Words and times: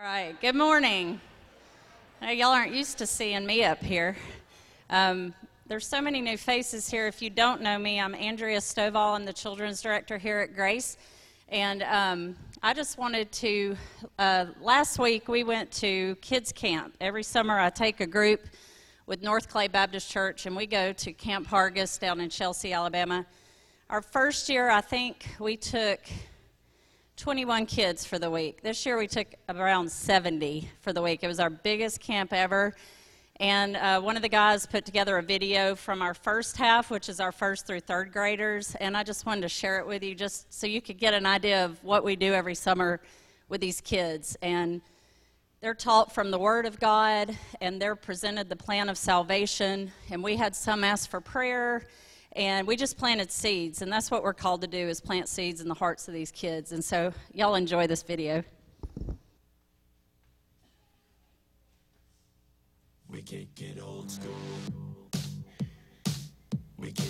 All 0.00 0.06
right, 0.06 0.40
good 0.40 0.54
morning. 0.54 1.20
Y'all 2.22 2.52
aren't 2.52 2.72
used 2.72 2.96
to 2.98 3.06
seeing 3.06 3.44
me 3.44 3.64
up 3.64 3.82
here. 3.82 4.16
Um, 4.88 5.34
there's 5.66 5.86
so 5.86 6.00
many 6.00 6.22
new 6.22 6.38
faces 6.38 6.88
here. 6.88 7.06
If 7.06 7.20
you 7.20 7.28
don't 7.28 7.60
know 7.60 7.78
me, 7.78 8.00
I'm 8.00 8.14
Andrea 8.14 8.60
Stovall. 8.60 9.14
I'm 9.14 9.26
the 9.26 9.32
children's 9.34 9.82
director 9.82 10.16
here 10.16 10.38
at 10.38 10.54
Grace. 10.54 10.96
And 11.50 11.82
um, 11.82 12.36
I 12.62 12.72
just 12.72 12.96
wanted 12.96 13.30
to, 13.32 13.76
uh, 14.18 14.46
last 14.62 14.98
week 14.98 15.28
we 15.28 15.44
went 15.44 15.70
to 15.72 16.14
kids 16.22 16.50
camp. 16.50 16.94
Every 16.98 17.22
summer 17.22 17.60
I 17.60 17.68
take 17.68 18.00
a 18.00 18.06
group 18.06 18.46
with 19.04 19.22
North 19.22 19.50
Clay 19.50 19.68
Baptist 19.68 20.10
Church 20.10 20.46
and 20.46 20.56
we 20.56 20.64
go 20.64 20.94
to 20.94 21.12
Camp 21.12 21.46
Hargis 21.46 22.00
down 22.00 22.22
in 22.22 22.30
Chelsea, 22.30 22.72
Alabama. 22.72 23.26
Our 23.90 24.00
first 24.00 24.48
year, 24.48 24.70
I 24.70 24.80
think 24.80 25.26
we 25.38 25.58
took 25.58 26.00
21 27.20 27.66
kids 27.66 28.06
for 28.06 28.18
the 28.18 28.30
week. 28.30 28.62
This 28.62 28.86
year 28.86 28.96
we 28.96 29.06
took 29.06 29.26
around 29.50 29.92
70 29.92 30.70
for 30.80 30.94
the 30.94 31.02
week. 31.02 31.22
It 31.22 31.26
was 31.26 31.38
our 31.38 31.50
biggest 31.50 32.00
camp 32.00 32.32
ever. 32.32 32.74
And 33.38 33.76
uh, 33.76 34.00
one 34.00 34.16
of 34.16 34.22
the 34.22 34.28
guys 34.30 34.64
put 34.64 34.86
together 34.86 35.18
a 35.18 35.22
video 35.22 35.74
from 35.74 36.00
our 36.00 36.14
first 36.14 36.56
half, 36.56 36.90
which 36.90 37.10
is 37.10 37.20
our 37.20 37.30
first 37.30 37.66
through 37.66 37.80
third 37.80 38.10
graders. 38.10 38.74
And 38.80 38.96
I 38.96 39.02
just 39.02 39.26
wanted 39.26 39.42
to 39.42 39.50
share 39.50 39.78
it 39.80 39.86
with 39.86 40.02
you 40.02 40.14
just 40.14 40.50
so 40.50 40.66
you 40.66 40.80
could 40.80 40.96
get 40.96 41.12
an 41.12 41.26
idea 41.26 41.62
of 41.62 41.84
what 41.84 42.04
we 42.04 42.16
do 42.16 42.32
every 42.32 42.54
summer 42.54 43.02
with 43.50 43.60
these 43.60 43.82
kids. 43.82 44.34
And 44.40 44.80
they're 45.60 45.74
taught 45.74 46.14
from 46.14 46.30
the 46.30 46.38
Word 46.38 46.64
of 46.64 46.80
God, 46.80 47.36
and 47.60 47.82
they're 47.82 47.96
presented 47.96 48.48
the 48.48 48.56
plan 48.56 48.88
of 48.88 48.96
salvation. 48.96 49.92
And 50.10 50.24
we 50.24 50.36
had 50.36 50.56
some 50.56 50.84
ask 50.84 51.10
for 51.10 51.20
prayer 51.20 51.86
and 52.32 52.66
we 52.66 52.76
just 52.76 52.96
planted 52.96 53.30
seeds 53.32 53.82
and 53.82 53.92
that's 53.92 54.10
what 54.10 54.22
we're 54.22 54.34
called 54.34 54.60
to 54.60 54.66
do 54.66 54.78
is 54.78 55.00
plant 55.00 55.28
seeds 55.28 55.60
in 55.60 55.68
the 55.68 55.74
hearts 55.74 56.06
of 56.08 56.14
these 56.14 56.30
kids. 56.30 56.72
And 56.72 56.84
so 56.84 57.12
y'all 57.32 57.54
enjoy 57.54 57.86
this 57.86 58.02
video. 58.02 58.44
We 63.08 63.22
kick 63.22 63.48
it 63.60 63.80
old 63.82 64.10
school. 64.10 64.30
We 66.76 66.92
kick 66.92 67.09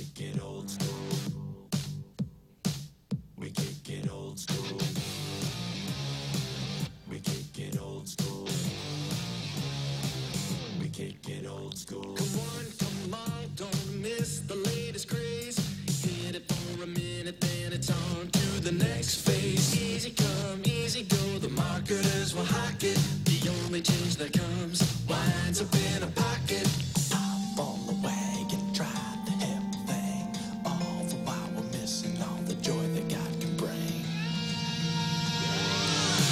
it's 17.80 17.90
on 17.90 18.28
to 18.28 18.60
the 18.60 18.72
next 18.72 19.26
phase. 19.26 19.74
Easy 19.74 20.10
come 20.10 20.60
easy 20.66 21.02
go 21.04 21.38
the 21.38 21.48
marketers 21.48 22.34
will 22.34 22.44
hawk 22.44 22.82
it. 22.82 23.00
The 23.24 23.40
only 23.64 23.80
change 23.80 24.16
that 24.16 24.32
comes 24.34 24.78
winds 25.08 25.62
up 25.62 25.72
in 25.88 26.02
a 26.02 26.10
pocket. 26.24 26.68
Hop 27.10 27.58
on 27.58 27.78
the 27.86 27.96
wagon 28.04 28.60
try 28.74 29.00
the 29.24 29.32
hip 29.44 29.64
thing. 29.88 30.26
All 30.66 31.04
the 31.08 31.16
while 31.24 31.50
we're 31.56 31.70
missing 31.72 32.16
all 32.20 32.42
the 32.44 32.56
joy 32.56 32.84
that 32.96 33.08
God 33.16 33.32
can 33.40 33.56
bring. 33.56 33.96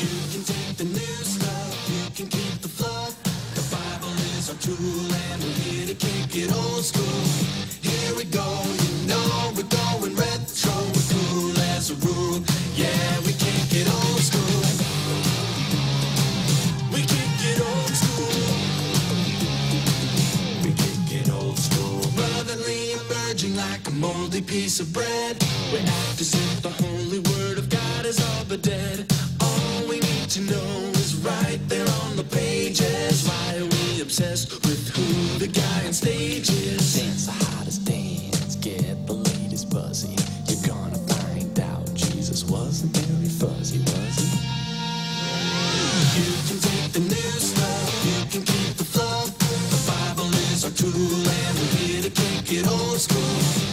You 0.04 0.16
can 0.32 0.42
take 0.52 0.76
the 0.76 0.88
new 1.00 1.18
stuff 1.34 1.72
you 1.94 2.04
can 2.18 2.28
keep 2.28 2.56
the 2.60 2.72
fluff. 2.78 3.14
The 3.58 3.64
Bible 3.74 4.14
is 4.36 4.50
our 4.52 4.60
tool 4.66 5.00
and 5.24 5.42
we're 5.42 5.60
here 5.64 5.86
to 5.86 5.94
kick 5.94 6.30
it 6.42 6.52
old 6.52 6.84
school. 6.84 7.24
Here 7.80 8.14
we 8.16 8.24
go 8.24 8.77
a 24.38 24.40
moldy 24.40 24.52
piece 24.52 24.80
of 24.80 24.92
bread. 24.92 25.36
We 25.72 25.78
act 25.78 26.20
as 26.20 26.34
if 26.34 26.62
the 26.62 26.70
holy 26.70 27.20
word 27.20 27.58
of 27.58 27.68
God 27.68 28.06
is 28.06 28.20
all 28.20 28.44
but 28.48 28.62
dead. 28.62 29.06
All 29.40 29.86
we 29.88 30.00
need 30.00 30.28
to 30.30 30.40
know 30.42 30.90
is 30.94 31.16
right 31.16 31.60
there 31.68 31.86
on 32.04 32.16
the 32.16 32.24
pages. 32.24 33.26
Why 33.26 33.58
are 33.58 33.64
we 33.64 34.00
obsessed 34.00 34.52
with 34.66 34.88
who 34.94 35.38
the 35.38 35.48
guy 35.48 35.86
on 35.86 35.92
stage 35.92 36.50
is? 36.50 36.94
Dance 36.96 37.26
the 37.26 37.32
hottest 37.32 37.84
dance 37.84 38.56
get 38.56 39.06
the 39.06 39.14
latest 39.14 39.70
buzzy. 39.70 40.16
You're 40.46 40.66
gonna 40.66 40.98
find 41.14 41.58
out 41.60 41.92
Jesus 41.94 42.44
wasn't 42.44 42.96
very 42.96 43.28
fuzzy 43.28 43.80
was 43.80 44.16
he? 44.18 44.28
You 46.18 46.30
can 46.48 46.58
take 46.68 46.92
the 46.92 47.00
new 47.00 47.34
stuff, 47.50 47.88
you 48.06 48.18
can 48.32 48.42
keep 48.42 48.76
the 48.76 48.84
fluff. 48.84 49.36
The 49.38 49.80
Bible 49.90 50.30
is 50.52 50.64
our 50.64 50.70
tool, 50.70 50.92
and 50.92 51.58
we're 51.58 51.76
here 51.78 52.02
to 52.02 52.10
kick 52.10 52.52
it 52.52 52.66
old 52.66 52.98
school. 52.98 53.67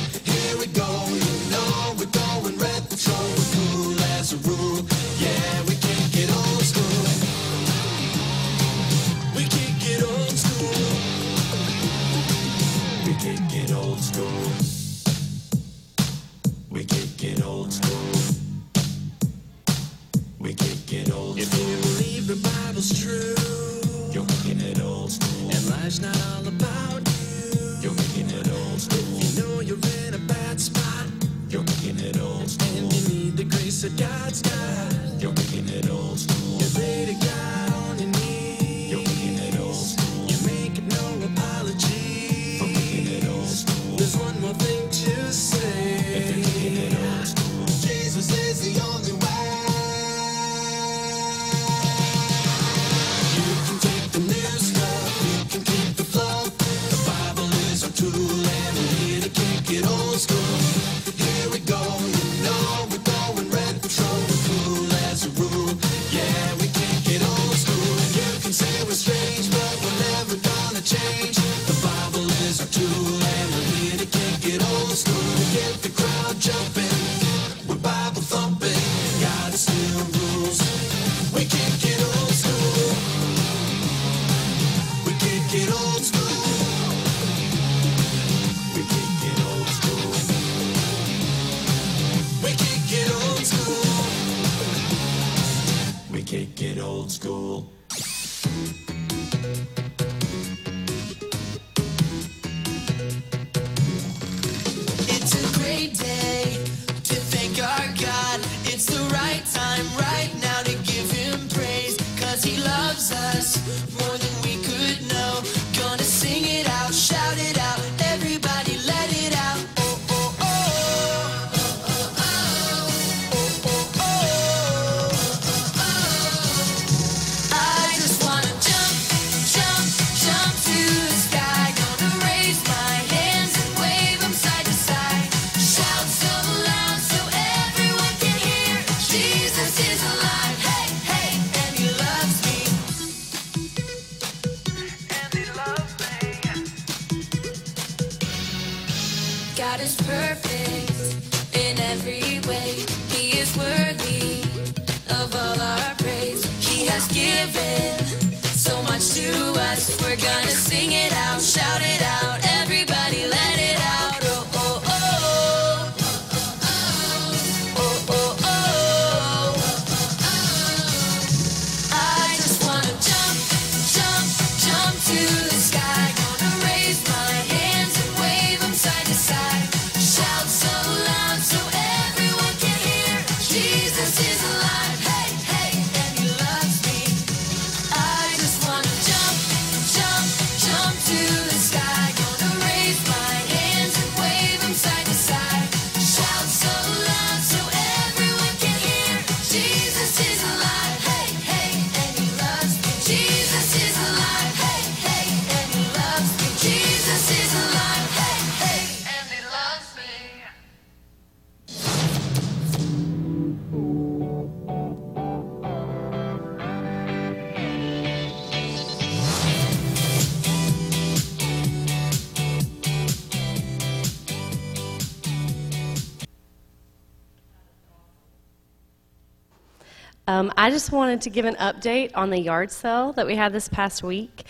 Um, 230.35 230.51
I 230.57 230.69
just 230.69 230.91
wanted 230.91 231.21
to 231.21 231.29
give 231.29 231.45
an 231.45 231.55
update 231.55 232.11
on 232.13 232.29
the 232.29 232.37
yard 232.37 232.69
sale 232.69 233.13
that 233.13 233.25
we 233.25 233.37
had 233.37 233.53
this 233.53 233.69
past 233.69 234.03
week. 234.03 234.43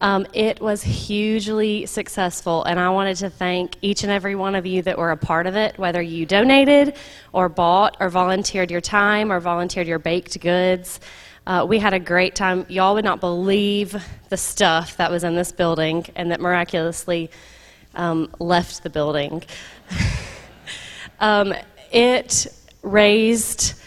Um, 0.00 0.24
it 0.32 0.60
was 0.60 0.84
hugely 0.84 1.84
successful, 1.86 2.62
and 2.62 2.78
I 2.78 2.90
wanted 2.90 3.16
to 3.16 3.28
thank 3.28 3.74
each 3.82 4.04
and 4.04 4.12
every 4.12 4.36
one 4.36 4.54
of 4.54 4.66
you 4.66 4.82
that 4.82 4.96
were 4.96 5.10
a 5.10 5.16
part 5.16 5.48
of 5.48 5.56
it, 5.56 5.76
whether 5.78 6.00
you 6.00 6.26
donated 6.26 6.94
or 7.32 7.48
bought 7.48 7.96
or 7.98 8.08
volunteered 8.08 8.70
your 8.70 8.80
time 8.80 9.32
or 9.32 9.40
volunteered 9.40 9.88
your 9.88 9.98
baked 9.98 10.38
goods. 10.38 11.00
Uh, 11.44 11.66
we 11.68 11.80
had 11.80 11.92
a 11.92 11.98
great 11.98 12.36
time. 12.36 12.64
Y'all 12.68 12.94
would 12.94 13.04
not 13.04 13.18
believe 13.18 14.00
the 14.28 14.36
stuff 14.36 14.96
that 14.96 15.10
was 15.10 15.24
in 15.24 15.34
this 15.34 15.50
building 15.50 16.06
and 16.14 16.30
that 16.30 16.40
miraculously 16.40 17.32
um, 17.96 18.30
left 18.38 18.84
the 18.84 18.90
building. 18.90 19.42
um, 21.18 21.52
it 21.90 22.46
raised 22.84 23.81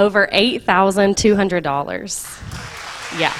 over 0.00 0.26
$8,200. 0.32 3.20
Yeah. 3.20 3.34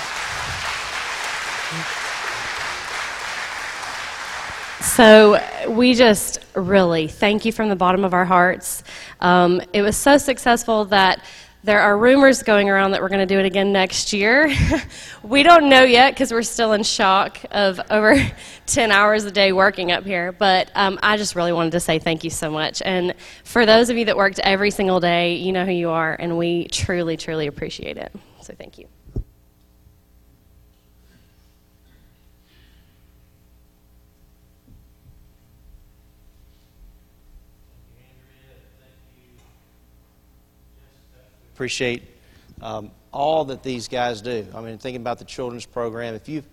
So 4.82 5.40
we 5.70 5.94
just 5.94 6.44
really 6.54 7.08
thank 7.08 7.46
you 7.46 7.52
from 7.52 7.70
the 7.70 7.76
bottom 7.76 8.04
of 8.04 8.12
our 8.12 8.26
hearts. 8.26 8.84
Um, 9.20 9.62
it 9.72 9.80
was 9.80 9.96
so 9.96 10.18
successful 10.18 10.84
that 10.86 11.24
there 11.62 11.80
are 11.80 11.98
rumors 11.98 12.42
going 12.42 12.70
around 12.70 12.92
that 12.92 13.02
we're 13.02 13.08
going 13.08 13.26
to 13.26 13.34
do 13.34 13.38
it 13.38 13.44
again 13.44 13.72
next 13.72 14.12
year. 14.12 14.50
we 15.22 15.42
don't 15.42 15.68
know 15.68 15.82
yet 15.82 16.14
because 16.14 16.32
we're 16.32 16.42
still 16.42 16.72
in 16.72 16.82
shock 16.82 17.38
of 17.50 17.80
over 17.90 18.14
10 18.66 18.90
hours 18.90 19.24
a 19.24 19.30
day 19.30 19.52
working 19.52 19.92
up 19.92 20.04
here. 20.04 20.32
But 20.32 20.70
um, 20.74 20.98
I 21.02 21.16
just 21.16 21.36
really 21.36 21.52
wanted 21.52 21.72
to 21.72 21.80
say 21.80 21.98
thank 21.98 22.24
you 22.24 22.30
so 22.30 22.50
much. 22.50 22.80
And 22.82 23.14
for 23.44 23.66
those 23.66 23.90
of 23.90 23.98
you 23.98 24.06
that 24.06 24.16
worked 24.16 24.38
every 24.38 24.70
single 24.70 25.00
day, 25.00 25.34
you 25.36 25.52
know 25.52 25.64
who 25.64 25.72
you 25.72 25.90
are, 25.90 26.14
and 26.14 26.38
we 26.38 26.66
truly, 26.68 27.16
truly 27.16 27.46
appreciate 27.46 27.98
it. 27.98 28.12
So 28.40 28.54
thank 28.56 28.78
you. 28.78 28.88
Appreciate 41.60 42.02
um, 42.62 42.90
all 43.12 43.44
that 43.44 43.62
these 43.62 43.86
guys 43.86 44.22
do. 44.22 44.46
I 44.54 44.62
mean, 44.62 44.78
thinking 44.78 45.02
about 45.02 45.18
the 45.18 45.26
children's 45.26 45.66
program, 45.66 46.14
if 46.14 46.26
you've 46.26 46.46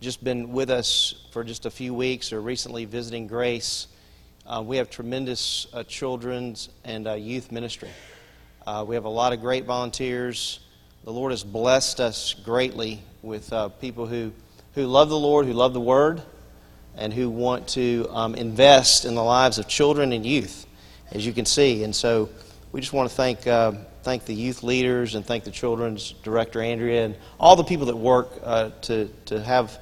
just 0.00 0.24
been 0.24 0.50
with 0.50 0.70
us 0.70 1.26
for 1.30 1.44
just 1.44 1.66
a 1.66 1.70
few 1.70 1.92
weeks 1.92 2.32
or 2.32 2.40
recently 2.40 2.86
visiting 2.86 3.26
Grace, 3.26 3.86
uh, 4.46 4.64
we 4.64 4.78
have 4.78 4.88
tremendous 4.88 5.66
uh, 5.74 5.82
children's 5.82 6.70
and 6.84 7.06
uh, 7.06 7.12
youth 7.12 7.52
ministry. 7.52 7.90
Uh, 8.66 8.82
we 8.88 8.94
have 8.94 9.04
a 9.04 9.10
lot 9.10 9.34
of 9.34 9.42
great 9.42 9.66
volunteers. 9.66 10.60
The 11.04 11.12
Lord 11.12 11.32
has 11.32 11.44
blessed 11.44 12.00
us 12.00 12.32
greatly 12.32 13.02
with 13.20 13.52
uh, 13.52 13.68
people 13.68 14.06
who, 14.06 14.32
who 14.74 14.86
love 14.86 15.10
the 15.10 15.18
Lord, 15.18 15.44
who 15.44 15.52
love 15.52 15.74
the 15.74 15.82
Word, 15.82 16.22
and 16.96 17.12
who 17.12 17.28
want 17.28 17.68
to 17.68 18.06
um, 18.08 18.34
invest 18.34 19.04
in 19.04 19.14
the 19.16 19.22
lives 19.22 19.58
of 19.58 19.68
children 19.68 20.14
and 20.14 20.24
youth, 20.24 20.66
as 21.12 21.26
you 21.26 21.34
can 21.34 21.44
see. 21.44 21.84
And 21.84 21.94
so 21.94 22.30
we 22.72 22.80
just 22.80 22.94
want 22.94 23.10
to 23.10 23.14
thank, 23.14 23.46
uh, 23.46 23.72
thank 24.06 24.24
the 24.24 24.34
youth 24.34 24.62
leaders 24.62 25.16
and 25.16 25.26
thank 25.26 25.42
the 25.42 25.50
children's 25.50 26.12
director, 26.22 26.62
Andrea, 26.62 27.06
and 27.06 27.16
all 27.40 27.56
the 27.56 27.64
people 27.64 27.86
that 27.86 27.96
work 27.96 28.30
uh, 28.44 28.70
to, 28.82 29.10
to 29.24 29.42
have 29.42 29.80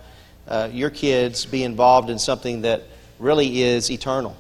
uh, 0.48 0.70
your 0.72 0.88
kids 0.88 1.44
be 1.44 1.62
involved 1.62 2.08
in 2.08 2.18
something 2.18 2.62
that 2.62 2.84
really 3.18 3.60
is 3.60 3.90
eternal 3.90 4.34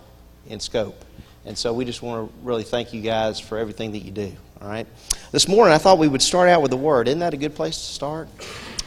in 0.46 0.58
scope. 0.58 1.04
And 1.44 1.56
so 1.56 1.74
we 1.74 1.84
just 1.84 2.00
want 2.00 2.30
to 2.30 2.34
really 2.42 2.62
thank 2.62 2.94
you 2.94 3.02
guys 3.02 3.38
for 3.38 3.58
everything 3.58 3.92
that 3.92 3.98
you 3.98 4.10
do. 4.10 4.32
All 4.62 4.68
right. 4.68 4.86
This 5.32 5.48
morning 5.48 5.74
I 5.74 5.78
thought 5.78 5.98
we 5.98 6.08
would 6.08 6.22
start 6.22 6.48
out 6.48 6.62
with 6.62 6.70
the 6.70 6.78
word. 6.78 7.06
Isn't 7.06 7.20
that 7.20 7.34
a 7.34 7.36
good 7.36 7.54
place 7.54 7.76
to 7.76 7.84
start? 7.84 8.28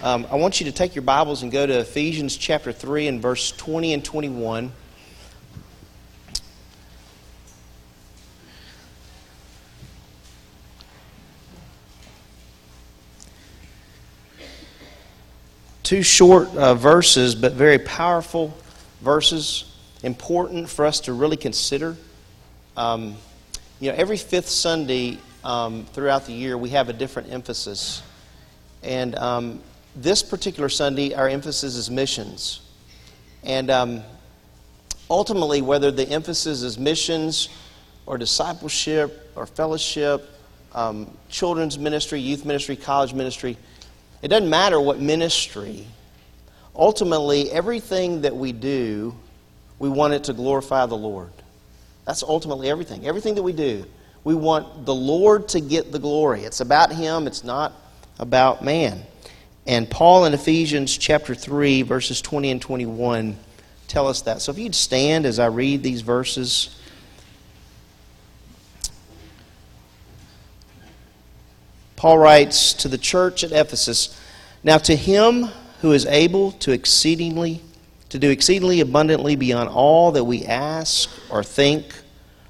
Um, 0.02 0.26
I 0.32 0.36
want 0.38 0.60
you 0.60 0.66
to 0.66 0.72
take 0.72 0.96
your 0.96 1.04
Bibles 1.04 1.44
and 1.44 1.52
go 1.52 1.68
to 1.68 1.82
Ephesians 1.82 2.36
chapter 2.36 2.72
3 2.72 3.08
and 3.08 3.22
verse 3.22 3.52
20 3.52 3.94
and 3.94 4.04
21. 4.04 4.72
Two 15.88 16.04
short 16.04 16.54
uh, 16.58 16.76
verses, 16.76 17.34
but 17.34 17.54
very 17.54 17.80
powerful 17.80 18.54
verses, 19.00 19.74
important 20.04 20.68
for 20.68 20.86
us 20.86 21.00
to 21.00 21.14
really 21.14 21.38
consider. 21.38 21.96
Um, 22.76 23.16
you 23.80 23.90
know, 23.90 23.96
every 23.96 24.18
fifth 24.18 24.50
Sunday 24.50 25.18
um, 25.46 25.86
throughout 25.94 26.26
the 26.26 26.34
year, 26.34 26.58
we 26.58 26.72
have 26.72 26.90
a 26.90 26.94
different 26.94 27.32
emphasis. 27.32 28.04
And 28.84 29.16
um, 29.16 29.62
this 29.96 30.22
particular 30.22 30.68
Sunday, 30.68 31.14
our 31.14 31.30
emphasis 31.30 31.78
is 31.78 31.90
missions. 31.90 32.60
And 33.46 33.72
um, 33.72 34.04
ultimately, 35.10 35.62
whether 35.62 35.90
the 35.90 36.10
emphasis 36.10 36.64
is 36.64 36.78
missions 36.78 37.48
or 38.06 38.18
discipleship 38.18 39.32
or 39.38 39.46
fellowship, 39.46 40.30
um, 40.76 41.10
children's 41.30 41.80
ministry, 41.80 42.20
youth 42.20 42.44
ministry, 42.44 42.76
college 42.76 43.14
ministry, 43.14 43.56
it 44.22 44.30
doesn't 44.30 44.50
matter 44.50 44.80
what 44.80 45.00
ministry. 45.00 45.88
Ultimately, 46.76 47.52
everything 47.52 48.22
that 48.22 48.36
we 48.36 48.52
do, 48.52 49.16
we 49.80 49.90
want 49.90 50.14
it 50.14 50.26
to 50.26 50.34
glorify 50.34 50.86
the 50.86 50.98
Lord. 50.98 51.32
That's 52.06 52.24
ultimately 52.24 52.70
everything. 52.70 53.06
Everything 53.08 53.36
that 53.36 53.44
we 53.44 53.54
do, 53.54 53.86
we 54.24 54.36
want 54.36 54.86
the 54.86 54.96
Lord 54.96 55.48
to 55.50 55.60
get 55.60 55.92
the 55.92 56.00
glory. 56.00 56.44
It's 56.44 56.62
about 56.62 56.92
Him, 56.92 57.28
it's 57.28 57.44
not 57.44 57.74
about 58.20 58.64
man. 58.64 59.04
And 59.66 59.90
Paul 59.90 60.26
in 60.26 60.34
Ephesians 60.34 60.98
chapter 60.98 61.36
3, 61.36 61.82
verses 61.82 62.22
20 62.22 62.52
and 62.52 62.62
21 62.62 63.38
tell 63.88 64.08
us 64.08 64.22
that. 64.24 64.42
So 64.42 64.52
if 64.52 64.58
you'd 64.58 64.76
stand 64.76 65.26
as 65.26 65.40
I 65.40 65.48
read 65.48 65.84
these 65.84 66.02
verses. 66.02 66.76
Paul 71.98 72.20
writes 72.20 72.74
to 72.76 72.88
the 72.88 72.98
church 72.98 73.44
at 73.44 73.52
Ephesus 73.52 74.18
Now 74.64 74.78
to 74.78 74.96
him 74.96 75.50
who 75.82 75.92
is 75.92 76.06
able 76.06 76.54
to 76.54 76.72
exceedingly 76.72 77.62
to 78.10 78.20
do 78.20 78.30
exceedingly 78.30 78.80
abundantly 78.80 79.36
beyond 79.36 79.70
all 79.70 80.14
that 80.14 80.24
we 80.24 80.46
ask 80.46 81.10
or 81.30 81.44
think, 81.44 81.94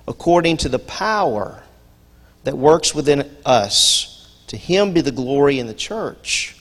according 0.08 0.58
to 0.58 0.70
the 0.70 0.80
power 0.80 1.64
that 2.44 2.56
works 2.56 2.94
within 2.94 3.30
us, 3.46 4.32
to 4.48 4.58
him 4.58 4.94
be 4.94 5.02
the 5.02 5.12
glory 5.12 5.60
in 5.60 5.68
the 5.68 5.74
church 5.74 6.56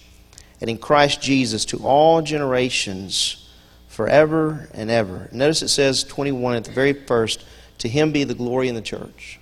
and 0.61 0.71
in 0.71 0.79
Christ 0.79 1.21
Jesus 1.21 1.65
to 1.67 1.79
all 1.85 2.23
generations 2.23 3.51
forever 3.89 4.69
and 4.73 4.91
ever. 4.91 5.29
Notice 5.31 5.63
it 5.63 5.69
says 5.69 6.03
21 6.03 6.57
at 6.57 6.65
the 6.65 6.73
very 6.73 6.93
first, 6.93 7.45
to 7.79 7.89
him 7.89 8.13
be 8.13 8.25
the 8.25 8.35
glory 8.35 8.69
in 8.69 8.75
the 8.75 8.83
church. 8.83 9.39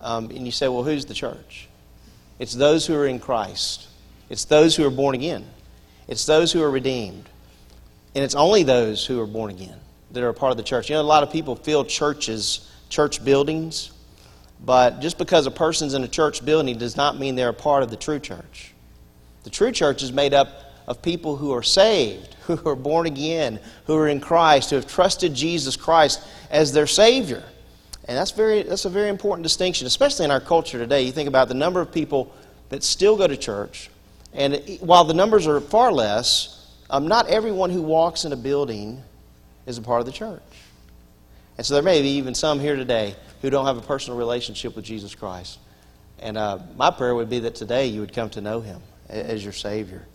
Um, 0.00 0.30
and 0.30 0.46
you 0.46 0.52
say, 0.52 0.68
well, 0.68 0.84
who's 0.84 1.04
the 1.04 1.14
church? 1.14 1.67
It's 2.38 2.54
those 2.54 2.86
who 2.86 2.94
are 2.94 3.06
in 3.06 3.18
Christ. 3.18 3.88
It's 4.28 4.44
those 4.44 4.76
who 4.76 4.86
are 4.86 4.90
born 4.90 5.14
again. 5.14 5.46
It's 6.06 6.24
those 6.26 6.52
who 6.52 6.62
are 6.62 6.70
redeemed. 6.70 7.28
And 8.14 8.24
it's 8.24 8.34
only 8.34 8.62
those 8.62 9.04
who 9.04 9.20
are 9.20 9.26
born 9.26 9.50
again 9.50 9.78
that 10.12 10.22
are 10.22 10.28
a 10.28 10.34
part 10.34 10.50
of 10.50 10.56
the 10.56 10.62
church. 10.62 10.88
You 10.88 10.96
know, 10.96 11.02
a 11.02 11.02
lot 11.02 11.22
of 11.22 11.30
people 11.30 11.54
feel 11.56 11.84
churches, 11.84 12.70
church 12.88 13.24
buildings, 13.24 13.92
but 14.64 15.00
just 15.00 15.18
because 15.18 15.46
a 15.46 15.50
person's 15.50 15.94
in 15.94 16.02
a 16.02 16.08
church 16.08 16.44
building 16.44 16.78
does 16.78 16.96
not 16.96 17.18
mean 17.18 17.34
they're 17.34 17.50
a 17.50 17.54
part 17.54 17.82
of 17.82 17.90
the 17.90 17.96
true 17.96 18.18
church. 18.18 18.72
The 19.44 19.50
true 19.50 19.70
church 19.70 20.02
is 20.02 20.12
made 20.12 20.34
up 20.34 20.48
of 20.86 21.02
people 21.02 21.36
who 21.36 21.52
are 21.52 21.62
saved, 21.62 22.34
who 22.46 22.58
are 22.68 22.76
born 22.76 23.06
again, 23.06 23.60
who 23.86 23.96
are 23.96 24.08
in 24.08 24.20
Christ, 24.20 24.70
who 24.70 24.76
have 24.76 24.86
trusted 24.86 25.34
Jesus 25.34 25.76
Christ 25.76 26.26
as 26.50 26.72
their 26.72 26.86
Savior. 26.86 27.44
And 28.08 28.16
that's, 28.16 28.30
very, 28.30 28.62
that's 28.62 28.86
a 28.86 28.90
very 28.90 29.10
important 29.10 29.42
distinction, 29.42 29.86
especially 29.86 30.24
in 30.24 30.30
our 30.30 30.40
culture 30.40 30.78
today. 30.78 31.02
You 31.02 31.12
think 31.12 31.28
about 31.28 31.48
the 31.48 31.54
number 31.54 31.80
of 31.80 31.92
people 31.92 32.34
that 32.70 32.82
still 32.82 33.16
go 33.16 33.26
to 33.26 33.36
church, 33.36 33.90
and 34.32 34.78
while 34.80 35.04
the 35.04 35.14
numbers 35.14 35.46
are 35.46 35.60
far 35.60 35.92
less, 35.92 36.74
um, 36.90 37.06
not 37.06 37.28
everyone 37.28 37.70
who 37.70 37.82
walks 37.82 38.24
in 38.24 38.32
a 38.32 38.36
building 38.36 39.02
is 39.66 39.78
a 39.78 39.82
part 39.82 40.00
of 40.00 40.06
the 40.06 40.12
church. 40.12 40.42
And 41.58 41.66
so 41.66 41.74
there 41.74 41.82
may 41.82 42.00
be 42.00 42.08
even 42.10 42.34
some 42.34 42.60
here 42.60 42.76
today 42.76 43.14
who 43.42 43.50
don't 43.50 43.66
have 43.66 43.76
a 43.76 43.82
personal 43.82 44.18
relationship 44.18 44.74
with 44.74 44.84
Jesus 44.84 45.14
Christ. 45.14 45.58
And 46.18 46.38
uh, 46.38 46.58
my 46.76 46.90
prayer 46.90 47.14
would 47.14 47.28
be 47.28 47.40
that 47.40 47.54
today 47.54 47.86
you 47.86 48.00
would 48.00 48.12
come 48.12 48.30
to 48.30 48.40
know 48.40 48.60
Him 48.60 48.80
as 49.08 49.42
your 49.44 49.52
Savior 49.52 50.06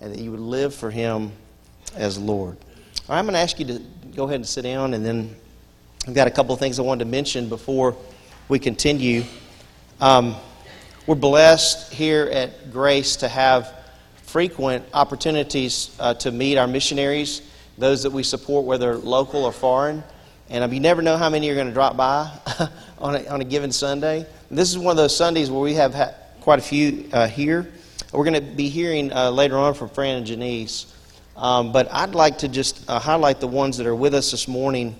and 0.00 0.12
that 0.12 0.20
you 0.20 0.30
would 0.30 0.40
live 0.40 0.74
for 0.74 0.90
Him 0.90 1.32
as 1.96 2.18
Lord. 2.18 2.56
All 3.08 3.14
right, 3.14 3.18
I'm 3.18 3.24
going 3.24 3.34
to 3.34 3.40
ask 3.40 3.58
you 3.58 3.66
to 3.66 3.82
go 4.14 4.24
ahead 4.24 4.36
and 4.36 4.46
sit 4.46 4.62
down, 4.62 4.94
and 4.94 5.04
then 5.04 5.34
I've 6.08 6.14
got 6.14 6.26
a 6.26 6.30
couple 6.30 6.54
of 6.54 6.58
things 6.58 6.78
I 6.78 6.82
wanted 6.82 7.04
to 7.04 7.10
mention 7.10 7.50
before 7.50 7.94
we 8.48 8.58
continue. 8.58 9.22
Um, 10.00 10.34
we're 11.06 11.14
blessed 11.14 11.92
here 11.92 12.24
at 12.32 12.72
Grace 12.72 13.16
to 13.16 13.28
have 13.28 13.74
frequent 14.22 14.86
opportunities 14.94 15.94
uh, 16.00 16.14
to 16.14 16.32
meet 16.32 16.56
our 16.56 16.66
missionaries, 16.66 17.42
those 17.76 18.02
that 18.04 18.12
we 18.12 18.22
support, 18.22 18.64
whether 18.64 18.96
local 18.96 19.44
or 19.44 19.52
foreign. 19.52 20.02
And 20.48 20.64
um, 20.64 20.72
you 20.72 20.80
never 20.80 21.02
know 21.02 21.18
how 21.18 21.28
many 21.28 21.50
are 21.50 21.54
going 21.54 21.66
to 21.66 21.74
drop 21.74 21.98
by 21.98 22.32
on, 22.98 23.16
a, 23.16 23.26
on 23.26 23.42
a 23.42 23.44
given 23.44 23.70
Sunday. 23.70 24.24
This 24.50 24.70
is 24.70 24.78
one 24.78 24.92
of 24.92 24.96
those 24.96 25.14
Sundays 25.14 25.50
where 25.50 25.60
we 25.60 25.74
have 25.74 26.14
quite 26.40 26.60
a 26.60 26.62
few 26.62 27.10
uh, 27.12 27.28
here. 27.28 27.70
We're 28.10 28.24
going 28.24 28.42
to 28.42 28.56
be 28.56 28.70
hearing 28.70 29.12
uh, 29.12 29.30
later 29.30 29.58
on 29.58 29.74
from 29.74 29.90
Fran 29.90 30.16
and 30.16 30.26
Jenise. 30.26 30.90
Um, 31.36 31.72
but 31.72 31.92
I'd 31.92 32.14
like 32.14 32.38
to 32.38 32.48
just 32.48 32.88
uh, 32.88 32.98
highlight 32.98 33.38
the 33.38 33.48
ones 33.48 33.76
that 33.76 33.86
are 33.86 33.94
with 33.94 34.14
us 34.14 34.30
this 34.30 34.48
morning. 34.48 34.96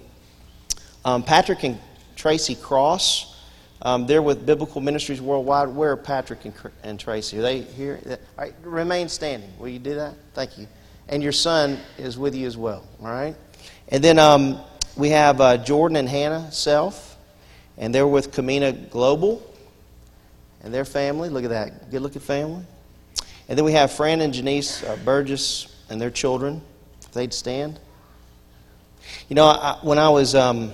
Um, 1.04 1.22
Patrick 1.22 1.64
and 1.64 1.78
Tracy 2.14 2.54
Cross, 2.54 3.34
um, 3.82 4.06
they're 4.06 4.20
with 4.20 4.44
Biblical 4.44 4.82
Ministries 4.82 5.20
Worldwide. 5.20 5.68
Where 5.68 5.92
are 5.92 5.96
Patrick 5.96 6.44
and, 6.44 6.54
and 6.82 7.00
Tracy? 7.00 7.38
Are 7.38 7.42
they 7.42 7.62
here? 7.62 7.98
All 8.06 8.16
right, 8.36 8.54
remain 8.62 9.08
standing. 9.08 9.50
Will 9.58 9.68
you 9.68 9.78
do 9.78 9.94
that? 9.94 10.14
Thank 10.34 10.58
you. 10.58 10.66
And 11.08 11.22
your 11.22 11.32
son 11.32 11.78
is 11.96 12.18
with 12.18 12.34
you 12.34 12.46
as 12.46 12.56
well, 12.56 12.86
all 13.00 13.08
right? 13.08 13.34
And 13.88 14.04
then 14.04 14.18
um, 14.18 14.60
we 14.94 15.08
have 15.08 15.40
uh, 15.40 15.56
Jordan 15.56 15.96
and 15.96 16.08
Hannah 16.08 16.52
Self, 16.52 17.16
and 17.78 17.94
they're 17.94 18.06
with 18.06 18.30
Camino 18.32 18.72
Global 18.72 19.42
and 20.62 20.72
their 20.72 20.84
family. 20.84 21.30
Look 21.30 21.44
at 21.44 21.50
that. 21.50 21.90
Good 21.90 22.02
looking 22.02 22.20
family. 22.20 22.62
And 23.48 23.56
then 23.56 23.64
we 23.64 23.72
have 23.72 23.90
Fran 23.90 24.20
and 24.20 24.34
Jenise 24.34 24.86
uh, 24.86 24.96
Burgess 25.04 25.74
and 25.88 25.98
their 25.98 26.10
children. 26.10 26.60
If 27.00 27.12
they'd 27.12 27.32
stand. 27.32 27.80
You 29.28 29.34
know, 29.34 29.46
I, 29.46 29.78
when 29.82 29.98
I 29.98 30.10
was 30.10 30.34
um, 30.34 30.72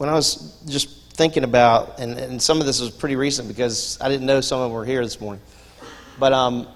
when 0.00 0.08
I 0.08 0.14
was 0.14 0.56
just 0.66 1.12
thinking 1.12 1.44
about, 1.44 2.00
and, 2.00 2.16
and 2.16 2.40
some 2.40 2.58
of 2.58 2.66
this 2.66 2.80
was 2.80 2.90
pretty 2.90 3.16
recent 3.16 3.48
because 3.48 3.98
I 4.00 4.08
didn't 4.08 4.24
know 4.24 4.40
some 4.40 4.58
of 4.58 4.70
them 4.70 4.72
were 4.72 4.86
here 4.86 5.04
this 5.04 5.20
morning, 5.20 5.42
but 6.18 6.32
um, 6.32 6.66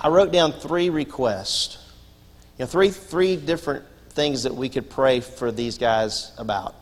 I 0.00 0.06
wrote 0.06 0.30
down 0.30 0.52
three 0.52 0.88
requests. 0.88 1.84
You 2.56 2.62
know, 2.62 2.66
three 2.66 2.90
three 2.90 3.34
different 3.34 3.84
things 4.10 4.44
that 4.44 4.54
we 4.54 4.68
could 4.68 4.88
pray 4.88 5.18
for 5.18 5.50
these 5.50 5.76
guys 5.76 6.30
about, 6.38 6.76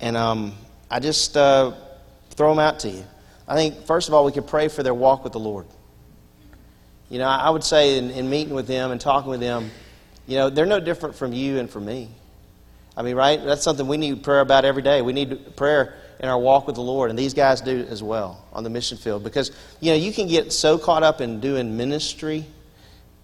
and 0.00 0.16
um, 0.16 0.54
I 0.90 0.98
just 0.98 1.36
uh, 1.36 1.70
throw 2.30 2.48
them 2.48 2.58
out 2.58 2.80
to 2.80 2.90
you. 2.90 3.04
I 3.46 3.54
think, 3.54 3.86
first 3.86 4.08
of 4.08 4.14
all, 4.14 4.24
we 4.24 4.32
could 4.32 4.48
pray 4.48 4.66
for 4.66 4.82
their 4.82 4.92
walk 4.92 5.22
with 5.22 5.34
the 5.34 5.38
Lord. 5.38 5.66
You 7.10 7.20
know, 7.20 7.28
I 7.28 7.48
would 7.48 7.62
say 7.62 7.96
in, 7.96 8.10
in 8.10 8.28
meeting 8.28 8.54
with 8.54 8.66
them 8.66 8.90
and 8.90 9.00
talking 9.00 9.30
with 9.30 9.38
them, 9.38 9.70
you 10.26 10.36
know, 10.38 10.50
they're 10.50 10.66
no 10.66 10.80
different 10.80 11.14
from 11.14 11.32
you 11.32 11.60
and 11.60 11.70
from 11.70 11.84
me. 11.84 12.08
I 12.96 13.02
mean, 13.02 13.16
right? 13.16 13.42
That's 13.42 13.62
something 13.62 13.86
we 13.86 13.96
need 13.96 14.22
prayer 14.22 14.40
about 14.40 14.64
every 14.64 14.82
day. 14.82 15.02
We 15.02 15.12
need 15.12 15.56
prayer 15.56 15.94
in 16.20 16.28
our 16.28 16.38
walk 16.38 16.66
with 16.66 16.76
the 16.76 16.82
Lord, 16.82 17.10
and 17.10 17.18
these 17.18 17.34
guys 17.34 17.60
do 17.60 17.86
as 17.88 18.02
well 18.02 18.44
on 18.52 18.64
the 18.64 18.70
mission 18.70 18.98
field. 18.98 19.24
Because, 19.24 19.50
you 19.80 19.90
know, 19.90 19.96
you 19.96 20.12
can 20.12 20.28
get 20.28 20.52
so 20.52 20.78
caught 20.78 21.02
up 21.02 21.20
in 21.20 21.40
doing 21.40 21.76
ministry 21.76 22.44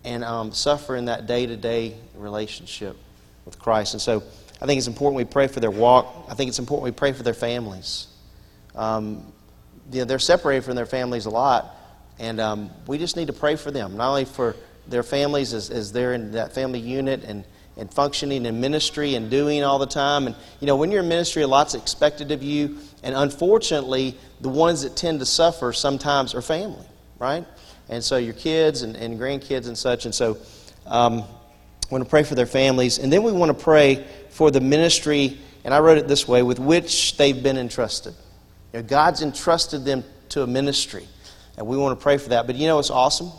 and 0.04 0.24
um, 0.24 0.52
suffer 0.52 0.96
in 0.96 1.04
that 1.04 1.26
day 1.26 1.46
to 1.46 1.56
day 1.56 1.96
relationship 2.16 2.96
with 3.44 3.58
Christ. 3.58 3.94
And 3.94 4.00
so 4.00 4.22
I 4.60 4.66
think 4.66 4.78
it's 4.78 4.86
important 4.86 5.16
we 5.16 5.24
pray 5.24 5.46
for 5.46 5.60
their 5.60 5.70
walk. 5.70 6.26
I 6.28 6.34
think 6.34 6.48
it's 6.48 6.58
important 6.58 6.84
we 6.84 6.90
pray 6.90 7.12
for 7.12 7.22
their 7.22 7.34
families. 7.34 8.08
Um, 8.74 9.32
you 9.92 10.00
know, 10.00 10.04
they're 10.04 10.18
separated 10.18 10.64
from 10.64 10.76
their 10.76 10.86
families 10.86 11.26
a 11.26 11.30
lot, 11.30 11.74
and 12.18 12.40
um, 12.40 12.70
we 12.86 12.98
just 12.98 13.16
need 13.16 13.28
to 13.28 13.32
pray 13.32 13.56
for 13.56 13.70
them, 13.70 13.96
not 13.96 14.08
only 14.08 14.24
for 14.24 14.56
their 14.86 15.02
families 15.02 15.52
as, 15.52 15.70
as 15.70 15.92
they're 15.92 16.14
in 16.14 16.32
that 16.32 16.54
family 16.54 16.80
unit 16.80 17.22
and, 17.24 17.44
and 17.78 17.92
functioning 17.92 18.44
in 18.44 18.60
ministry 18.60 19.14
and 19.14 19.30
doing 19.30 19.62
all 19.62 19.78
the 19.78 19.86
time. 19.86 20.26
And, 20.26 20.34
you 20.60 20.66
know, 20.66 20.76
when 20.76 20.90
you're 20.90 21.02
in 21.02 21.08
ministry, 21.08 21.42
a 21.42 21.48
lot's 21.48 21.74
expected 21.74 22.32
of 22.32 22.42
you, 22.42 22.78
and 23.02 23.14
unfortunately, 23.14 24.16
the 24.40 24.48
ones 24.48 24.82
that 24.82 24.96
tend 24.96 25.20
to 25.20 25.26
suffer 25.26 25.72
sometimes 25.72 26.34
are 26.34 26.42
family, 26.42 26.86
right? 27.18 27.46
And 27.88 28.02
so 28.02 28.16
your 28.16 28.34
kids 28.34 28.82
and, 28.82 28.96
and 28.96 29.18
grandkids 29.18 29.68
and 29.68 29.78
such. 29.78 30.04
And 30.04 30.14
so 30.14 30.36
um, 30.86 31.18
we 31.18 31.92
want 31.92 32.04
to 32.04 32.10
pray 32.10 32.24
for 32.24 32.34
their 32.34 32.46
families. 32.46 32.98
And 32.98 33.12
then 33.12 33.22
we 33.22 33.32
want 33.32 33.56
to 33.56 33.64
pray 33.64 34.04
for 34.30 34.50
the 34.50 34.60
ministry, 34.60 35.38
and 35.64 35.72
I 35.72 35.78
wrote 35.78 35.98
it 35.98 36.08
this 36.08 36.26
way, 36.26 36.42
with 36.42 36.58
which 36.58 37.16
they've 37.16 37.42
been 37.42 37.56
entrusted. 37.56 38.14
You 38.72 38.80
know, 38.80 38.86
God's 38.86 39.22
entrusted 39.22 39.84
them 39.84 40.04
to 40.30 40.42
a 40.42 40.46
ministry, 40.46 41.06
and 41.56 41.66
we 41.66 41.76
want 41.76 41.98
to 41.98 42.02
pray 42.02 42.18
for 42.18 42.30
that. 42.30 42.46
But 42.46 42.56
you 42.56 42.66
know 42.66 42.76
what's 42.76 42.90
awesome? 42.90 43.30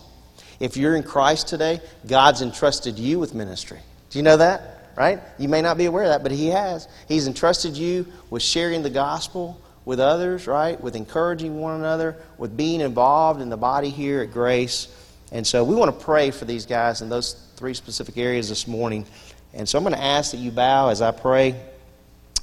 If 0.60 0.76
you're 0.76 0.96
in 0.96 1.04
Christ 1.04 1.48
today, 1.48 1.80
God's 2.08 2.42
entrusted 2.42 2.98
you 2.98 3.20
with 3.20 3.36
ministry. 3.36 3.80
Do 4.10 4.20
you 4.20 4.24
know 4.24 4.38
that? 4.38 4.92
Right? 4.96 5.20
You 5.38 5.48
may 5.48 5.62
not 5.62 5.78
be 5.78 5.86
aware 5.86 6.04
of 6.04 6.10
that, 6.10 6.24
but 6.24 6.32
He 6.32 6.48
has. 6.48 6.88
He's 7.08 7.28
entrusted 7.28 7.78
you 7.78 8.06
with 8.30 8.42
sharing 8.42 8.84
the 8.84 8.90
gospel 8.90 9.62
with 9.86 10.00
others, 10.00 10.46
right? 10.46 10.80
With 10.80 10.96
encouraging 10.96 11.60
one 11.60 11.80
another, 11.80 12.18
with 12.38 12.56
being 12.56 12.82
involved 12.82 13.42
in 13.42 13.50
the 13.50 13.58
body 13.58 13.90
here 13.90 14.22
at 14.22 14.32
Grace. 14.32 14.88
And 15.32 15.46
so 15.46 15.64
we 15.64 15.74
want 15.76 15.98
to 15.98 16.06
pray 16.06 16.32
for 16.32 16.46
these 16.46 16.66
guys 16.66 17.02
in 17.02 17.10
those 17.10 17.34
three 17.56 17.74
specific 17.74 18.18
areas 18.18 18.50
this 18.50 18.68
morning. 18.68 19.06
And 19.54 19.68
so 19.68 19.78
I'm 19.78 19.84
going 19.84 19.96
to 19.96 20.04
ask 20.04 20.32
that 20.32 20.38
you 20.38 20.52
bow 20.52 20.90
as 20.90 21.02
I 21.02 21.12
pray 21.12 21.60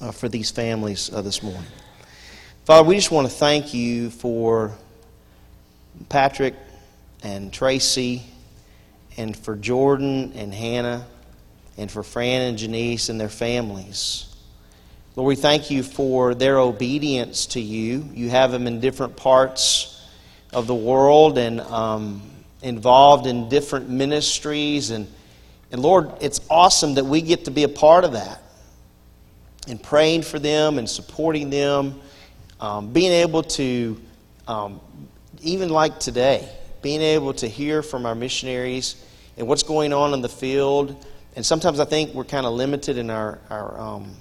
uh, 0.01 0.13
for 0.13 0.29
these 0.29 0.51
families 0.51 1.13
uh, 1.13 1.23
this 1.23 1.43
morning. 1.43 1.71
Father, 2.65 2.89
we 2.89 2.97
just 2.97 3.11
want 3.11 3.29
to 3.29 3.33
thank 3.33 3.73
you 3.73 4.11
for 4.11 4.73
Patrick 6.09 6.55
and 7.23 7.53
Tracy 7.53 8.25
and 9.17 9.37
for 9.37 9.55
Jordan 9.55 10.33
and 10.35 10.53
Hannah 10.53 11.07
and 11.79 11.91
for 11.91 12.03
Fran 12.03 12.43
and 12.43 12.59
Jenise 12.59 13.09
and 13.09 13.21
their 13.21 13.29
families. 13.29 14.35
Lord, 15.15 15.29
we 15.29 15.37
thank 15.37 15.71
you 15.71 15.83
for 15.83 16.35
their 16.35 16.59
obedience 16.59 17.47
to 17.47 17.61
you. 17.61 18.09
You 18.13 18.31
have 18.31 18.53
them 18.53 18.67
in 18.67 18.81
different 18.81 19.17
parts 19.17 20.07
of 20.53 20.67
the 20.67 20.75
world 20.75 21.39
and 21.39 21.61
um, 21.61 22.23
involved 22.63 23.27
in 23.27 23.49
different 23.49 23.89
ministries. 23.89 24.91
And, 24.91 25.07
and 25.73 25.81
Lord, 25.81 26.11
it's 26.21 26.41
awesome 26.51 26.95
that 26.95 27.05
we 27.05 27.23
get 27.23 27.47
to 27.47 27.51
be 27.51 27.63
a 27.63 27.69
part 27.69 28.05
of 28.05 28.13
that 28.13 28.43
and 29.69 29.83
praying 29.83 30.23
for 30.23 30.39
them 30.39 30.79
and 30.79 30.89
supporting 30.89 31.51
them 31.51 32.01
um, 32.61 32.93
being 32.93 33.13
able 33.13 33.43
to, 33.43 34.01
um, 34.49 34.81
even 35.43 35.69
like 35.69 36.01
today, 36.01 36.49
being 36.83 37.03
able 37.03 37.35
to 37.35 37.49
hear 37.49 37.83
from 37.83 38.07
our 38.07 38.15
missionaries 38.15 39.05
and 39.37 39.47
what's 39.47 39.63
going 39.63 39.93
on 39.93 40.15
in 40.15 40.23
the 40.23 40.29
field. 40.29 41.05
And 41.37 41.45
sometimes 41.45 41.79
I 41.81 41.85
think 41.85 42.15
we're 42.15 42.25
kind 42.25 42.47
of 42.47 42.55
limited 42.55 42.97
in 42.97 43.11
our, 43.11 43.39
our, 43.51 43.79
um, 43.79 44.15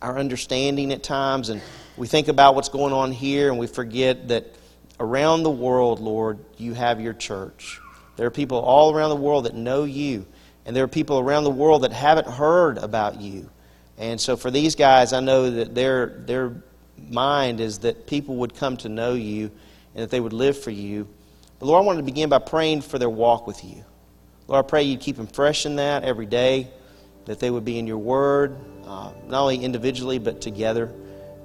our 0.00 0.18
understanding 0.18 0.90
at 0.90 1.02
times. 1.02 1.50
And 1.50 1.60
we 1.98 2.06
think 2.06 2.28
about 2.28 2.54
what's 2.54 2.70
going 2.70 2.94
on 2.94 3.12
here 3.12 3.50
and 3.50 3.58
we 3.58 3.66
forget 3.66 4.28
that 4.28 4.56
around 4.98 5.42
the 5.42 5.50
world, 5.50 6.00
Lord, 6.00 6.38
you 6.56 6.72
have 6.72 6.98
your 6.98 7.12
church. 7.12 7.78
There 8.16 8.26
are 8.26 8.30
people 8.30 8.58
all 8.58 8.94
around 8.94 9.10
the 9.10 9.16
world 9.16 9.44
that 9.44 9.54
know 9.54 9.84
you. 9.84 10.26
And 10.64 10.74
there 10.74 10.84
are 10.84 10.88
people 10.88 11.18
around 11.18 11.44
the 11.44 11.50
world 11.50 11.82
that 11.82 11.92
haven't 11.92 12.26
heard 12.26 12.78
about 12.78 13.20
you. 13.20 13.50
And 13.98 14.18
so 14.18 14.36
for 14.36 14.50
these 14.50 14.74
guys, 14.74 15.12
I 15.12 15.20
know 15.20 15.50
that 15.50 15.74
they're, 15.74 16.22
they're 16.24 16.54
mind 17.10 17.60
is 17.60 17.80
that 17.80 18.06
people 18.06 18.36
would 18.36 18.54
come 18.54 18.78
to 18.78 18.88
know 18.88 19.12
you 19.12 19.50
and 19.94 20.04
that 20.04 20.10
they 20.10 20.20
would 20.20 20.32
live 20.32 20.58
for 20.58 20.70
you. 20.70 21.06
But 21.58 21.66
Lord, 21.66 21.82
I 21.82 21.86
wanted 21.86 21.98
to 21.98 22.04
begin 22.04 22.30
by 22.30 22.38
praying 22.38 22.80
for 22.80 22.98
their 22.98 23.10
walk 23.10 23.46
with 23.46 23.62
you. 23.62 23.84
Lord, 24.48 24.64
I 24.64 24.68
pray 24.68 24.82
you'd 24.82 25.00
keep 25.00 25.16
them 25.16 25.26
fresh 25.26 25.66
in 25.66 25.76
that 25.76 26.02
every 26.02 26.26
day, 26.26 26.68
that 27.26 27.38
they 27.38 27.50
would 27.50 27.64
be 27.64 27.78
in 27.78 27.86
your 27.86 27.98
word, 27.98 28.56
uh, 28.84 29.12
not 29.26 29.42
only 29.42 29.64
individually, 29.64 30.18
but 30.18 30.40
together 30.40 30.92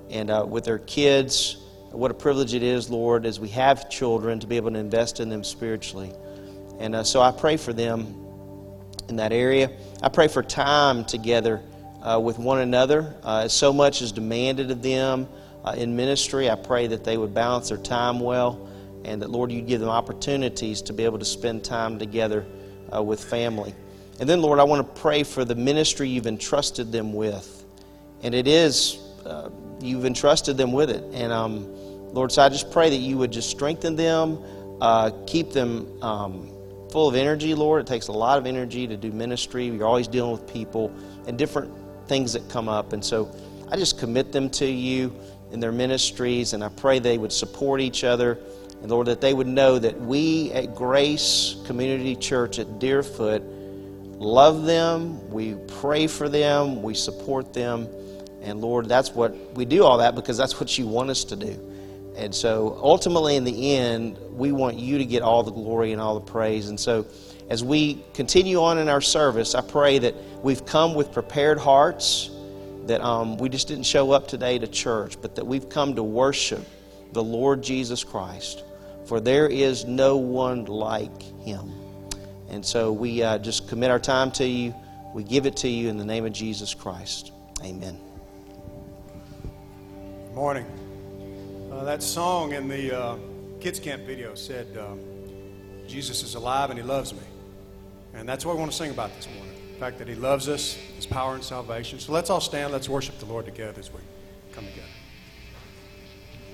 and 0.09 0.29
uh, 0.29 0.45
with 0.47 0.65
their 0.65 0.79
kids. 0.79 1.57
What 1.91 2.11
a 2.11 2.15
privilege 2.15 2.53
it 2.53 2.63
is, 2.63 2.89
Lord, 2.89 3.25
as 3.25 3.39
we 3.39 3.49
have 3.49 3.89
children 3.89 4.39
to 4.39 4.47
be 4.47 4.57
able 4.57 4.71
to 4.71 4.79
invest 4.79 5.19
in 5.19 5.29
them 5.29 5.43
spiritually. 5.43 6.11
And 6.79 6.95
uh, 6.95 7.03
so 7.03 7.21
I 7.21 7.31
pray 7.31 7.57
for 7.57 7.71
them 7.71 8.15
in 9.09 9.15
that 9.17 9.31
area. 9.31 9.71
I 10.01 10.09
pray 10.09 10.27
for 10.27 10.43
time 10.43 11.05
together 11.05 11.61
uh, 12.01 12.19
with 12.19 12.39
one 12.39 12.59
another. 12.59 13.15
Uh, 13.23 13.47
so 13.47 13.71
much 13.71 14.01
is 14.01 14.11
demanded 14.11 14.71
of 14.71 14.81
them 14.81 15.27
uh, 15.63 15.75
in 15.77 15.95
ministry. 15.95 16.49
I 16.49 16.55
pray 16.55 16.87
that 16.87 17.03
they 17.03 17.17
would 17.17 17.33
balance 17.33 17.69
their 17.69 17.77
time 17.77 18.19
well 18.19 18.67
and 19.05 19.21
that, 19.21 19.29
Lord, 19.29 19.51
you'd 19.51 19.67
give 19.67 19.79
them 19.79 19.89
opportunities 19.89 20.81
to 20.83 20.93
be 20.93 21.05
able 21.05 21.19
to 21.19 21.25
spend 21.25 21.63
time 21.63 21.97
together 21.97 22.45
uh, 22.93 23.01
with 23.01 23.23
family. 23.23 23.73
And 24.19 24.27
then, 24.27 24.41
Lord, 24.41 24.59
I 24.59 24.63
want 24.63 24.85
to 24.85 25.01
pray 25.01 25.23
for 25.23 25.45
the 25.45 25.55
ministry 25.55 26.09
you've 26.09 26.27
entrusted 26.27 26.91
them 26.91 27.13
with. 27.13 27.65
And 28.23 28.33
it 28.33 28.47
is, 28.47 28.99
uh, 29.25 29.49
you've 29.79 30.05
entrusted 30.05 30.57
them 30.57 30.71
with 30.71 30.89
it. 30.89 31.03
And, 31.13 31.31
um, 31.31 31.67
Lord, 32.13 32.31
so 32.31 32.41
I 32.41 32.49
just 32.49 32.71
pray 32.71 32.89
that 32.89 32.97
you 32.97 33.17
would 33.17 33.31
just 33.31 33.49
strengthen 33.49 33.95
them, 33.95 34.39
uh, 34.81 35.11
keep 35.27 35.51
them 35.51 36.01
um, 36.01 36.51
full 36.91 37.07
of 37.07 37.15
energy, 37.15 37.53
Lord. 37.53 37.81
It 37.81 37.87
takes 37.87 38.07
a 38.07 38.13
lot 38.13 38.37
of 38.37 38.47
energy 38.47 38.87
to 38.87 38.97
do 38.97 39.11
ministry. 39.11 39.67
You're 39.67 39.85
always 39.85 40.07
dealing 40.07 40.31
with 40.31 40.51
people 40.51 40.91
and 41.27 41.37
different 41.37 41.71
things 42.07 42.33
that 42.33 42.47
come 42.49 42.69
up. 42.69 42.93
And 42.93 43.03
so 43.03 43.29
I 43.69 43.75
just 43.75 43.99
commit 43.99 44.31
them 44.31 44.49
to 44.51 44.65
you 44.65 45.13
in 45.51 45.59
their 45.59 45.71
ministries, 45.71 46.53
and 46.53 46.63
I 46.63 46.69
pray 46.69 46.99
they 46.99 47.17
would 47.17 47.31
support 47.31 47.81
each 47.81 48.03
other. 48.03 48.39
And 48.81 48.91
Lord, 48.91 49.07
that 49.07 49.21
they 49.21 49.33
would 49.33 49.47
know 49.47 49.79
that 49.79 49.99
we 49.99 50.51
at 50.51 50.75
Grace 50.75 51.55
Community 51.65 52.15
Church 52.15 52.59
at 52.59 52.79
Deerfoot 52.79 53.41
love 54.19 54.65
them, 54.65 55.29
we 55.29 55.55
pray 55.79 56.07
for 56.07 56.27
them, 56.27 56.81
we 56.81 56.93
support 56.93 57.53
them. 57.53 57.87
And 58.41 58.61
Lord, 58.61 58.87
that's 58.87 59.11
what 59.11 59.35
we 59.53 59.65
do 59.65 59.83
all 59.83 59.99
that 59.99 60.15
because 60.15 60.37
that's 60.37 60.59
what 60.59 60.77
you 60.77 60.87
want 60.87 61.09
us 61.09 61.23
to 61.25 61.35
do. 61.35 61.59
And 62.15 62.33
so 62.33 62.79
ultimately, 62.81 63.35
in 63.35 63.43
the 63.43 63.75
end, 63.75 64.17
we 64.31 64.51
want 64.51 64.77
you 64.77 64.97
to 64.97 65.05
get 65.05 65.21
all 65.21 65.43
the 65.43 65.51
glory 65.51 65.91
and 65.91 66.01
all 66.01 66.15
the 66.15 66.31
praise. 66.31 66.69
And 66.69 66.79
so 66.79 67.05
as 67.49 67.63
we 67.63 68.03
continue 68.13 68.61
on 68.61 68.79
in 68.79 68.89
our 68.89 69.01
service, 69.01 69.53
I 69.53 69.61
pray 69.61 69.99
that 69.99 70.15
we've 70.41 70.65
come 70.65 70.95
with 70.95 71.11
prepared 71.11 71.59
hearts, 71.59 72.31
that 72.87 73.01
um, 73.01 73.37
we 73.37 73.49
just 73.49 73.67
didn't 73.67 73.85
show 73.85 74.11
up 74.11 74.27
today 74.27 74.57
to 74.57 74.67
church, 74.67 75.21
but 75.21 75.35
that 75.35 75.45
we've 75.45 75.69
come 75.69 75.95
to 75.95 76.03
worship 76.03 76.65
the 77.13 77.23
Lord 77.23 77.61
Jesus 77.61 78.03
Christ. 78.03 78.63
For 79.07 79.21
there 79.21 79.47
is 79.47 79.85
no 79.85 80.17
one 80.17 80.65
like 80.65 81.21
him. 81.41 81.71
And 82.49 82.65
so 82.65 82.91
we 82.91 83.23
uh, 83.23 83.37
just 83.37 83.69
commit 83.69 83.89
our 83.89 83.99
time 83.99 84.31
to 84.31 84.45
you. 84.45 84.75
We 85.13 85.23
give 85.23 85.45
it 85.45 85.55
to 85.57 85.69
you 85.69 85.87
in 85.89 85.97
the 85.97 86.03
name 86.05 86.25
of 86.25 86.33
Jesus 86.33 86.73
Christ. 86.73 87.31
Amen. 87.63 87.97
Morning. 90.33 90.65
Uh, 91.71 91.85
that 91.85 92.03
song 92.03 92.53
in 92.53 92.67
the 92.67 92.99
uh, 92.99 93.17
kids 93.61 93.79
camp 93.79 94.03
video 94.03 94.35
said, 94.35 94.67
uh, 94.77 94.95
"Jesus 95.87 96.21
is 96.23 96.35
alive 96.35 96.69
and 96.69 96.77
He 96.77 96.85
loves 96.85 97.13
me," 97.13 97.23
and 98.13 98.27
that's 98.27 98.45
what 98.45 98.55
we 98.55 98.59
want 98.59 98.71
to 98.71 98.77
sing 98.77 98.91
about 98.91 99.15
this 99.15 99.27
morning. 99.35 99.55
The 99.73 99.79
fact 99.79 99.97
that 99.99 100.07
He 100.07 100.15
loves 100.15 100.49
us, 100.49 100.73
His 100.73 101.05
power 101.05 101.35
and 101.35 101.43
salvation. 101.43 101.99
So 101.99 102.11
let's 102.11 102.29
all 102.29 102.41
stand. 102.41 102.73
Let's 102.73 102.89
worship 102.89 103.17
the 103.19 103.25
Lord 103.25 103.45
together 103.45 103.79
as 103.79 103.91
we 103.91 103.99
come 104.51 104.65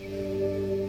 together. 0.01 0.82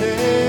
stay. 0.00 0.39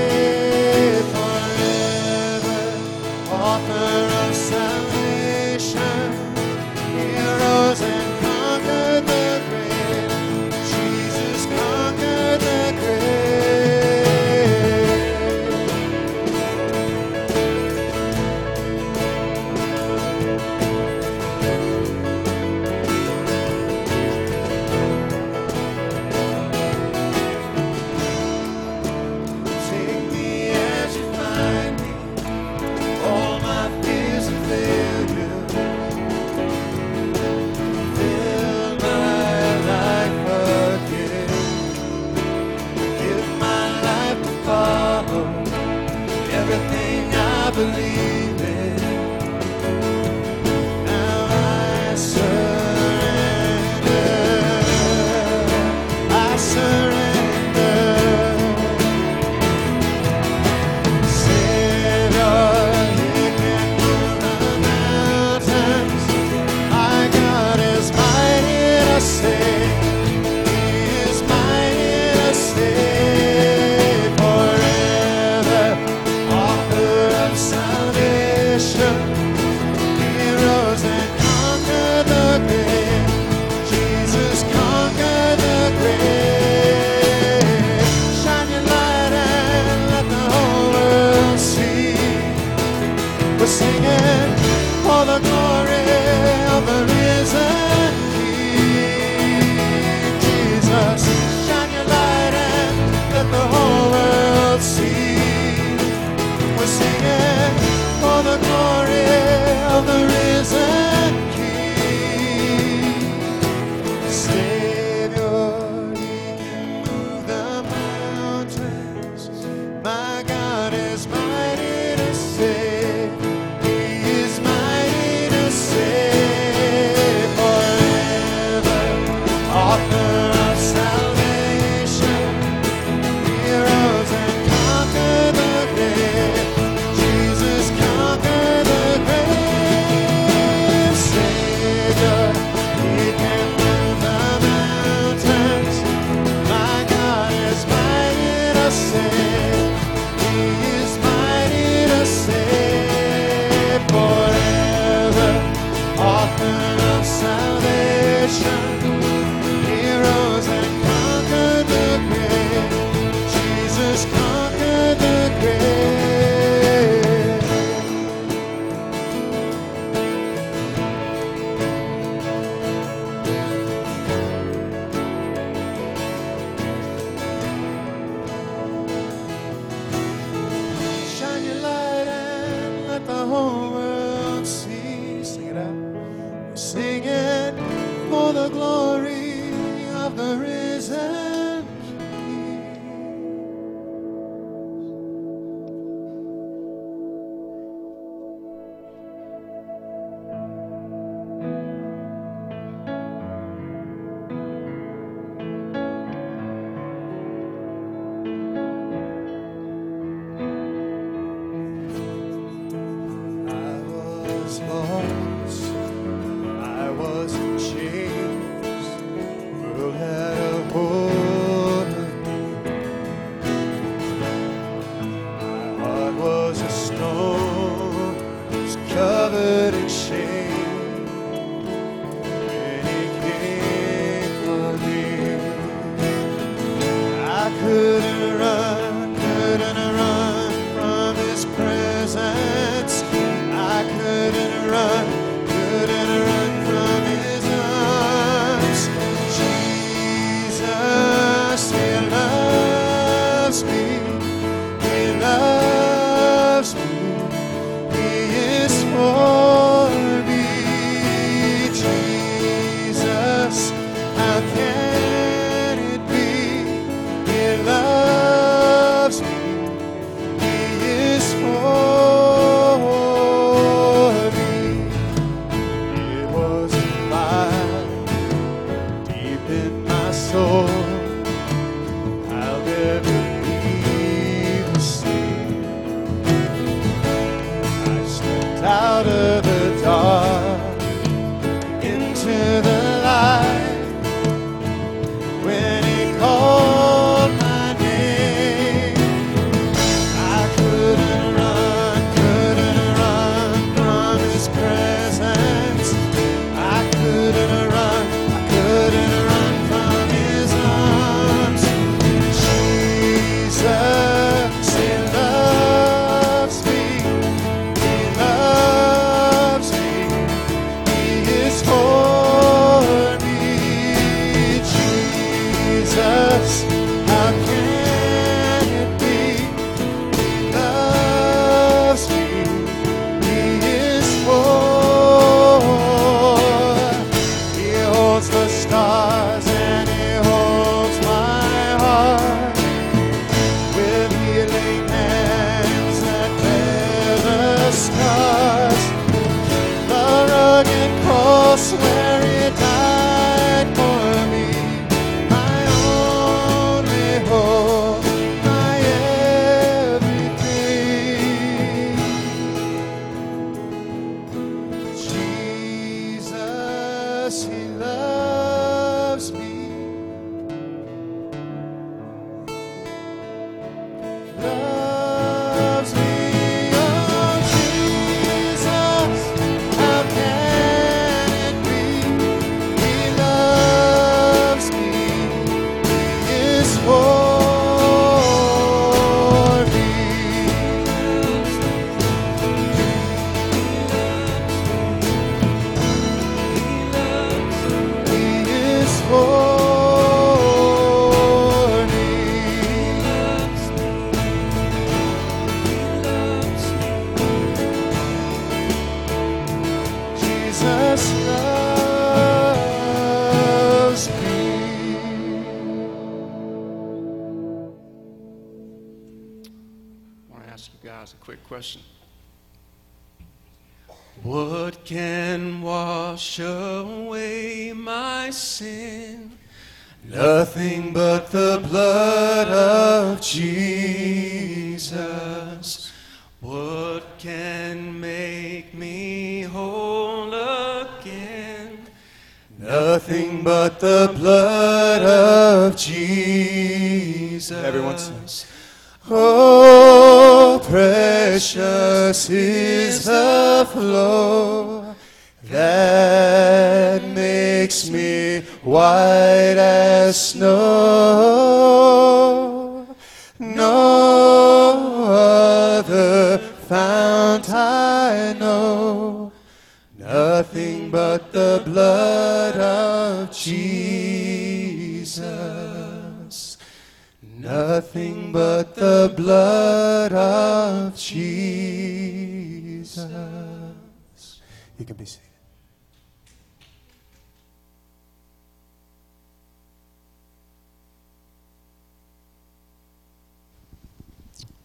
You 484.82 484.86
can 484.86 484.96
be 484.96 485.04
seated. 485.04 485.28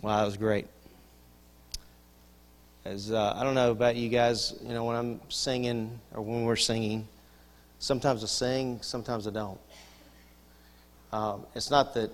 Wow, 0.02 0.18
that 0.18 0.26
was 0.26 0.36
great. 0.36 0.66
As 2.84 3.12
uh, 3.12 3.36
I 3.36 3.44
don't 3.44 3.54
know 3.54 3.70
about 3.70 3.96
you 3.96 4.10
guys, 4.10 4.56
you 4.64 4.74
know, 4.74 4.86
when 4.86 4.96
I'm 4.96 5.22
singing 5.30 6.00
or 6.16 6.24
when 6.24 6.46
we're 6.46 6.56
singing, 6.56 7.08
sometimes 7.78 8.24
I 8.24 8.26
sing, 8.26 8.80
sometimes 8.82 9.28
I 9.28 9.30
don't. 9.30 9.60
Um, 11.14 11.46
it's 11.54 11.70
not 11.70 11.94
that 11.94 12.10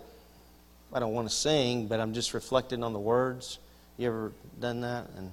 I 0.92 1.00
don't 1.00 1.14
want 1.14 1.30
to 1.30 1.34
sing, 1.34 1.88
but 1.88 2.02
I'm 2.02 2.14
just 2.14 2.34
reflecting 2.34 2.84
on 2.84 2.92
the 2.92 3.00
words. 3.00 3.60
You 3.96 4.08
ever 4.08 4.34
done 4.60 4.82
that? 4.82 5.08
And 5.16 5.32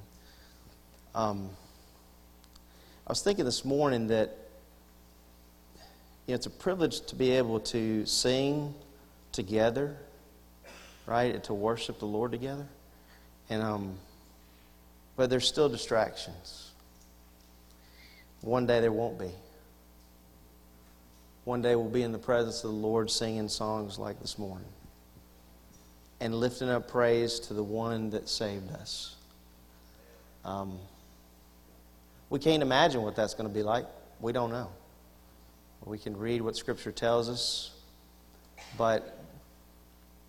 um, 1.16 1.50
I 3.10 3.12
was 3.12 3.22
thinking 3.22 3.44
this 3.44 3.64
morning 3.64 4.06
that 4.06 4.36
you 6.28 6.28
know, 6.28 6.34
it's 6.36 6.46
a 6.46 6.50
privilege 6.50 7.00
to 7.06 7.16
be 7.16 7.32
able 7.32 7.58
to 7.58 8.06
sing 8.06 8.72
together, 9.32 9.96
right? 11.06 11.34
And 11.34 11.42
to 11.42 11.52
worship 11.52 11.98
the 11.98 12.06
Lord 12.06 12.30
together. 12.30 12.68
And 13.48 13.64
um, 13.64 13.94
but 15.16 15.28
there's 15.28 15.48
still 15.48 15.68
distractions. 15.68 16.70
One 18.42 18.68
day 18.68 18.80
there 18.80 18.92
won't 18.92 19.18
be. 19.18 19.32
One 21.42 21.62
day 21.62 21.74
we'll 21.74 21.88
be 21.88 22.02
in 22.02 22.12
the 22.12 22.18
presence 22.18 22.62
of 22.62 22.70
the 22.70 22.76
Lord 22.76 23.10
singing 23.10 23.48
songs 23.48 23.98
like 23.98 24.20
this 24.20 24.38
morning 24.38 24.68
and 26.20 26.32
lifting 26.32 26.68
up 26.68 26.86
praise 26.86 27.40
to 27.40 27.54
the 27.54 27.64
one 27.64 28.10
that 28.10 28.28
saved 28.28 28.70
us. 28.70 29.16
Um, 30.44 30.78
we 32.30 32.38
can't 32.38 32.62
imagine 32.62 33.02
what 33.02 33.16
that's 33.16 33.34
going 33.34 33.48
to 33.48 33.54
be 33.54 33.62
like. 33.62 33.84
We 34.20 34.32
don't 34.32 34.50
know. 34.50 34.70
We 35.84 35.98
can 35.98 36.16
read 36.16 36.42
what 36.42 36.56
Scripture 36.56 36.92
tells 36.92 37.28
us, 37.28 37.70
but 38.78 39.18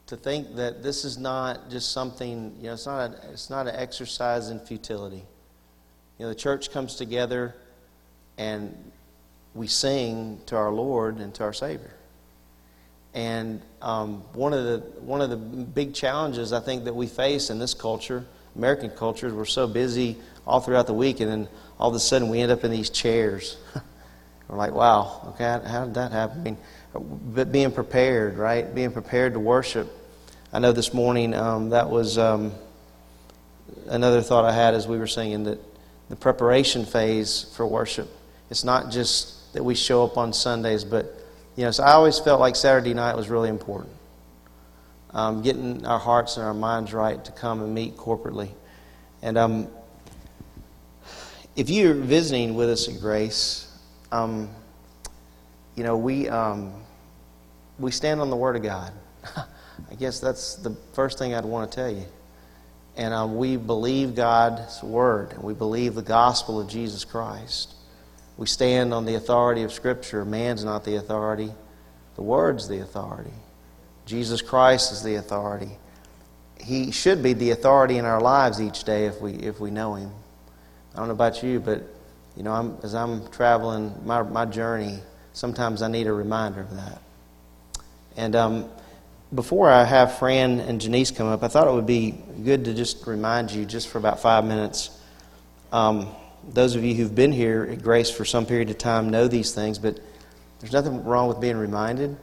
to 0.08 0.18
think 0.18 0.56
that 0.56 0.82
this 0.82 1.06
is 1.06 1.18
not 1.18 1.70
just 1.70 1.92
something, 1.92 2.56
you 2.60 2.68
know, 2.68 2.74
it's 2.74 2.86
not, 2.86 3.12
a, 3.12 3.32
it's 3.32 3.50
not 3.50 3.68
an 3.68 3.76
exercise 3.76 4.50
in 4.50 4.60
futility. 4.60 5.24
You 6.18 6.26
know, 6.26 6.30
the 6.30 6.36
church 6.36 6.72
comes 6.72 6.96
together 6.96 7.56
and 8.38 8.76
we 9.54 9.68
sing 9.68 10.40
to 10.48 10.56
our 10.56 10.72
Lord 10.72 11.18
and 11.18 11.34
to 11.36 11.44
our 11.44 11.54
Savior. 11.54 11.94
And 13.14 13.62
um, 13.82 14.24
one, 14.34 14.54
of 14.54 14.64
the, 14.64 14.78
one 15.02 15.22
of 15.22 15.30
the 15.30 15.38
big 15.38 15.94
challenges 15.94 16.54
I 16.54 16.62
think 16.62 16.86
that 16.86 16.96
we 16.96 17.08
face 17.08 17.50
in 17.50 17.60
this 17.60 17.74
culture, 17.74 18.26
American 18.56 18.90
culture, 18.90 19.34
we're 19.34 19.46
so 19.46 19.68
busy 19.68 20.18
all 20.48 20.60
throughout 20.60 20.88
the 20.88 20.94
week, 20.94 21.20
and 21.20 21.30
then 21.30 21.48
all 21.82 21.90
of 21.90 21.96
a 21.96 22.00
sudden 22.00 22.30
we 22.30 22.40
end 22.40 22.52
up 22.52 22.64
in 22.64 22.70
these 22.70 22.92
chairs. 22.92 23.58
we're 24.48 24.56
like, 24.56 24.72
wow, 24.72 25.34
okay, 25.34 25.68
how, 25.68 25.86
did 25.86 25.96
that 25.96 26.12
happen? 26.12 26.40
I 26.40 26.44
mean, 26.44 26.58
but 26.94 27.52
being 27.52 27.72
prepared, 27.72 28.38
right? 28.38 28.74
Being 28.74 28.92
prepared 28.92 29.34
to 29.34 29.40
worship. 29.40 29.92
I 30.54 30.60
know 30.60 30.74
this 30.74 30.94
morning 30.94 31.34
um, 31.34 31.72
that 31.72 31.90
was 31.90 32.20
um, 32.20 32.52
another 33.88 34.22
thought 34.22 34.46
I 34.46 34.52
had 34.52 34.76
as 34.76 34.88
we 34.88 35.00
were 35.00 35.08
singing 35.08 35.46
that 35.46 35.60
the 36.10 36.16
preparation 36.16 36.86
phase 36.86 37.52
for 37.56 37.66
worship. 37.66 38.10
It's 38.52 38.64
not 38.64 38.92
just 38.92 39.52
that 39.54 39.64
we 39.64 39.74
show 39.74 40.04
up 40.04 40.18
on 40.18 40.34
Sundays, 40.34 40.84
but 40.84 41.06
you 41.56 41.64
know, 41.64 41.72
so 41.72 41.84
I 41.84 41.94
always 41.94 42.20
felt 42.20 42.40
like 42.40 42.56
Saturday 42.56 42.94
night 42.94 43.16
was 43.18 43.28
really 43.28 43.50
important. 43.50 43.94
Um, 45.14 45.42
getting 45.42 45.84
our 45.86 46.00
hearts 46.00 46.38
and 46.38 46.46
our 46.46 46.54
minds 46.54 46.94
right 46.94 47.24
to 47.26 47.32
come 47.32 47.64
and 47.64 47.74
meet 47.74 47.98
corporately. 47.98 48.52
And 49.24 49.38
um, 49.38 49.68
if 51.56 51.70
you're 51.70 51.94
visiting 51.94 52.56
with 52.56 52.70
us 52.70 52.88
at 52.88 53.00
Grace, 53.00 53.68
um, 54.12 54.50
you 55.76 55.84
know, 55.84 55.98
we, 55.98 56.30
um, 56.30 56.74
we 57.80 57.92
stand 57.92 58.22
on 58.22 58.30
the 58.30 58.36
Word 58.36 58.56
of 58.56 58.64
God. 58.64 58.94
I 59.36 59.96
guess 59.96 60.20
that's 60.20 60.56
the 60.56 60.76
first 60.94 61.18
thing 61.20 61.34
I'd 61.34 61.46
want 61.46 61.72
to 61.72 61.76
tell 61.76 61.92
you. 61.92 62.06
And 62.96 63.14
um, 63.14 63.38
we 63.38 63.58
believe 63.58 64.16
God's 64.16 64.82
Word, 64.84 65.34
and 65.34 65.44
we 65.44 65.54
believe 65.54 65.96
the 65.96 66.02
gospel 66.02 66.60
of 66.60 66.70
Jesus 66.70 67.04
Christ. 67.04 67.74
We 68.38 68.48
stand 68.48 68.94
on 68.94 69.06
the 69.06 69.16
authority 69.16 69.64
of 69.64 69.72
Scripture. 69.72 70.26
Man's 70.26 70.64
not 70.64 70.84
the 70.84 70.96
authority, 70.96 71.52
the 72.16 72.22
Word's 72.22 72.68
the 72.68 72.80
authority. 72.80 73.34
Jesus 74.06 74.42
Christ 74.42 74.92
is 74.92 75.04
the 75.04 75.16
authority. 75.16 75.78
He 76.60 76.92
should 76.92 77.24
be 77.24 77.34
the 77.34 77.52
authority 77.52 77.98
in 77.98 78.06
our 78.06 78.20
lives 78.22 78.62
each 78.62 78.84
day 78.84 79.06
if 79.06 79.22
we, 79.22 79.34
if 79.34 79.60
we 79.60 79.72
know 79.72 79.96
Him. 79.96 80.12
I 80.94 80.98
don't 80.98 81.08
know 81.08 81.14
about 81.14 81.42
you, 81.42 81.60
but 81.60 81.84
you 82.36 82.44
know, 82.44 82.52
I'm, 82.52 82.78
as 82.84 82.94
I'm 82.96 83.28
traveling 83.30 83.94
my, 84.06 84.22
my 84.24 84.46
journey, 84.46 85.00
sometimes 85.34 85.82
I 85.82 85.88
need 85.88 86.08
a 86.08 86.14
reminder 86.14 86.62
of 86.62 86.76
that. 86.76 87.02
And 88.18 88.36
um, 88.36 88.70
before 89.34 89.70
I 89.70 89.84
have 89.84 90.18
Fran 90.18 90.60
and 90.60 90.82
Jenise 90.82 91.16
come 91.16 91.28
up, 91.28 91.44
I 91.44 91.48
thought 91.48 91.68
it 91.68 91.74
would 91.74 91.86
be 91.86 92.16
good 92.44 92.66
to 92.66 92.74
just 92.74 93.08
remind 93.08 93.52
you, 93.52 93.66
just 93.66 93.88
for 93.88 93.98
about 93.98 94.22
five 94.22 94.44
minutes. 94.44 94.98
Um, 95.72 96.10
those 96.50 96.76
of 96.76 96.84
you 96.84 96.94
who've 96.94 97.14
been 97.14 97.32
here 97.32 97.70
at 97.72 97.82
Grace 97.82 98.10
for 98.10 98.26
some 98.26 98.46
period 98.46 98.70
of 98.70 98.78
time 98.78 99.10
know 99.10 99.28
these 99.28 99.54
things, 99.54 99.80
but 99.80 100.00
there's 100.60 100.74
nothing 100.74 101.04
wrong 101.06 101.28
with 101.30 101.40
being 101.40 101.58
reminded. 101.58 102.18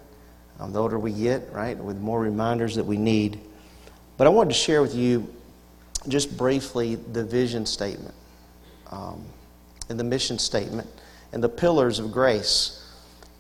Um, 0.61 0.73
the 0.73 0.81
older 0.81 0.99
we 0.99 1.13
get, 1.13 1.51
right, 1.53 1.77
with 1.77 1.99
more 1.99 2.21
reminders 2.21 2.75
that 2.77 2.85
we 2.85 2.97
need. 2.97 3.41
But 4.17 4.27
I 4.27 4.31
wanted 4.31 4.51
to 4.51 4.57
share 4.57 4.83
with 4.83 4.95
you 4.95 5.33
just 6.09 6.37
briefly 6.37 6.97
the 6.97 7.25
vision 7.25 7.65
statement 7.65 8.15
um, 8.91 9.25
the 9.89 10.05
mission 10.05 10.39
statement 10.39 10.89
and 11.33 11.43
the 11.43 11.49
pillars 11.49 11.99
of 11.99 12.13
grace. 12.13 12.85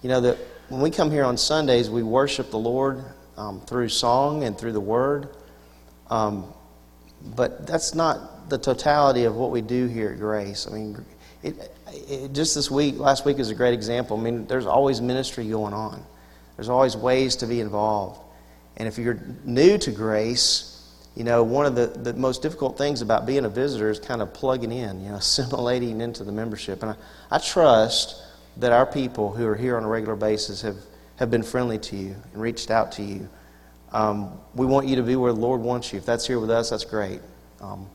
You 0.02 0.08
know, 0.08 0.20
that 0.20 0.38
when 0.68 0.80
we 0.80 0.90
come 0.90 1.10
here 1.10 1.24
on 1.24 1.36
Sundays, 1.36 1.90
we 1.90 2.02
worship 2.02 2.50
the 2.50 2.58
Lord 2.58 3.04
um, 3.36 3.60
through 3.60 3.88
song 3.88 4.44
and 4.44 4.56
through 4.56 4.72
the 4.72 4.80
Word. 4.80 5.28
Um, 6.10 6.52
but 7.36 7.66
that's 7.66 7.94
not 7.94 8.48
the 8.48 8.58
totality 8.58 9.24
of 9.24 9.36
what 9.36 9.50
we 9.50 9.60
do 9.60 9.86
here 9.86 10.10
at 10.10 10.18
Grace. 10.18 10.66
I 10.66 10.74
mean, 10.74 11.04
it, 11.42 11.70
it, 11.92 12.32
just 12.32 12.54
this 12.54 12.70
week, 12.70 12.98
last 12.98 13.24
week 13.24 13.38
is 13.38 13.50
a 13.50 13.54
great 13.54 13.74
example. 13.74 14.18
I 14.18 14.20
mean, 14.20 14.46
there's 14.46 14.66
always 14.66 15.00
ministry 15.00 15.48
going 15.48 15.74
on. 15.74 16.04
There's 16.56 16.68
always 16.68 16.96
ways 16.96 17.36
to 17.36 17.46
be 17.46 17.60
involved. 17.60 18.20
And 18.76 18.88
if 18.88 18.98
you're 18.98 19.20
new 19.44 19.78
to 19.78 19.90
Grace, 19.90 20.77
you 21.18 21.24
know, 21.24 21.42
one 21.42 21.66
of 21.66 21.74
the, 21.74 21.86
the 21.88 22.14
most 22.14 22.42
difficult 22.42 22.78
things 22.78 23.02
about 23.02 23.26
being 23.26 23.44
a 23.44 23.48
visitor 23.48 23.90
is 23.90 23.98
kind 23.98 24.22
of 24.22 24.32
plugging 24.32 24.70
in, 24.70 25.02
you 25.02 25.08
know, 25.08 25.16
assimilating 25.16 26.00
into 26.00 26.22
the 26.22 26.30
membership. 26.30 26.80
And 26.82 26.92
I, 26.92 26.96
I 27.28 27.38
trust 27.38 28.22
that 28.58 28.70
our 28.70 28.86
people 28.86 29.32
who 29.32 29.44
are 29.44 29.56
here 29.56 29.76
on 29.76 29.82
a 29.82 29.88
regular 29.88 30.14
basis 30.14 30.62
have, 30.62 30.76
have 31.16 31.28
been 31.28 31.42
friendly 31.42 31.76
to 31.78 31.96
you 31.96 32.14
and 32.32 32.40
reached 32.40 32.70
out 32.70 32.92
to 32.92 33.02
you. 33.02 33.28
Um, 33.90 34.30
we 34.54 34.64
want 34.64 34.86
you 34.86 34.94
to 34.94 35.02
be 35.02 35.16
where 35.16 35.32
the 35.32 35.40
Lord 35.40 35.60
wants 35.60 35.92
you. 35.92 35.98
If 35.98 36.06
that's 36.06 36.24
here 36.24 36.38
with 36.38 36.50
us, 36.50 36.70
that's 36.70 36.84
great. 36.84 37.20
Um, 37.60 37.88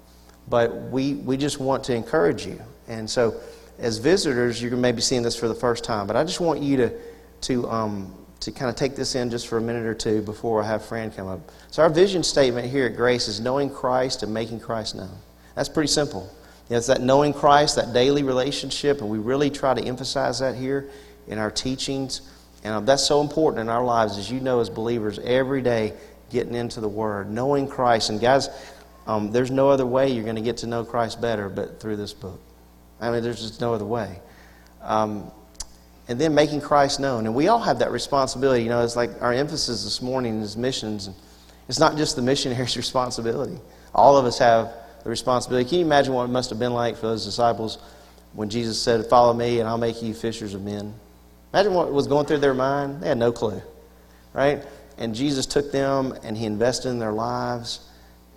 but 0.49 0.74
we, 0.91 1.13
we 1.13 1.38
just 1.38 1.61
want 1.61 1.86
to 1.86 1.95
encourage 1.95 2.45
you. 2.45 2.61
And 2.89 3.09
so, 3.09 3.39
as 3.80 3.99
visitors, 3.99 4.61
you're 4.61 4.76
maybe 4.76 4.99
seeing 5.01 5.24
this 5.24 5.36
for 5.38 5.47
the 5.47 5.55
first 5.55 5.86
time. 5.86 6.07
But 6.07 6.17
I 6.17 6.26
just 6.26 6.41
want 6.41 6.61
you 6.61 6.76
to, 6.78 6.93
to, 7.41 7.69
um, 7.69 8.13
to 8.43 8.51
kind 8.51 8.69
of 8.69 8.75
take 8.75 8.95
this 8.95 9.15
in 9.15 9.29
just 9.29 9.47
for 9.47 9.57
a 9.57 9.61
minute 9.61 9.85
or 9.85 9.93
two 9.93 10.21
before 10.21 10.61
I 10.61 10.67
have 10.67 10.83
Fran 10.85 11.11
come 11.11 11.27
up. 11.27 11.39
So, 11.71 11.81
our 11.81 11.89
vision 11.89 12.23
statement 12.23 12.69
here 12.69 12.85
at 12.85 12.95
Grace 12.95 13.27
is 13.27 13.39
knowing 13.39 13.69
Christ 13.69 14.23
and 14.23 14.33
making 14.33 14.59
Christ 14.59 14.95
known. 14.95 15.17
That's 15.55 15.69
pretty 15.69 15.87
simple. 15.87 16.29
It's 16.69 16.87
that 16.87 17.01
knowing 17.01 17.33
Christ, 17.33 17.75
that 17.75 17.93
daily 17.93 18.23
relationship, 18.23 19.01
and 19.01 19.09
we 19.09 19.17
really 19.17 19.49
try 19.49 19.73
to 19.73 19.83
emphasize 19.83 20.39
that 20.39 20.55
here 20.55 20.89
in 21.27 21.37
our 21.37 21.51
teachings. 21.51 22.21
And 22.63 22.73
um, 22.73 22.85
that's 22.85 23.05
so 23.05 23.21
important 23.21 23.61
in 23.61 23.69
our 23.69 23.83
lives, 23.83 24.17
as 24.17 24.31
you 24.31 24.39
know, 24.39 24.59
as 24.59 24.69
believers, 24.69 25.19
every 25.19 25.61
day 25.61 25.93
getting 26.31 26.55
into 26.55 26.79
the 26.79 26.87
Word, 26.87 27.29
knowing 27.29 27.67
Christ. 27.67 28.09
And 28.09 28.19
guys, 28.19 28.49
um, 29.05 29.31
there's 29.31 29.51
no 29.51 29.69
other 29.69 29.85
way 29.85 30.11
you're 30.11 30.23
going 30.23 30.37
to 30.37 30.41
get 30.41 30.57
to 30.57 30.67
know 30.67 30.83
Christ 30.83 31.21
better 31.21 31.49
but 31.49 31.79
through 31.79 31.97
this 31.97 32.13
book. 32.13 32.39
I 33.01 33.11
mean, 33.11 33.21
there's 33.21 33.41
just 33.41 33.59
no 33.59 33.73
other 33.73 33.85
way. 33.85 34.19
Um, 34.81 35.31
and 36.08 36.20
then 36.20 36.36
making 36.36 36.62
Christ 36.62 36.99
known. 36.99 37.26
And 37.26 37.36
we 37.36 37.47
all 37.47 37.60
have 37.60 37.80
that 37.80 37.91
responsibility. 37.91 38.64
You 38.64 38.70
know, 38.70 38.84
it's 38.84 38.95
like 38.95 39.22
our 39.22 39.34
emphasis 39.34 39.84
this 39.84 40.01
morning 40.01 40.41
is 40.41 40.58
missions. 40.58 41.10
It's 41.70 41.80
not 41.80 41.95
just 41.95 42.16
the 42.16 42.22
missionary's 42.22 42.76
responsibility. 42.78 43.58
All 43.95 44.18
of 44.18 44.26
us 44.26 44.38
have 44.39 44.74
the 45.04 45.10
responsibility. 45.10 45.70
Can 45.70 45.80
you 45.80 45.86
imagine 45.86 46.14
what 46.14 46.26
it 46.26 46.30
must 46.30 46.49
have 46.49 46.60
been 46.60 46.74
like 46.74 46.95
for 46.95 47.08
those 47.08 47.26
disciples 47.26 47.78
when 48.34 48.49
Jesus 48.49 48.82
said, 48.82 49.06
Follow 49.06 49.34
me 49.34 49.60
and 49.60 49.70
I'll 49.70 49.78
make 49.78 50.01
you 50.01 50.14
fishers 50.14 50.54
of 50.54 50.64
men? 50.64 50.93
Imagine 51.54 51.74
what 51.74 51.91
was 51.93 52.08
going 52.08 52.26
through 52.26 52.39
their 52.39 52.54
mind. 52.54 53.01
They 53.01 53.08
had 53.10 53.18
no 53.18 53.32
clue, 53.32 53.62
right? 54.34 54.64
And 54.97 55.14
Jesus 55.14 55.45
took 55.45 55.72
them 55.72 56.18
and 56.24 56.38
he 56.38 56.45
invested 56.45 56.89
in 56.89 56.99
their 56.99 57.12
lives. 57.12 57.88